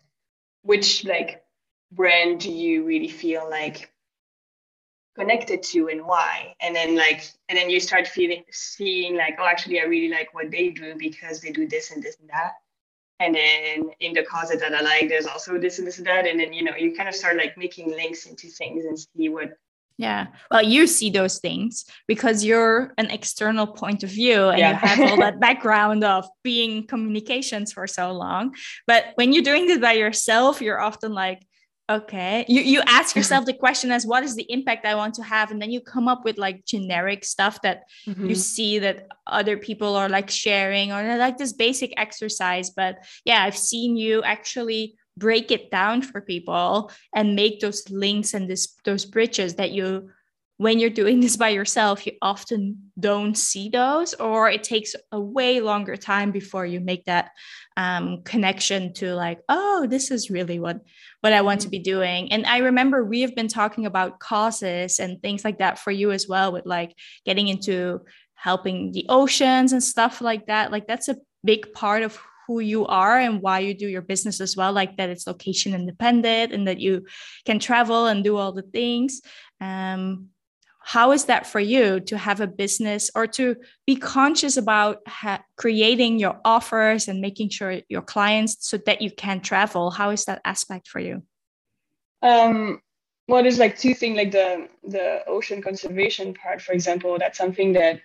which 0.63 1.05
like 1.05 1.45
brand 1.93 2.41
do 2.41 2.51
you 2.51 2.85
really 2.85 3.09
feel 3.09 3.49
like 3.51 3.93
connected 5.19 5.63
to 5.63 5.89
and 5.89 6.05
why 6.07 6.55
and 6.61 6.75
then 6.75 6.97
like 6.97 7.31
and 7.49 7.59
then 7.59 7.69
you 7.69 7.81
start 7.81 8.07
feeling 8.07 8.45
seeing 8.51 9.17
like 9.17 9.37
oh 9.41 9.47
actually 9.47 9.81
i 9.81 9.85
really 9.85 10.09
like 10.09 10.33
what 10.33 10.51
they 10.51 10.69
do 10.69 10.95
because 10.97 11.41
they 11.41 11.51
do 11.51 11.67
this 11.67 11.91
and 11.91 12.03
this 12.03 12.17
and 12.21 12.31
that 12.31 12.53
and 13.21 13.35
then 13.35 13.91
in 14.01 14.13
the 14.13 14.23
causes 14.23 14.61
that 14.61 14.75
i 14.75 14.81
like 14.81 15.09
there's 15.09 15.27
also 15.27 15.59
this 15.59 15.79
and 15.79 15.87
this 15.87 15.99
and 15.99 16.07
that 16.07 16.27
and 16.27 16.39
then 16.39 16.53
you 16.53 16.63
know 16.63 16.77
you 16.77 16.95
kind 16.95 17.09
of 17.09 17.15
start 17.15 17.37
like 17.37 17.59
making 17.59 17.91
links 17.91 18.27
into 18.27 18.49
things 18.49 18.85
and 18.85 18.99
see 18.99 19.29
what 19.29 19.51
yeah. 20.01 20.29
Well, 20.49 20.63
you 20.63 20.87
see 20.87 21.11
those 21.11 21.41
things 21.41 21.85
because 22.07 22.45
you're 22.45 22.95
an 22.99 23.11
external 23.11 23.67
point 23.67 24.05
of 24.05 24.11
view 24.11 24.49
and 24.49 24.61
yeah. 24.61 24.71
you 24.71 24.77
have 24.77 25.11
all 25.11 25.17
that 25.17 25.41
background 25.47 26.05
of 26.05 26.25
being 26.45 26.87
communications 26.87 27.73
for 27.73 27.89
so 27.89 28.13
long. 28.13 28.55
But 28.87 29.07
when 29.17 29.33
you're 29.33 29.43
doing 29.43 29.67
this 29.67 29.81
by 29.81 29.95
yourself, 29.95 30.63
you're 30.63 30.81
often 30.81 31.13
like, 31.13 31.43
okay, 31.89 32.45
you, 32.49 32.61
you 32.61 32.83
ask 32.87 33.17
yourself 33.17 33.47
the 33.47 33.53
question 33.53 33.91
as 33.91 34.07
what 34.07 34.23
is 34.23 34.35
the 34.35 34.51
impact 34.51 34.87
I 34.87 34.95
want 34.95 35.15
to 35.15 35.23
have? 35.23 35.51
And 35.51 35.61
then 35.61 35.71
you 35.71 35.81
come 35.81 36.09
up 36.09 36.25
with 36.25 36.39
like 36.39 36.65
generic 36.65 37.25
stuff 37.25 37.63
that 37.63 37.85
mm-hmm. 38.07 38.29
you 38.29 38.35
see 38.35 38.79
that 38.81 39.09
other 39.27 39.57
people 39.57 39.97
are 39.97 40.09
like 40.09 40.31
sharing 40.31 40.93
or 40.93 41.17
like 41.17 41.39
this 41.39 41.53
basic 41.53 41.93
exercise. 41.97 42.71
But 42.71 43.05
yeah, 43.25 43.43
I've 43.43 43.57
seen 43.57 43.97
you 43.97 44.23
actually 44.23 44.97
break 45.17 45.51
it 45.51 45.71
down 45.71 46.03
for 46.03 46.21
people 46.21 46.93
and 47.15 47.35
make 47.35 47.61
those 47.61 47.89
links 47.91 48.35
and 48.35 48.49
this 48.49 48.77
those 48.85 49.05
bridges 49.05 49.57
that 49.57 49.73
you 49.73 50.11
when 50.59 50.79
you're 50.79 50.91
doing 50.91 51.21
this 51.21 51.37
by 51.37 51.49
yourself 51.49 52.07
you 52.07 52.13
often 52.21 52.91
don't 52.99 53.37
see 53.37 53.69
those 53.69 54.13
or 54.15 54.51
it 54.51 54.63
takes 54.63 54.95
a 55.13 55.21
way 55.21 55.61
longer 55.61 55.97
time 55.97 56.31
before 56.31 56.67
you 56.67 56.81
make 56.81 57.05
that 57.07 57.31
um, 57.77 58.23
connection 58.25 58.93
to 58.93 59.15
like 59.15 59.41
oh 59.49 59.87
this 59.89 60.11
is 60.11 60.31
really 60.31 60.59
what 60.59 60.81
what 61.21 61.33
i 61.33 61.41
want 61.41 61.61
to 61.61 61.69
be 61.69 61.79
doing. 61.79 62.31
And 62.33 62.45
i 62.47 62.59
remember 62.59 63.05
we 63.05 63.23
have 63.23 63.35
been 63.35 63.49
talking 63.49 63.87
about 63.87 64.19
causes 64.19 64.99
and 64.99 65.23
things 65.23 65.45
like 65.45 65.59
that 65.59 65.79
for 65.79 65.91
you 65.91 66.11
as 66.11 66.29
well 66.29 66.53
with 66.53 66.67
like 66.67 66.95
getting 67.25 67.49
into 67.49 68.01
helping 68.39 68.93
the 68.93 69.05
oceans 69.09 69.73
and 69.73 69.83
stuff 69.83 70.21
like 70.21 70.47
that. 70.47 70.71
Like 70.71 70.87
that's 70.87 71.09
a 71.09 71.17
big 71.45 71.73
part 71.73 72.03
of 72.03 72.19
who 72.47 72.61
you 72.61 72.87
are 72.87 73.19
and 73.19 73.43
why 73.43 73.59
you 73.59 73.75
do 73.75 73.87
your 73.87 74.01
business 74.01 74.41
as 74.41 74.57
well 74.57 74.73
like 74.73 74.97
that 74.97 75.11
it's 75.11 75.27
location 75.27 75.75
independent 75.75 76.53
and 76.53 76.67
that 76.67 76.81
you 76.81 77.05
can 77.45 77.59
travel 77.59 78.07
and 78.07 78.25
do 78.25 78.37
all 78.37 78.53
the 78.53 78.63
things. 78.63 79.21
Um, 79.61 80.29
how 80.89 81.13
is 81.13 81.27
that 81.27 81.47
for 81.47 81.61
you 81.61 82.01
to 82.01 82.17
have 82.17 82.41
a 82.41 82.47
business 82.47 83.11
or 83.15 83.27
to 83.27 83.55
be 83.87 83.95
conscious 83.95 84.57
about 84.57 85.07
ha- 85.07 85.45
creating 85.57 86.19
your 86.19 86.41
offers 86.47 87.09
and 87.09 87.21
making 87.21 87.51
sure 87.51 87.83
your 87.91 88.01
clients 88.01 88.57
so 88.61 88.79
that 88.87 89.03
you 89.03 89.11
can 89.11 89.43
travel? 89.43 89.91
How 89.91 90.09
is 90.09 90.25
that 90.25 90.41
aspect 90.47 90.89
for 90.89 90.99
you? 90.99 91.23
Um 92.23 92.81
well 93.29 93.43
there's 93.43 93.59
like 93.59 93.79
two 93.79 93.93
things 93.93 94.17
like 94.17 94.33
the 94.33 94.67
the 94.83 95.23
ocean 95.27 95.61
conservation 95.61 96.33
part 96.33 96.63
for 96.63 96.73
example. 96.73 97.19
That's 97.19 97.37
something 97.37 97.75
that 97.75 98.01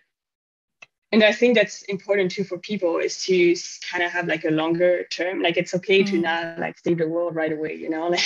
and 1.14 1.24
I 1.24 1.32
think 1.32 1.56
that's 1.56 1.84
important 1.84 2.32
too 2.32 2.44
for 2.44 2.58
people 2.58 2.98
is 2.98 3.24
to 3.26 3.56
kind 3.88 4.04
of 4.04 4.12
have 4.12 4.28
like 4.28 4.46
a 4.46 4.50
longer 4.50 5.04
term. 5.12 5.44
Like 5.44 5.58
it's 5.58 5.76
okay 5.76 6.02
mm. 6.02 6.08
to 6.08 6.18
not 6.18 6.58
like 6.58 6.76
save 6.80 6.98
the 6.98 7.08
world 7.08 7.36
right 7.36 7.54
away, 7.54 7.76
you 7.76 7.90
know. 7.90 8.08
Like 8.14 8.26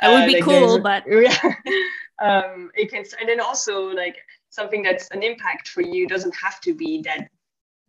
that 0.00 0.12
would 0.12 0.22
uh, 0.22 0.26
be 0.26 0.34
like 0.34 0.44
cool, 0.44 0.80
but 0.80 1.02
yeah, 1.08 1.54
um, 2.22 2.70
it 2.76 2.90
can. 2.90 3.04
And 3.18 3.28
then 3.28 3.40
also 3.40 3.88
like 3.88 4.16
something 4.50 4.84
that's 4.84 5.08
an 5.10 5.24
impact 5.24 5.66
for 5.66 5.80
you 5.80 6.06
doesn't 6.06 6.34
have 6.36 6.60
to 6.60 6.72
be 6.72 7.02
that 7.02 7.28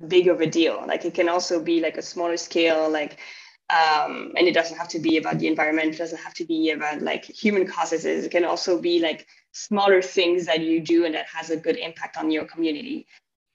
big 0.08 0.28
of 0.28 0.42
a 0.42 0.48
deal. 0.48 0.84
Like 0.88 1.06
it 1.06 1.14
can 1.14 1.30
also 1.30 1.62
be 1.62 1.80
like 1.80 1.98
a 1.98 2.02
smaller 2.02 2.38
scale, 2.38 2.90
like. 2.90 3.20
Um, 3.68 4.32
and 4.38 4.48
it 4.48 4.54
doesn't 4.54 4.78
have 4.78 4.90
to 4.90 5.00
be 5.00 5.18
about 5.18 5.40
the 5.40 5.48
environment. 5.48 5.96
It 5.96 5.98
doesn't 5.98 6.20
have 6.20 6.36
to 6.36 6.46
be 6.46 6.70
about 6.70 7.02
like 7.02 7.26
human 7.26 7.66
causes. 7.66 8.06
It 8.06 8.30
can 8.30 8.46
also 8.46 8.80
be 8.80 9.00
like 9.00 9.26
smaller 9.54 10.04
things 10.04 10.46
that 10.46 10.60
you 10.60 10.82
do 10.82 11.04
and 11.06 11.16
that 11.16 11.26
has 11.26 11.50
a 11.50 11.58
good 11.58 11.78
impact 11.78 12.16
on 12.16 12.30
your 12.30 12.46
community 12.46 13.08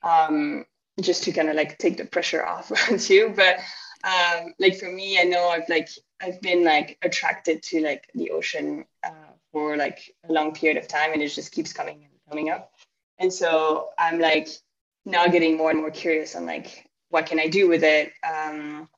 um, 0.02 0.64
just 1.00 1.24
to 1.24 1.32
kind 1.32 1.48
of 1.48 1.56
like 1.56 1.78
take 1.78 1.96
the 1.96 2.04
pressure 2.04 2.44
off 2.44 2.70
on 2.90 2.98
you. 3.08 3.32
But 3.34 3.58
um, 4.04 4.54
like 4.58 4.78
for 4.78 4.90
me, 4.90 5.18
I 5.20 5.24
know 5.24 5.48
I've 5.48 5.68
like 5.68 5.88
I've 6.20 6.40
been 6.40 6.64
like 6.64 6.98
attracted 7.02 7.62
to 7.64 7.82
like 7.82 8.10
the 8.14 8.30
ocean 8.30 8.84
uh, 9.04 9.32
for 9.52 9.76
like 9.76 9.98
a 10.28 10.32
long 10.32 10.52
period 10.52 10.78
of 10.78 10.88
time, 10.88 11.12
and 11.12 11.22
it 11.22 11.28
just 11.28 11.52
keeps 11.52 11.72
coming 11.72 12.02
and 12.02 12.12
coming 12.28 12.50
up. 12.50 12.72
And 13.18 13.32
so 13.32 13.90
I'm 13.98 14.18
like 14.18 14.48
now 15.04 15.26
getting 15.26 15.56
more 15.56 15.70
and 15.70 15.80
more 15.80 15.90
curious 15.90 16.34
on 16.34 16.46
like 16.46 16.86
what 17.10 17.26
can 17.26 17.40
I 17.40 17.48
do 17.48 17.68
with 17.68 17.82
it? 17.82 18.12
Um, 18.22 18.88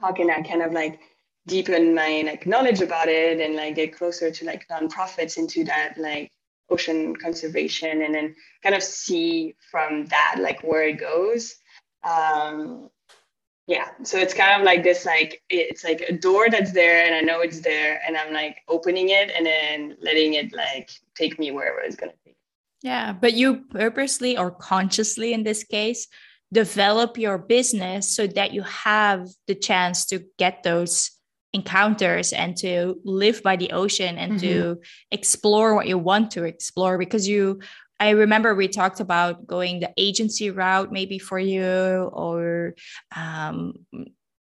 how 0.00 0.12
can 0.12 0.30
I 0.30 0.42
kind 0.42 0.62
of 0.62 0.72
like 0.72 1.00
deepen 1.46 1.94
my 1.94 2.22
like 2.26 2.46
knowledge 2.46 2.80
about 2.80 3.08
it 3.08 3.40
and 3.40 3.54
like 3.54 3.76
get 3.76 3.96
closer 3.96 4.30
to 4.30 4.44
like 4.44 4.66
nonprofits 4.68 5.38
into 5.38 5.64
that 5.64 5.96
like 5.96 6.30
ocean 6.70 7.14
conservation 7.16 8.02
and 8.02 8.14
then 8.14 8.34
kind 8.62 8.74
of 8.74 8.82
see 8.82 9.54
from 9.70 10.06
that 10.06 10.36
like 10.40 10.62
where 10.62 10.82
it 10.82 10.98
goes. 10.98 11.56
Um 12.02 12.90
yeah 13.66 13.88
so 14.02 14.16
it's 14.18 14.34
kind 14.34 14.60
of 14.60 14.64
like 14.64 14.82
this 14.82 15.04
like 15.04 15.42
it's 15.48 15.84
like 15.84 16.00
a 16.02 16.12
door 16.12 16.48
that's 16.48 16.72
there 16.72 17.04
and 17.04 17.14
i 17.14 17.20
know 17.20 17.40
it's 17.40 17.60
there 17.60 18.00
and 18.06 18.16
i'm 18.16 18.32
like 18.32 18.58
opening 18.68 19.08
it 19.10 19.30
and 19.36 19.44
then 19.44 19.96
letting 20.00 20.34
it 20.34 20.52
like 20.54 20.90
take 21.14 21.38
me 21.38 21.50
wherever 21.50 21.80
it's 21.80 21.96
going 21.96 22.10
to 22.10 22.18
take 22.24 22.36
yeah 22.82 23.12
but 23.12 23.34
you 23.34 23.64
purposely 23.70 24.38
or 24.38 24.50
consciously 24.50 25.32
in 25.32 25.42
this 25.42 25.64
case 25.64 26.06
develop 26.52 27.18
your 27.18 27.38
business 27.38 28.14
so 28.14 28.26
that 28.26 28.52
you 28.52 28.62
have 28.62 29.28
the 29.48 29.54
chance 29.54 30.06
to 30.06 30.24
get 30.38 30.62
those 30.62 31.10
encounters 31.56 32.32
and 32.32 32.56
to 32.58 33.00
live 33.04 33.42
by 33.42 33.56
the 33.56 33.70
ocean 33.72 34.18
and 34.18 34.32
mm-hmm. 34.32 34.46
to 34.46 34.80
explore 35.10 35.74
what 35.74 35.88
you 35.88 35.98
want 35.98 36.30
to 36.30 36.44
explore 36.44 36.98
because 36.98 37.26
you 37.26 37.60
I 37.98 38.10
remember 38.10 38.54
we 38.54 38.68
talked 38.68 39.00
about 39.00 39.46
going 39.46 39.80
the 39.80 39.90
agency 39.96 40.50
route 40.50 40.92
maybe 40.92 41.18
for 41.18 41.38
you 41.38 41.64
or 42.12 42.74
um, 43.16 43.72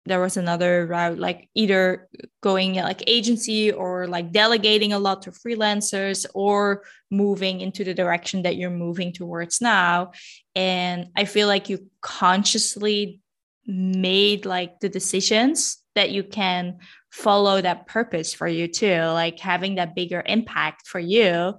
there 0.05 0.21
was 0.21 0.37
another 0.37 0.87
route 0.87 1.19
like 1.19 1.49
either 1.55 2.09
going 2.41 2.75
like 2.75 3.05
agency 3.07 3.71
or 3.71 4.07
like 4.07 4.33
delegating 4.33 4.93
a 4.93 4.99
lot 4.99 5.23
to 5.23 5.31
freelancers 5.31 6.27
or 6.35 6.83
moving 7.11 7.61
into 7.61 7.85
the 7.85 7.95
direction 7.95 8.43
that 8.43 8.57
you're 8.57 8.83
moving 8.87 9.13
towards 9.13 9.61
now 9.61 10.11
and 10.57 11.07
i 11.15 11.25
feel 11.25 11.47
like 11.47 11.69
you 11.69 11.79
consciously 12.01 13.21
made 13.67 14.45
like 14.45 14.81
the 14.81 14.89
decisions 14.89 15.79
that 15.95 16.11
you 16.11 16.25
can 16.25 16.79
follow 17.13 17.61
that 17.61 17.87
purpose 17.87 18.33
for 18.33 18.49
you 18.49 18.67
too 18.67 19.01
like 19.03 19.39
having 19.39 19.75
that 19.75 19.95
bigger 19.95 20.23
impact 20.27 20.89
for 20.89 20.99
you 20.99 21.55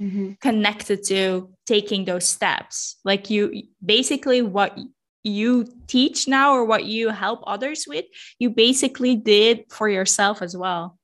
mm-hmm. 0.00 0.32
connected 0.40 1.04
to 1.04 1.50
taking 1.66 2.04
those 2.04 2.26
steps. 2.26 2.96
Like 3.04 3.30
you 3.30 3.62
basically 3.84 4.42
what 4.42 4.78
you 5.24 5.66
teach 5.86 6.28
now 6.28 6.54
or 6.54 6.64
what 6.64 6.84
you 6.84 7.08
help 7.10 7.42
others 7.46 7.84
with 7.88 8.04
you 8.38 8.50
basically 8.50 9.16
did 9.16 9.64
for 9.70 9.88
yourself 9.88 10.42
as 10.42 10.56
well. 10.56 10.98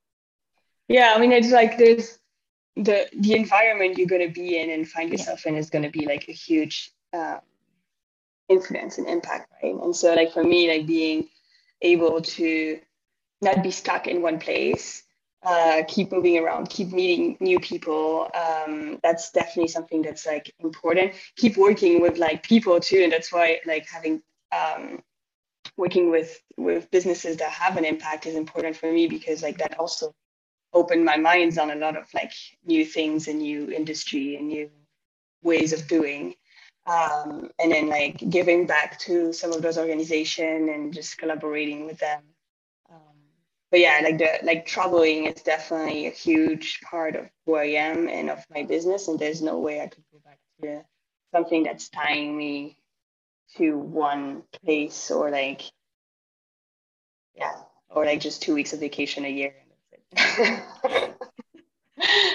Yeah 0.88 1.14
i 1.16 1.18
mean 1.18 1.32
it's 1.32 1.50
like 1.50 1.78
there's 1.78 2.18
the 2.76 3.08
the 3.18 3.34
environment 3.34 3.98
you're 3.98 4.06
going 4.06 4.26
to 4.26 4.32
be 4.32 4.58
in 4.58 4.70
and 4.70 4.88
find 4.88 5.10
yourself 5.10 5.46
in 5.46 5.56
is 5.56 5.70
going 5.70 5.84
to 5.84 5.90
be 5.90 6.06
like 6.06 6.28
a 6.28 6.32
huge 6.32 6.90
uh, 7.12 7.38
influence 8.48 8.98
and 8.98 9.08
impact 9.08 9.50
right? 9.62 9.74
And 9.74 9.94
so 9.94 10.14
like 10.14 10.32
for 10.32 10.44
me 10.44 10.68
like 10.68 10.86
being 10.86 11.28
able 11.82 12.20
to 12.20 12.80
not 13.42 13.62
be 13.62 13.70
stuck 13.70 14.06
in 14.06 14.22
one 14.22 14.38
place 14.38 15.02
uh, 15.44 15.82
keep 15.88 16.12
moving 16.12 16.38
around 16.38 16.68
keep 16.68 16.92
meeting 16.92 17.36
new 17.40 17.58
people. 17.58 18.30
Um, 18.34 19.00
that's 19.02 19.30
definitely 19.32 19.68
something 19.68 20.02
that's 20.02 20.26
like 20.26 20.54
important. 20.60 21.14
Keep 21.36 21.56
working 21.56 22.00
with 22.00 22.18
like 22.18 22.42
people 22.42 22.78
too 22.78 23.00
and 23.02 23.12
that's 23.12 23.32
why 23.32 23.60
like 23.66 23.86
having 23.88 24.22
um, 24.52 25.02
working 25.76 26.10
with 26.10 26.40
with 26.56 26.90
businesses 26.90 27.38
that 27.38 27.50
have 27.50 27.76
an 27.76 27.84
impact 27.84 28.26
is 28.26 28.36
important 28.36 28.76
for 28.76 28.92
me 28.92 29.08
because 29.08 29.42
like 29.42 29.58
that 29.58 29.78
also 29.78 30.14
opened 30.72 31.04
my 31.04 31.16
minds 31.16 31.58
on 31.58 31.70
a 31.70 31.76
lot 31.76 31.96
of 31.96 32.06
like 32.14 32.32
new 32.64 32.84
things 32.84 33.26
and 33.26 33.40
new 33.40 33.70
industry 33.70 34.36
and 34.36 34.46
new 34.48 34.70
ways 35.42 35.72
of 35.72 35.88
doing. 35.88 36.34
Um, 36.86 37.50
and 37.60 37.70
then 37.70 37.88
like 37.88 38.18
giving 38.28 38.66
back 38.66 38.98
to 39.00 39.32
some 39.32 39.52
of 39.52 39.62
those 39.62 39.78
organizations 39.78 40.68
and 40.68 40.92
just 40.92 41.18
collaborating 41.18 41.86
with 41.86 41.98
them 41.98 42.22
but 43.72 43.80
yeah, 43.80 44.00
like 44.04 44.18
the 44.18 44.28
like 44.42 44.66
traveling 44.66 45.24
is 45.24 45.40
definitely 45.40 46.06
a 46.06 46.10
huge 46.10 46.82
part 46.82 47.16
of 47.16 47.26
who 47.46 47.54
I 47.54 47.64
am 47.64 48.06
and 48.06 48.28
of 48.28 48.44
my 48.54 48.64
business. 48.64 49.08
And 49.08 49.18
there's 49.18 49.40
no 49.40 49.58
way 49.60 49.80
I 49.80 49.86
could 49.86 50.04
go 50.12 50.18
back 50.22 50.38
to 50.60 50.84
something 51.34 51.62
that's 51.62 51.88
tying 51.88 52.36
me 52.36 52.76
to 53.56 53.78
one 53.78 54.42
place 54.62 55.10
or 55.10 55.30
like 55.30 55.62
yeah, 57.34 57.54
or 57.88 58.04
like 58.04 58.20
just 58.20 58.42
two 58.42 58.52
weeks 58.52 58.74
of 58.74 58.80
vacation 58.80 59.24
a 59.24 59.28
year. 59.28 59.54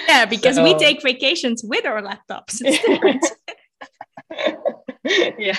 yeah, 0.08 0.24
because 0.24 0.56
so, 0.56 0.64
we 0.64 0.74
take 0.74 1.00
vacations 1.04 1.62
with 1.62 1.86
our 1.86 2.02
laptops. 2.02 2.60
It's 2.60 2.84
different. 2.84 3.24
yeah. 5.38 5.56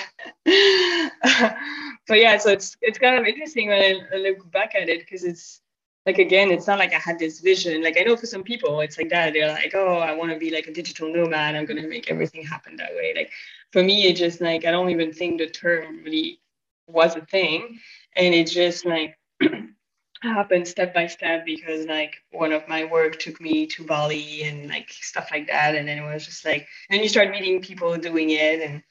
but 2.06 2.18
yeah, 2.18 2.36
so 2.36 2.50
it's 2.50 2.76
it's 2.82 2.98
kind 2.98 3.18
of 3.18 3.24
interesting 3.24 3.68
when 3.68 4.06
I 4.12 4.16
look 4.18 4.50
back 4.52 4.74
at 4.74 4.90
it 4.90 4.98
because 5.00 5.24
it's 5.24 5.62
like 6.10 6.18
again, 6.18 6.50
it's 6.50 6.66
not 6.66 6.80
like 6.80 6.92
I 6.92 6.98
had 6.98 7.20
this 7.20 7.38
vision. 7.38 7.84
Like 7.84 7.96
I 7.96 8.02
know 8.02 8.16
for 8.16 8.26
some 8.26 8.42
people, 8.42 8.80
it's 8.80 8.98
like 8.98 9.10
that. 9.10 9.32
They're 9.32 9.52
like, 9.52 9.74
oh, 9.76 9.98
I 9.98 10.12
want 10.12 10.32
to 10.32 10.38
be 10.38 10.50
like 10.50 10.66
a 10.66 10.72
digital 10.72 11.12
nomad. 11.12 11.54
I'm 11.54 11.66
gonna 11.66 11.86
make 11.86 12.10
everything 12.10 12.44
happen 12.44 12.74
that 12.76 12.94
way. 12.96 13.12
Like 13.14 13.30
for 13.70 13.82
me, 13.84 14.08
it 14.08 14.16
just 14.16 14.40
like 14.40 14.64
I 14.64 14.72
don't 14.72 14.90
even 14.90 15.12
think 15.12 15.38
the 15.38 15.46
term 15.46 16.02
really 16.02 16.40
was 16.88 17.14
a 17.14 17.20
thing, 17.20 17.78
and 18.16 18.34
it 18.34 18.48
just 18.48 18.84
like 18.84 19.16
happened 20.22 20.66
step 20.66 20.92
by 20.92 21.06
step 21.06 21.46
because 21.46 21.86
like 21.86 22.16
one 22.32 22.52
of 22.52 22.66
my 22.66 22.84
work 22.84 23.20
took 23.20 23.40
me 23.40 23.66
to 23.68 23.84
Bali 23.84 24.42
and 24.42 24.68
like 24.68 24.90
stuff 24.90 25.28
like 25.30 25.46
that, 25.46 25.76
and 25.76 25.86
then 25.86 25.98
it 25.98 26.12
was 26.12 26.26
just 26.26 26.44
like 26.44 26.66
then 26.90 27.00
you 27.04 27.08
start 27.08 27.30
meeting 27.30 27.62
people 27.62 27.96
doing 27.96 28.30
it, 28.30 28.60
and 28.62 28.82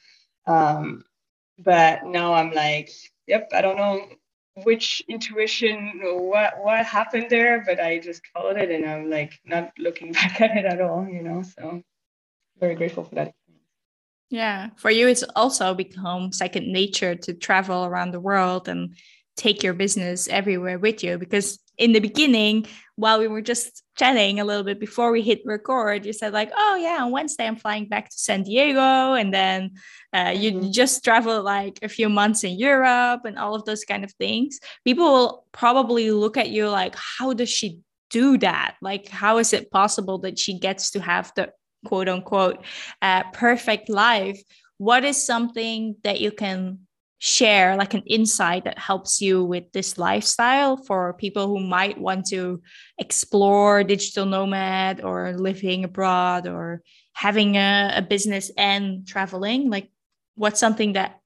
um, 0.47 1.03
but 1.58 2.05
now 2.05 2.34
I'm 2.34 2.53
like, 2.53 2.89
yep, 3.27 3.49
I 3.53 3.62
don't 3.62 3.75
know 3.75 4.08
which 4.63 5.01
intuition 5.07 5.99
what 6.03 6.53
what 6.63 6.85
happened 6.85 7.27
there 7.29 7.63
but 7.65 7.79
i 7.79 7.99
just 7.99 8.21
followed 8.33 8.57
it 8.57 8.71
and 8.71 8.85
i'm 8.85 9.09
like 9.09 9.33
not 9.45 9.71
looking 9.77 10.12
back 10.19 10.41
at 10.41 10.55
it 10.57 10.65
at 10.65 10.81
all 10.81 11.07
you 11.07 11.21
know 11.21 11.41
so 11.41 11.81
very 12.59 12.75
grateful 12.75 13.03
for 13.03 13.15
that 13.15 13.33
yeah 14.29 14.69
for 14.75 14.91
you 14.91 15.07
it's 15.07 15.23
also 15.35 15.73
become 15.73 16.31
second 16.31 16.71
nature 16.71 17.15
to 17.15 17.33
travel 17.33 17.85
around 17.85 18.12
the 18.12 18.19
world 18.19 18.67
and 18.67 18.95
take 19.37 19.63
your 19.63 19.73
business 19.73 20.27
everywhere 20.27 20.77
with 20.77 21.04
you 21.04 21.17
because 21.17 21.60
in 21.77 21.93
the 21.93 22.00
beginning 22.00 22.65
while 23.00 23.17
we 23.17 23.29
were 23.29 23.41
just 23.41 23.83
chatting 23.97 24.41
a 24.41 24.45
little 24.45 24.63
bit 24.63 24.77
before 24.77 25.10
we 25.10 25.21
hit 25.21 25.39
record 25.45 26.06
you 26.06 26.12
said 26.12 26.33
like 26.33 26.52
oh 26.58 26.75
yeah 26.75 27.02
on 27.02 27.12
wednesday 27.12 27.47
i'm 27.47 27.56
flying 27.56 27.87
back 27.87 28.10
to 28.10 28.17
san 28.17 28.43
diego. 28.43 29.13
And 29.13 29.33
then 29.33 29.71
uh, 30.13 30.33
you 30.35 30.52
mm-hmm. 30.52 30.71
just 30.71 31.04
travel 31.04 31.41
like 31.41 31.79
a 31.81 31.89
few 31.89 32.10
months 32.10 32.43
in 32.43 32.58
europe 32.58 33.21
and 33.25 33.37
all 33.37 33.56
of 33.56 33.65
those 33.65 33.85
kind 33.85 34.04
of 34.04 34.12
things. 34.13 34.60
People 34.83 35.06
will 35.06 35.45
probably 35.52 36.12
look 36.12 36.35
at 36.37 36.50
you 36.50 36.69
like 36.69 36.95
how 36.95 37.33
does 37.33 37.50
she 37.50 37.79
do 38.10 38.37
that? 38.39 38.75
Like 38.81 39.08
how 39.08 39.37
is 39.37 39.54
it 39.54 39.71
possible 39.71 40.17
that 40.19 40.37
she 40.37 40.60
gets 40.60 40.91
to 40.91 41.00
have 41.00 41.31
the 41.35 41.52
quote 41.85 42.10
unquote 42.10 42.65
uh, 43.02 43.23
perfect 43.31 43.89
life? 43.89 44.41
What 44.77 45.06
is 45.06 45.25
something 45.25 45.95
that 46.04 46.19
you 46.19 46.31
can 46.31 46.79
share 47.20 47.76
like 47.76 47.94
an 47.94 48.04
insight 48.06 48.63
that 48.63 48.80
helps 48.80 49.22
you 49.22 49.44
with 49.44 49.72
this 49.74 49.98
lifestyle 49.98 50.78
for 50.78 51.13
people 51.13 51.48
who 51.48 51.60
might 51.60 51.98
want 51.98 52.26
to 52.28 52.62
explore 52.98 53.84
digital 53.84 54.26
nomad 54.26 55.02
or 55.04 55.34
living 55.34 55.84
abroad 55.84 56.48
or 56.48 56.82
having 57.13 57.58
a, 57.58 57.94
a 57.98 58.02
business 58.02 58.50
and 58.58 59.06
traveling? 59.06 59.70
Like 59.70 59.92
what's 60.36 60.60
something 60.60 60.94
that 60.94 61.20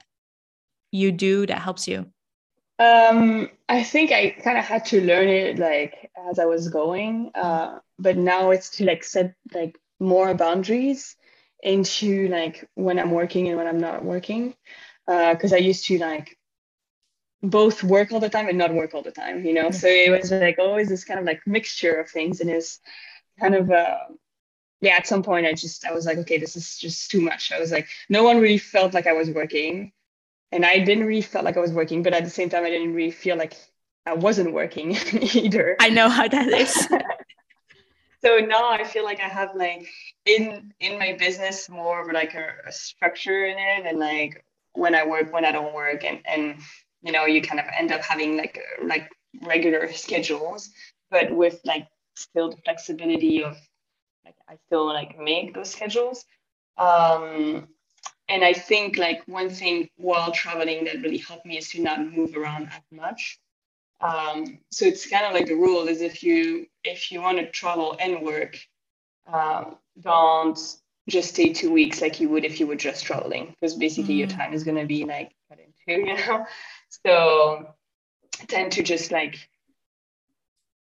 you 0.92 1.12
do 1.12 1.46
that 1.46 1.60
helps 1.60 1.88
you? 1.88 2.08
Um, 2.80 3.50
I 3.70 3.84
think 3.84 4.12
I 4.12 4.32
kind 4.44 4.58
of 4.58 4.66
had 4.66 4.86
to 4.86 5.02
learn 5.02 5.28
it 5.28 5.60
like 5.60 6.10
as 6.30 6.40
I 6.40 6.46
was 6.46 6.70
going, 6.70 7.32
uh, 7.36 7.80
but 8.00 8.18
now 8.18 8.50
it's 8.50 8.72
to 8.78 8.86
like 8.86 9.04
set 9.04 9.36
like 9.54 9.78
more 10.00 10.34
boundaries 10.34 11.16
into 11.62 12.28
like 12.28 12.68
when 12.74 13.00
I'm 13.00 13.12
working 13.12 13.48
and 13.48 13.58
when 13.58 13.68
I'm 13.68 13.80
not 13.80 14.04
working, 14.04 14.56
because 15.06 15.54
uh, 15.54 15.58
I 15.58 15.60
used 15.60 15.86
to 15.86 15.98
like 15.98 16.38
both 17.42 17.84
work 17.84 18.12
all 18.12 18.20
the 18.20 18.30
time 18.30 18.48
and 18.48 18.58
not 18.58 18.74
work 18.74 18.94
all 18.94 19.02
the 19.02 19.12
time, 19.12 19.46
you 19.46 19.54
know. 19.54 19.72
So 19.72 19.88
it 19.88 20.10
was 20.10 20.32
like 20.32 20.60
always 20.60 20.90
this 20.90 21.04
kind 21.04 21.20
of 21.20 21.26
like 21.26 21.42
mixture 21.46 21.96
of 21.96 22.10
things, 22.10 22.42
and 22.42 22.50
it's 22.50 22.80
kind 23.40 23.56
of 23.56 23.72
uh, 23.72 23.98
yeah. 24.82 24.96
At 24.96 25.08
some 25.08 25.24
point, 25.24 25.46
I 25.46 25.54
just 25.54 25.86
I 25.86 25.94
was 25.94 26.06
like, 26.06 26.18
okay, 26.20 26.38
this 26.38 26.56
is 26.56 26.78
just 26.78 27.12
too 27.12 27.22
much. 27.22 27.52
I 27.52 27.60
was 27.60 27.72
like, 27.72 27.88
no 28.10 28.24
one 28.24 28.40
really 28.40 28.58
felt 28.58 28.94
like 28.94 29.08
I 29.08 29.14
was 29.14 29.30
working 29.30 29.92
and 30.54 30.64
I 30.64 30.78
didn't 30.78 31.06
really 31.06 31.22
felt 31.22 31.46
like 31.46 31.58
I 31.58 31.60
was 31.60 31.72
working, 31.72 32.04
but 32.04 32.14
at 32.14 32.24
the 32.24 32.30
same 32.30 32.48
time, 32.48 32.64
I 32.64 32.70
didn't 32.70 32.94
really 32.94 33.12
feel 33.12 33.36
like 33.36 33.56
I 34.06 34.14
wasn't 34.14 34.54
working 34.54 34.92
either. 35.34 35.76
I 35.80 35.90
know 35.90 36.10
how 36.10 36.28
that 36.28 36.48
is. 36.50 36.74
so 38.24 38.38
now 38.38 38.70
I 38.70 38.84
feel 38.84 39.04
like 39.04 39.20
I 39.20 39.28
have 39.28 39.56
like 39.56 39.88
in 40.26 40.72
in 40.80 41.00
my 41.00 41.14
business 41.20 41.70
more 41.70 42.02
of 42.02 42.14
like 42.14 42.36
a, 42.36 42.54
a, 42.68 42.72
structure 42.72 43.46
in 43.46 43.58
it, 43.58 43.88
and 43.88 43.98
like 43.98 44.46
when 44.74 44.96
I 44.96 45.06
work, 45.06 45.32
when 45.34 45.46
I 45.46 45.52
don't 45.52 45.74
work, 45.74 46.04
and 46.04 46.20
and 46.26 46.56
you 47.02 47.12
know 47.12 47.26
you 47.26 47.42
kind 47.42 47.60
of 47.60 47.66
end 47.78 47.92
up 47.92 48.02
having 48.02 48.38
like 48.38 48.60
like 48.84 49.10
regular 49.42 49.92
schedules, 49.92 50.70
but 51.10 51.32
with 51.32 51.60
like 51.66 51.88
still 52.16 52.50
the 52.50 52.58
flexibility 52.58 53.44
of 53.44 53.58
like 54.26 54.36
I 54.48 54.58
still 54.68 54.86
like 54.86 55.20
make 55.20 55.54
those 55.54 55.72
schedules. 55.72 56.26
Um, 56.78 57.68
and 58.30 58.44
I 58.44 58.54
think 58.54 58.98
like 58.98 59.22
one 59.28 59.50
thing 59.50 59.90
while 59.98 60.32
traveling 60.32 60.86
that 60.86 61.02
really 61.02 61.18
helped 61.18 61.46
me 61.46 61.58
is 61.58 61.70
to 61.70 61.82
not 61.82 62.00
move 62.00 62.36
around 62.36 62.68
as 62.68 62.82
much. 62.92 63.40
Um, 64.02 64.60
so 64.72 64.86
it's 64.86 65.10
kind 65.10 65.26
of 65.26 65.34
like 65.34 65.48
the 65.48 65.56
rule 65.56 65.88
is 65.88 66.02
if 66.02 66.24
you 66.24 66.68
if 66.84 67.12
you 67.12 67.22
want 67.22 67.38
to 67.38 67.50
travel 67.52 67.96
and 68.00 68.22
work, 68.22 68.58
um, 69.32 69.78
don't 70.02 70.60
just 71.10 71.30
stay 71.30 71.52
two 71.52 71.72
weeks 71.72 72.02
like 72.02 72.20
you 72.20 72.30
would 72.30 72.46
if 72.46 72.60
you 72.60 72.68
were 72.68 72.76
just 72.76 73.04
traveling 73.04 73.48
because 73.60 73.76
basically 73.76 74.16
mm. 74.16 74.20
your 74.20 74.28
time 74.28 74.54
is 74.54 74.64
going 74.64 74.78
to 74.78 74.86
be 74.86 75.04
like 75.06 75.34
cut 75.50 75.60
in 75.60 75.74
two, 75.86 76.02
you 76.08 76.16
know. 76.16 76.46
So 77.06 77.74
tend 78.48 78.72
to 78.74 78.84
just 78.84 79.12
like 79.12 79.38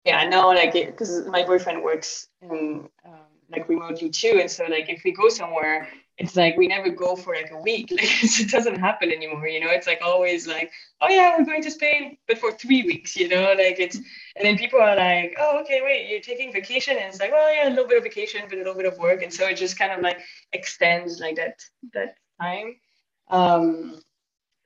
yeah, 0.03 0.27
no, 0.27 0.49
like 0.49 0.73
because 0.73 1.27
my 1.27 1.45
boyfriend 1.45 1.83
works 1.83 2.27
in 2.41 2.89
um, 3.05 3.19
like 3.51 3.69
remotely 3.69 4.09
too, 4.09 4.39
and 4.41 4.49
so 4.49 4.65
like 4.65 4.89
if 4.89 5.03
we 5.03 5.11
go 5.11 5.29
somewhere 5.29 5.87
it's 6.21 6.35
like 6.35 6.55
we 6.55 6.67
never 6.67 6.89
go 6.89 7.15
for 7.15 7.33
like 7.35 7.51
a 7.51 7.59
week. 7.59 7.91
Like 7.91 8.23
it 8.23 8.49
doesn't 8.49 8.79
happen 8.79 9.11
anymore, 9.11 9.47
you 9.47 9.59
know. 9.59 9.71
It's 9.71 9.87
like 9.87 10.01
always 10.03 10.47
like, 10.47 10.71
oh 11.01 11.09
yeah, 11.09 11.35
we're 11.37 11.45
going 11.45 11.63
to 11.63 11.71
Spain, 11.71 12.17
but 12.27 12.37
for 12.37 12.51
three 12.51 12.83
weeks, 12.83 13.15
you 13.15 13.27
know. 13.27 13.53
Like 13.57 13.79
it's 13.79 13.97
and 14.35 14.45
then 14.45 14.57
people 14.57 14.79
are 14.79 14.95
like, 14.95 15.35
oh 15.39 15.59
okay, 15.61 15.81
wait, 15.83 16.09
you're 16.09 16.21
taking 16.21 16.53
vacation, 16.53 16.97
and 16.97 17.07
it's 17.07 17.19
like, 17.19 17.31
well 17.31 17.53
yeah, 17.53 17.67
a 17.67 17.69
little 17.69 17.87
bit 17.87 17.97
of 17.97 18.03
vacation, 18.03 18.41
but 18.47 18.55
a 18.55 18.57
little 18.57 18.75
bit 18.75 18.85
of 18.85 18.97
work, 18.97 19.21
and 19.21 19.33
so 19.33 19.47
it 19.47 19.57
just 19.57 19.77
kind 19.77 19.91
of 19.91 20.01
like 20.01 20.19
extends 20.53 21.19
like 21.19 21.35
that 21.35 21.59
that 21.93 22.15
time. 22.39 22.75
Um, 23.29 24.01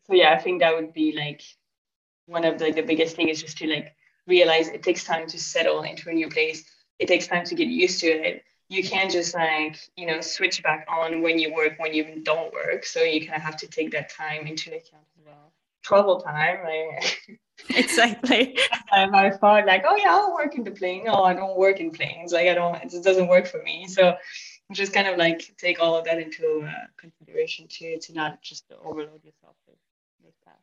so 0.08 0.14
yeah, 0.14 0.34
I 0.34 0.38
think 0.38 0.62
that 0.62 0.76
would 0.76 0.94
be 0.94 1.14
like 1.16 1.42
one 2.28 2.46
of 2.46 2.60
the, 2.60 2.72
the 2.72 2.82
biggest 2.82 3.16
thing 3.16 3.30
is 3.30 3.42
just 3.42 3.58
to 3.60 3.68
like 3.68 3.96
realize 4.28 4.68
it 4.68 4.84
takes 4.84 5.04
time 5.04 5.28
to 5.28 5.40
settle 5.40 5.84
into 5.84 6.10
a 6.10 6.14
new 6.14 6.30
place. 6.30 6.64
It 7.00 7.08
takes 7.08 7.28
time 7.28 7.46
to 7.46 7.56
get 7.56 7.68
used 7.68 8.00
to 8.02 8.08
it. 8.08 8.44
You 8.70 8.84
can't 8.84 9.12
just 9.12 9.36
like 9.36 9.78
you 9.96 10.08
know 10.08 10.22
switch 10.22 10.64
back 10.64 10.88
on 10.90 11.22
when 11.22 11.38
you 11.38 11.54
work 11.54 11.74
when 11.78 11.94
you 11.94 12.22
don't 12.24 12.54
work. 12.54 12.86
So 12.86 13.02
you 13.02 13.22
kind 13.22 13.36
of 13.36 13.44
have 13.44 13.58
to 13.58 13.68
take 13.68 13.92
that 13.92 14.10
time 14.10 14.48
into 14.48 14.70
account 14.70 15.06
as 15.20 15.26
well. 15.26 15.54
Travel 15.84 16.22
time 16.22 16.64
like 16.64 17.40
exactly. 17.70 18.58
I 18.92 19.32
thought 19.32 19.66
like 19.66 19.84
oh 19.88 19.96
yeah 19.96 20.10
i'll 20.10 20.34
work 20.34 20.56
in 20.56 20.64
the 20.64 20.72
plane. 20.72 21.06
No 21.06 21.24
i 21.24 21.34
don't 21.34 21.58
work 21.58 21.80
in 21.80 21.92
planes. 21.92 22.34
Like 22.34 22.48
i 22.48 22.54
don't 22.54 22.76
it 22.76 22.90
just 22.90 23.04
doesn't 23.04 23.28
work 23.28 23.48
for 23.48 23.62
me. 23.64 23.88
So 23.88 24.16
just 24.74 24.94
kind 24.94 25.08
of 25.08 25.18
like 25.18 25.56
take 25.58 25.80
all 25.80 25.96
of 25.96 26.06
that 26.06 26.20
into 26.20 26.68
uh, 26.68 26.88
consideration 26.98 27.68
too 27.70 27.98
to 28.02 28.14
not 28.14 28.42
just 28.42 28.66
overload 28.84 29.24
yourself 29.24 29.56
with, 29.68 29.78
with 30.24 30.34
that. 30.46 30.60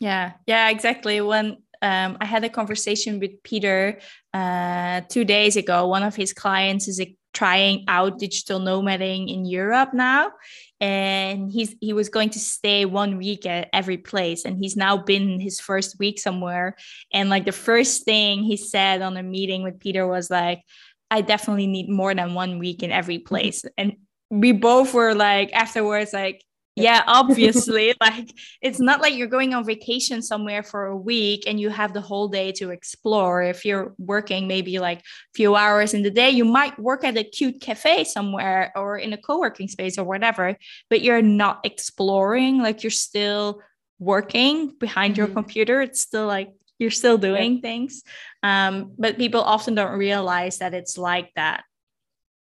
Yeah. 0.00 0.32
Yeah 0.46 0.68
exactly. 0.70 1.20
When 1.20 1.58
um, 1.82 2.16
I 2.20 2.24
had 2.26 2.44
a 2.44 2.48
conversation 2.48 3.18
with 3.18 3.42
Peter 3.42 3.98
uh, 4.32 5.00
two 5.08 5.24
days 5.24 5.56
ago. 5.56 5.88
One 5.88 6.04
of 6.04 6.14
his 6.14 6.32
clients 6.32 6.86
is 6.86 7.00
trying 7.32 7.84
out 7.88 8.18
digital 8.18 8.60
nomading 8.60 9.32
in 9.32 9.44
Europe 9.44 9.94
now. 9.94 10.32
And 10.80 11.50
he's 11.50 11.74
he 11.80 11.92
was 11.92 12.08
going 12.08 12.30
to 12.30 12.40
stay 12.40 12.84
one 12.84 13.16
week 13.16 13.46
at 13.46 13.68
every 13.72 13.98
place. 13.98 14.44
And 14.44 14.58
he's 14.58 14.76
now 14.76 14.96
been 14.96 15.38
his 15.40 15.60
first 15.60 15.98
week 15.98 16.18
somewhere. 16.18 16.76
And 17.12 17.30
like 17.30 17.44
the 17.44 17.52
first 17.52 18.04
thing 18.04 18.42
he 18.42 18.56
said 18.56 19.00
on 19.00 19.16
a 19.16 19.22
meeting 19.22 19.62
with 19.62 19.78
Peter 19.78 20.06
was 20.06 20.28
like, 20.28 20.62
I 21.10 21.20
definitely 21.20 21.66
need 21.66 21.88
more 21.88 22.14
than 22.14 22.34
one 22.34 22.58
week 22.58 22.82
in 22.82 22.90
every 22.90 23.18
mm-hmm. 23.18 23.28
place. 23.28 23.64
And 23.76 23.96
we 24.30 24.52
both 24.52 24.94
were 24.94 25.14
like 25.14 25.52
afterwards, 25.52 26.12
like, 26.12 26.42
yeah 26.76 27.02
obviously 27.06 27.94
like 28.00 28.32
it's 28.60 28.80
not 28.80 29.00
like 29.00 29.14
you're 29.14 29.26
going 29.26 29.54
on 29.54 29.64
vacation 29.64 30.22
somewhere 30.22 30.62
for 30.62 30.86
a 30.86 30.96
week 30.96 31.44
and 31.46 31.60
you 31.60 31.68
have 31.68 31.92
the 31.92 32.00
whole 32.00 32.28
day 32.28 32.52
to 32.52 32.70
explore. 32.70 33.42
If 33.42 33.64
you're 33.64 33.94
working 33.98 34.46
maybe 34.46 34.78
like 34.78 34.98
a 35.00 35.34
few 35.34 35.54
hours 35.56 35.94
in 35.94 36.02
the 36.02 36.10
day 36.10 36.30
you 36.30 36.44
might 36.44 36.78
work 36.78 37.04
at 37.04 37.16
a 37.16 37.24
cute 37.24 37.60
cafe 37.60 38.04
somewhere 38.04 38.72
or 38.74 38.98
in 38.98 39.12
a 39.12 39.18
co-working 39.18 39.68
space 39.68 39.98
or 39.98 40.04
whatever 40.04 40.56
but 40.88 41.02
you're 41.02 41.22
not 41.22 41.60
exploring 41.64 42.62
like 42.62 42.82
you're 42.82 42.90
still 42.90 43.60
working 44.02 44.74
behind 44.78 45.14
mm-hmm. 45.14 45.18
your 45.20 45.28
computer. 45.28 45.80
It's 45.80 46.00
still 46.00 46.26
like 46.26 46.52
you're 46.78 46.90
still 46.90 47.16
doing 47.16 47.54
yeah. 47.54 47.60
things. 47.60 48.02
Um, 48.42 48.92
but 48.98 49.16
people 49.16 49.40
often 49.40 49.74
don't 49.74 49.96
realize 49.96 50.58
that 50.58 50.74
it's 50.74 50.98
like 50.98 51.30
that. 51.36 51.64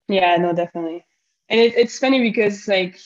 Yeah 0.08 0.38
no 0.38 0.54
definitely. 0.54 1.04
And 1.50 1.60
it, 1.60 1.76
it's 1.76 1.98
funny 1.98 2.22
because 2.22 2.68
like 2.68 3.00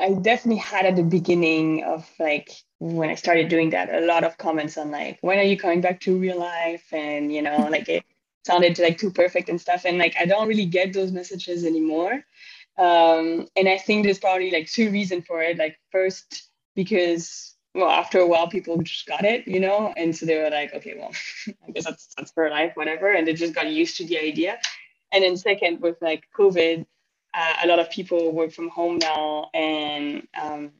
I 0.00 0.14
definitely 0.14 0.62
had 0.62 0.86
at 0.86 0.96
the 0.96 1.02
beginning 1.02 1.84
of 1.84 2.08
like 2.18 2.50
when 2.78 3.10
I 3.10 3.14
started 3.14 3.48
doing 3.48 3.70
that 3.70 3.94
a 3.94 4.00
lot 4.06 4.24
of 4.24 4.38
comments 4.38 4.78
on 4.78 4.90
like 4.90 5.18
when 5.20 5.38
are 5.38 5.42
you 5.42 5.58
coming 5.58 5.82
back 5.82 6.00
to 6.00 6.18
real 6.18 6.38
life? 6.38 6.84
And 6.92 7.32
you 7.32 7.42
know 7.42 7.56
like 7.70 7.88
it 7.88 8.04
sounded 8.46 8.78
like 8.78 8.98
too 8.98 9.10
perfect 9.10 9.48
and 9.48 9.60
stuff. 9.60 9.84
And 9.84 9.98
like 9.98 10.16
I 10.18 10.24
don't 10.24 10.48
really 10.48 10.64
get 10.64 10.92
those 10.92 11.12
messages 11.12 11.64
anymore. 11.64 12.24
Um, 12.78 13.46
and 13.56 13.68
I 13.68 13.76
think 13.76 14.04
there's 14.04 14.18
probably 14.18 14.50
like 14.50 14.70
two 14.70 14.90
reasons 14.90 15.26
for 15.26 15.42
it. 15.42 15.58
Like 15.58 15.78
first 15.92 16.48
because 16.74 17.54
well 17.74 17.90
after 17.90 18.18
a 18.18 18.26
while 18.26 18.48
people 18.48 18.78
just 18.82 19.06
got 19.06 19.24
it 19.24 19.46
you 19.46 19.60
know? 19.60 19.92
And 19.96 20.16
so 20.16 20.24
they 20.24 20.38
were 20.38 20.50
like 20.50 20.74
okay 20.74 20.94
well 20.98 21.12
I 21.68 21.72
guess 21.72 21.84
that's 21.84 22.08
that's 22.16 22.32
for 22.32 22.48
life 22.48 22.72
whatever. 22.74 23.12
And 23.12 23.26
they 23.26 23.34
just 23.34 23.54
got 23.54 23.68
used 23.68 23.98
to 23.98 24.06
the 24.06 24.18
idea. 24.18 24.58
And 25.12 25.22
then 25.24 25.36
second 25.36 25.80
with 25.80 25.96
like 26.00 26.24
COVID 26.38 26.86
uh, 27.34 27.54
a 27.62 27.66
lot 27.66 27.78
of 27.78 27.90
people 27.90 28.32
work 28.32 28.52
from 28.52 28.68
home 28.68 28.98
now 28.98 29.50
and 29.54 30.26
um, 30.40 30.72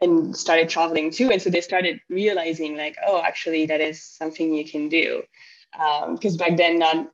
and 0.00 0.34
started 0.36 0.68
traveling 0.68 1.10
too. 1.10 1.30
And 1.30 1.40
so 1.40 1.50
they 1.50 1.60
started 1.60 2.00
realizing 2.08 2.76
like 2.76 2.96
oh 3.06 3.20
actually 3.22 3.66
that 3.66 3.80
is 3.80 4.02
something 4.02 4.54
you 4.54 4.64
can 4.68 4.88
do. 4.88 5.22
Because 5.72 6.32
um, 6.32 6.36
back 6.38 6.56
then 6.56 6.78
not 6.78 7.10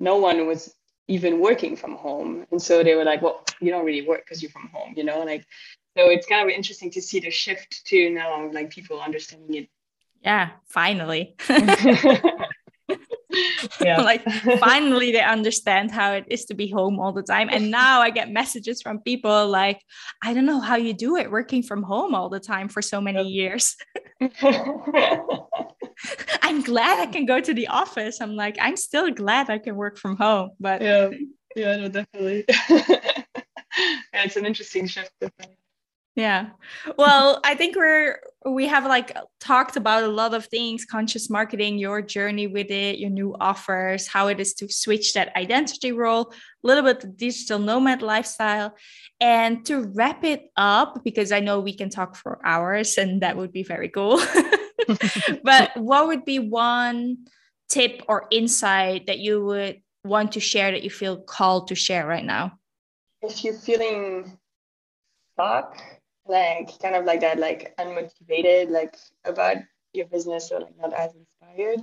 no 0.00 0.16
one 0.16 0.46
was 0.46 0.74
even 1.08 1.40
working 1.40 1.76
from 1.76 1.96
home. 1.96 2.46
And 2.50 2.60
so 2.62 2.82
they 2.82 2.94
were 2.94 3.04
like 3.04 3.22
well 3.22 3.44
you 3.60 3.70
don't 3.70 3.84
really 3.84 4.06
work 4.06 4.24
because 4.24 4.42
you're 4.42 4.52
from 4.52 4.68
home 4.72 4.94
you 4.96 5.04
know 5.04 5.20
like 5.24 5.44
so 5.96 6.08
it's 6.10 6.26
kind 6.26 6.48
of 6.48 6.54
interesting 6.54 6.92
to 6.92 7.02
see 7.02 7.18
the 7.18 7.30
shift 7.30 7.84
to 7.86 8.10
now 8.10 8.50
like 8.52 8.70
people 8.70 9.00
understanding 9.00 9.62
it. 9.62 9.68
Yeah 10.22 10.50
finally 10.66 11.36
yeah. 13.80 14.00
like 14.10 14.22
finally 14.60 15.12
they 15.12 15.20
understand 15.20 15.90
how 15.90 16.12
it 16.12 16.24
is 16.28 16.44
to 16.46 16.54
be 16.54 16.68
home 16.68 16.98
all 17.00 17.12
the 17.12 17.22
time. 17.22 17.48
And 17.50 17.70
now 17.70 18.00
i 18.00 18.10
get 18.10 18.30
messages 18.30 18.82
from 18.82 19.00
people 19.00 19.48
like 19.48 19.80
i 20.22 20.32
don't 20.34 20.46
know 20.46 20.60
how 20.60 20.76
you 20.76 20.92
do 20.92 21.16
it 21.16 21.30
working 21.30 21.62
from 21.62 21.82
home 21.82 22.14
all 22.14 22.28
the 22.28 22.40
time 22.40 22.68
for 22.68 22.82
so 22.82 23.00
many 23.00 23.26
years. 23.28 23.76
I'm 26.42 26.62
glad 26.62 27.00
i 27.00 27.06
can 27.06 27.26
go 27.26 27.40
to 27.40 27.54
the 27.54 27.68
office. 27.68 28.20
I'm 28.20 28.34
like 28.34 28.56
i'm 28.60 28.76
still 28.76 29.10
glad 29.10 29.50
i 29.50 29.58
can 29.58 29.76
work 29.76 29.98
from 29.98 30.16
home 30.16 30.50
but 30.60 30.82
yeah. 30.82 31.10
Yeah 31.56 31.76
no 31.76 31.88
definitely. 31.88 32.44
Yeah, 34.12 34.24
it's 34.24 34.36
an 34.36 34.46
interesting 34.46 34.86
shift 34.86 35.12
Yeah. 36.18 36.50
Well, 36.98 37.40
I 37.44 37.54
think 37.54 37.76
we're 37.76 38.20
we 38.44 38.66
have 38.66 38.84
like 38.84 39.16
talked 39.40 39.76
about 39.76 40.04
a 40.04 40.08
lot 40.08 40.34
of 40.34 40.46
things 40.46 40.84
conscious 40.84 41.30
marketing 41.30 41.78
your 41.78 42.00
journey 42.02 42.46
with 42.46 42.70
it 42.70 42.98
your 42.98 43.10
new 43.10 43.36
offers 43.40 44.06
how 44.06 44.28
it 44.28 44.40
is 44.40 44.54
to 44.54 44.68
switch 44.68 45.12
that 45.12 45.34
identity 45.36 45.92
role 45.92 46.32
a 46.32 46.66
little 46.66 46.84
bit 46.84 47.00
the 47.00 47.08
digital 47.08 47.58
nomad 47.58 48.02
lifestyle. 48.02 48.74
And 49.20 49.66
to 49.66 49.92
wrap 49.94 50.24
it 50.24 50.50
up 50.56 51.04
because 51.04 51.30
i 51.30 51.40
know 51.40 51.60
we 51.60 51.74
can 51.74 51.90
talk 51.90 52.16
for 52.16 52.40
hours 52.44 52.98
and 52.98 53.22
that 53.22 53.36
would 53.36 53.52
be 53.52 53.62
very 53.62 53.88
cool. 53.88 54.20
But 55.44 55.76
what 55.76 56.06
would 56.08 56.24
be 56.24 56.38
one 56.38 57.26
tip 57.68 58.02
or 58.08 58.26
insight 58.30 59.06
that 59.06 59.18
you 59.18 59.44
would 59.44 59.82
want 60.04 60.32
to 60.32 60.40
share 60.40 60.70
that 60.72 60.82
you 60.82 60.90
feel 60.90 61.20
called 61.20 61.68
to 61.68 61.74
share 61.74 62.06
right 62.06 62.24
now? 62.24 62.58
If 63.22 63.44
you're 63.44 63.54
feeling 63.54 64.38
stuck 65.34 65.76
like 66.28 66.78
kind 66.80 66.94
of 66.94 67.04
like 67.04 67.20
that, 67.20 67.38
like 67.38 67.74
unmotivated, 67.78 68.70
like 68.70 68.96
about 69.24 69.56
your 69.92 70.06
business 70.06 70.50
or 70.52 70.60
like 70.60 70.76
not 70.78 70.92
as 70.92 71.12
inspired. 71.14 71.80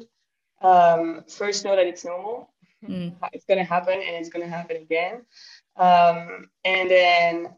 Um, 0.61 1.23
first 1.27 1.65
know 1.65 1.75
that 1.75 1.87
it's 1.87 2.05
normal. 2.05 2.53
Mm. 2.83 3.15
It's 3.33 3.45
gonna 3.45 3.63
happen 3.63 3.95
and 3.95 4.15
it's 4.15 4.29
gonna 4.29 4.47
happen 4.47 4.77
again. 4.77 5.25
Um, 5.75 6.49
and 6.63 6.89
then 6.89 7.49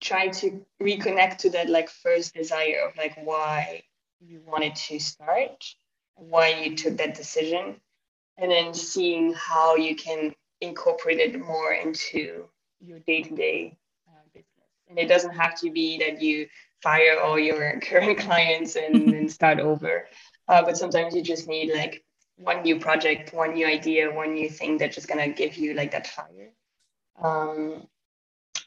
try 0.00 0.28
to 0.28 0.64
reconnect 0.82 1.38
to 1.38 1.50
that 1.50 1.68
like 1.68 1.90
first 1.90 2.34
desire 2.34 2.88
of 2.88 2.96
like 2.96 3.16
why 3.22 3.82
you 4.20 4.40
wanted 4.46 4.74
to 4.74 4.98
start, 4.98 5.64
why 6.14 6.48
you 6.48 6.76
took 6.76 6.96
that 6.96 7.14
decision, 7.14 7.76
and 8.38 8.50
then 8.50 8.74
seeing 8.74 9.34
how 9.34 9.76
you 9.76 9.94
can 9.94 10.34
incorporate 10.60 11.18
it 11.18 11.38
more 11.38 11.72
into 11.72 12.48
your 12.80 12.98
day-to-day 13.00 13.76
and 14.90 14.98
it 14.98 15.06
doesn't 15.06 15.34
have 15.34 15.58
to 15.60 15.70
be 15.70 15.98
that 15.98 16.20
you 16.20 16.48
fire 16.82 17.18
all 17.20 17.38
your 17.38 17.80
current 17.82 18.18
clients 18.18 18.76
and, 18.76 19.14
and 19.14 19.32
start 19.40 19.60
over. 19.60 20.06
Uh, 20.48 20.62
but 20.62 20.76
sometimes 20.76 21.14
you 21.14 21.22
just 21.22 21.48
need 21.48 21.72
like 21.72 22.04
one 22.36 22.62
new 22.62 22.78
project, 22.78 23.32
one 23.32 23.54
new 23.54 23.66
idea, 23.66 24.10
one 24.10 24.34
new 24.34 24.50
thing 24.50 24.78
that's 24.78 24.96
just 24.96 25.08
gonna 25.08 25.28
give 25.28 25.56
you 25.56 25.74
like 25.74 25.92
that 25.92 26.08
fire. 26.08 26.50
Um, 27.22 27.86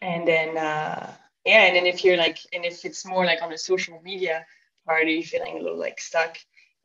and 0.02 0.28
then 0.28 0.58
uh, 0.58 1.14
yeah, 1.46 1.66
and 1.66 1.76
then 1.76 1.86
if 1.86 2.04
you're 2.04 2.18
like, 2.18 2.38
and 2.54 2.64
if 2.64 2.86
it's 2.86 3.06
more 3.06 3.26
like 3.26 3.42
on 3.42 3.52
a 3.52 3.58
social 3.58 4.00
media 4.02 4.46
part, 4.86 5.04
are 5.04 5.10
you're 5.10 5.24
feeling 5.24 5.58
a 5.58 5.62
little 5.62 5.78
like 5.78 6.00
stuck, 6.00 6.38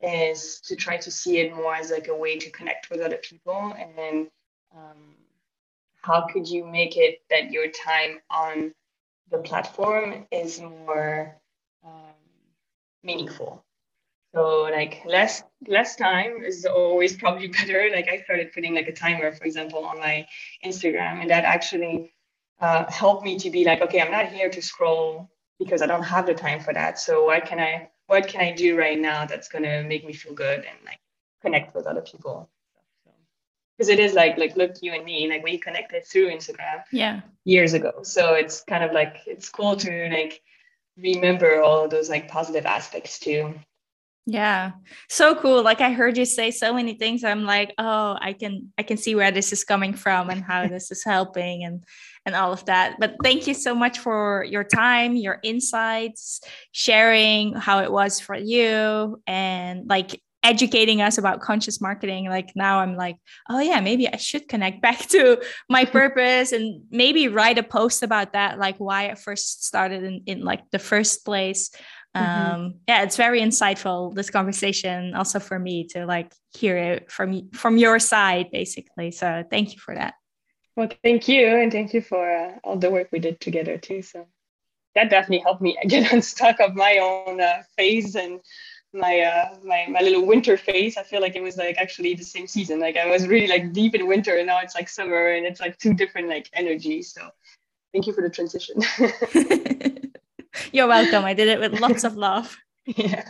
is 0.03 0.61
to 0.63 0.77
try 0.77 0.97
to 0.97 1.11
see 1.11 1.39
it 1.39 1.55
more 1.55 1.75
as 1.75 1.91
like 1.91 2.09
a 2.09 2.17
way 2.17 2.39
to 2.39 2.51
connect 2.51 2.91
with 2.91 3.01
other 3.01 3.19
people, 3.19 3.75
and 3.79 3.97
then 3.97 4.31
um, 4.75 5.15
how 6.03 6.27
could 6.33 6.49
you 6.49 6.65
make 6.65 6.97
it 6.97 7.21
that 7.31 7.51
your 7.51 7.67
time 7.69 8.19
on 8.31 8.73
the 9.31 9.39
platform 9.39 10.27
is 10.31 10.61
more 10.61 11.37
um, 11.85 12.15
meaningful. 13.03 13.65
So 14.35 14.63
like 14.71 15.03
less 15.07 15.43
less 15.67 15.97
time 15.97 16.45
is 16.45 16.65
always 16.67 17.17
probably 17.17 17.49
better. 17.59 17.89
Like 17.93 18.09
I 18.09 18.23
started 18.23 18.53
putting 18.53 18.75
like 18.75 18.89
a 18.89 18.93
timer, 18.93 19.33
for 19.33 19.45
example, 19.45 19.85
on 19.85 19.99
my 19.99 20.27
Instagram, 20.65 21.21
and 21.21 21.31
that 21.31 21.45
actually 21.45 22.13
uh, 22.61 22.91
helped 22.91 23.25
me 23.25 23.39
to 23.39 23.51
be 23.51 23.65
like, 23.65 23.81
okay, 23.83 24.01
I'm 24.01 24.11
not 24.11 24.27
here 24.27 24.51
to 24.51 24.63
scroll 24.63 25.31
because 25.59 25.83
I 25.83 25.87
don't 25.87 26.03
have 26.03 26.27
the 26.27 26.35
time 26.35 26.61
for 26.61 26.73
that. 26.75 26.99
So 26.99 27.25
what 27.25 27.47
can 27.47 27.59
I 27.59 27.91
what 28.07 28.29
can 28.29 28.41
I 28.41 28.53
do 28.53 28.77
right 28.77 28.99
now 28.99 29.27
that's 29.27 29.49
gonna 29.49 29.83
make 29.83 30.07
me 30.07 30.13
feel 30.13 30.35
good 30.35 30.59
and 30.59 30.79
like 30.85 31.01
connect 31.43 31.75
with 31.75 31.87
other 31.87 32.03
people? 32.03 32.51
Because 33.79 33.89
it 33.89 34.01
is 34.01 34.15
like 34.15 34.37
like 34.39 34.57
look 34.57 34.73
you 34.83 34.93
and 34.93 35.05
me 35.05 35.29
like 35.29 35.45
we 35.45 35.57
connected 35.57 36.05
through 36.05 36.31
instagram 36.31 36.83
yeah. 36.93 37.21
years 37.45 37.75
ago. 37.75 38.03
So 38.03 38.35
it's 38.35 38.63
kind 38.63 38.83
of 38.83 38.93
like 38.93 39.19
it's 39.27 39.49
cool 39.49 39.77
to 39.77 40.09
like 40.11 40.41
remember 40.97 41.63
all 41.63 41.85
of 41.85 41.91
those 41.91 42.11
like 42.11 42.29
positive 42.29 42.67
aspects 42.67 43.21
too. 43.21 43.55
Yeah. 44.27 44.73
So 45.09 45.35
cool. 45.37 45.63
Like 45.63 45.81
i 45.81 45.93
heard 45.93 46.19
you 46.19 46.25
say 46.25 46.51
so 46.51 46.75
many 46.75 46.95
things. 46.95 47.23
I'm 47.25 47.45
like 47.45 47.73
oh 47.79 48.19
i 48.21 48.33
can 48.33 48.73
i 48.77 48.83
can 48.83 48.97
see 48.97 49.15
where 49.15 49.31
this 49.31 49.53
is 49.53 49.65
coming 49.65 49.95
from 49.95 50.29
and 50.29 50.43
how 50.43 50.67
this 50.67 50.91
is 50.91 51.05
helping 51.05 51.65
and 51.65 51.85
and 52.27 52.35
all 52.35 52.53
of 52.53 52.65
that. 52.67 52.97
But 52.99 53.17
thank 53.23 53.47
you 53.47 53.55
so 53.55 53.75
much 53.75 54.01
for 54.01 54.45
your 54.45 54.65
time 54.65 55.15
your 55.15 55.39
insights 55.45 56.41
sharing 56.73 57.55
how 57.55 57.79
it 57.79 57.93
was 57.93 58.19
for 58.19 58.37
you. 58.37 59.23
And 59.27 59.89
like 59.89 60.21
educating 60.45 61.03
us 61.03 61.19
about 61.19 61.41
conscious 61.41 61.81
marketing 61.81 62.29
like 62.29 62.53
now 62.55 62.79
i'm 62.79 62.97
like 62.97 63.17
oh 63.51 63.59
yeah 63.59 63.81
maybe 63.81 64.09
i 64.09 64.17
should 64.17 64.49
connect 64.49 64.81
back 64.87 64.99
to 65.09 65.41
my 65.69 65.85
purpose 65.99 66.53
and 66.53 66.83
maybe 66.91 67.29
write 67.29 67.59
a 67.59 67.63
post 67.63 68.03
about 68.03 68.33
that 68.33 68.59
like 68.59 68.77
why 68.79 69.11
i 69.11 69.15
first 69.15 69.65
started 69.65 70.05
in, 70.05 70.23
in 70.27 70.45
like 70.45 70.63
the 70.71 70.79
first 70.79 71.25
place. 71.25 71.71
Mm-hmm. 72.17 72.53
um 72.53 72.75
yeah 72.89 73.03
it's 73.03 73.17
very 73.17 73.41
insightful 73.43 74.15
this 74.15 74.31
conversation 74.31 75.15
also 75.15 75.39
for 75.39 75.59
me 75.59 75.85
to 75.89 76.07
like 76.07 76.33
hear 76.53 76.77
it 76.77 77.11
from 77.11 77.51
from 77.51 77.77
your 77.77 77.99
side 77.99 78.51
basically. 78.51 79.11
So 79.11 79.45
thank 79.51 79.73
you 79.73 79.79
for 79.79 79.95
that. 79.95 80.15
Well 80.77 80.89
thank 81.03 81.29
you 81.29 81.47
and 81.47 81.73
thank 81.73 81.93
you 81.95 82.01
for 82.01 82.31
uh, 82.31 82.53
all 82.65 82.77
the 82.77 82.91
work 82.91 83.09
we 83.13 83.19
did 83.19 83.41
together 83.41 83.79
too. 83.79 84.03
So 84.03 84.27
that 84.95 85.11
definitely 85.11 85.41
helped 85.41 85.63
me 85.63 85.77
get 85.89 86.13
unstuck 86.13 86.61
of 86.61 86.75
my 86.75 86.99
own 86.99 87.41
uh, 87.41 87.63
phase 87.77 88.15
and 88.15 88.41
my 88.95 89.21
uh 89.21 89.55
my 89.65 89.87
my 89.89 90.01
little 90.01 90.27
winter 90.27 90.57
phase 90.57 90.97
i 90.97 91.03
feel 91.03 91.21
like 91.21 91.37
it 91.37 91.43
was 91.43 91.57
like 91.57 91.77
actually 91.77 92.15
the 92.15 92.25
same 92.25 92.47
season 92.47 92.81
like 92.81 92.97
i 92.97 93.07
was 93.07 93.27
really 93.27 93.47
like 93.47 93.73
deep 93.73 93.95
in 93.95 94.07
winter 94.07 94.37
and 94.39 94.47
now 94.47 94.61
it's 94.61 94.75
like 94.75 94.89
summer 94.89 95.33
and 95.33 95.45
it's 95.45 95.61
like 95.61 95.77
two 95.79 95.93
different 95.93 96.29
like 96.29 96.49
energies 96.55 97.13
so 97.13 97.29
thank 97.93 98.07
you 98.07 98.13
for 98.13 98.23
the 98.23 98.31
transition 98.31 98.81
you're 100.73 100.89
welcome 100.89 101.25
i 101.25 101.35
did 101.35 101.49
it 101.49 101.61
with 101.61 101.79
lots 101.81 102.03
of 102.03 102.17
love 102.17 102.57
yeah 102.87 103.25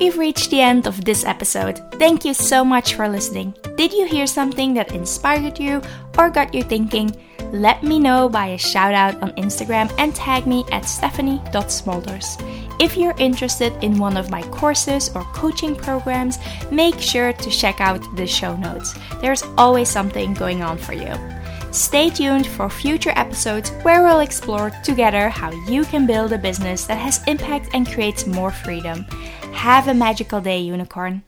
We've 0.00 0.16
reached 0.16 0.48
the 0.48 0.62
end 0.62 0.86
of 0.86 1.04
this 1.04 1.26
episode. 1.26 1.78
Thank 1.98 2.24
you 2.24 2.32
so 2.32 2.64
much 2.64 2.94
for 2.94 3.06
listening. 3.06 3.54
Did 3.76 3.92
you 3.92 4.06
hear 4.06 4.26
something 4.26 4.72
that 4.72 4.94
inspired 4.94 5.60
you 5.60 5.82
or 6.16 6.30
got 6.30 6.54
you 6.54 6.62
thinking? 6.62 7.14
Let 7.52 7.82
me 7.82 7.98
know 7.98 8.26
by 8.26 8.46
a 8.46 8.58
shout 8.58 8.94
out 8.94 9.22
on 9.22 9.32
Instagram 9.32 9.92
and 9.98 10.14
tag 10.14 10.46
me 10.46 10.64
at 10.72 10.86
stephanie.smolders. 10.86 12.69
If 12.80 12.96
you're 12.96 13.14
interested 13.18 13.74
in 13.84 13.98
one 13.98 14.16
of 14.16 14.30
my 14.30 14.40
courses 14.44 15.10
or 15.14 15.22
coaching 15.34 15.76
programs, 15.76 16.38
make 16.72 16.98
sure 16.98 17.30
to 17.30 17.50
check 17.50 17.78
out 17.78 18.00
the 18.16 18.26
show 18.26 18.56
notes. 18.56 18.94
There's 19.20 19.44
always 19.58 19.90
something 19.90 20.32
going 20.32 20.62
on 20.62 20.78
for 20.78 20.94
you. 20.94 21.12
Stay 21.72 22.08
tuned 22.08 22.46
for 22.46 22.70
future 22.70 23.12
episodes 23.16 23.68
where 23.82 24.02
we'll 24.02 24.20
explore 24.20 24.70
together 24.82 25.28
how 25.28 25.50
you 25.68 25.84
can 25.84 26.06
build 26.06 26.32
a 26.32 26.38
business 26.38 26.86
that 26.86 26.96
has 26.96 27.22
impact 27.28 27.68
and 27.74 27.86
creates 27.86 28.26
more 28.26 28.50
freedom. 28.50 29.04
Have 29.52 29.88
a 29.88 29.94
magical 29.94 30.40
day, 30.40 30.60
unicorn. 30.60 31.22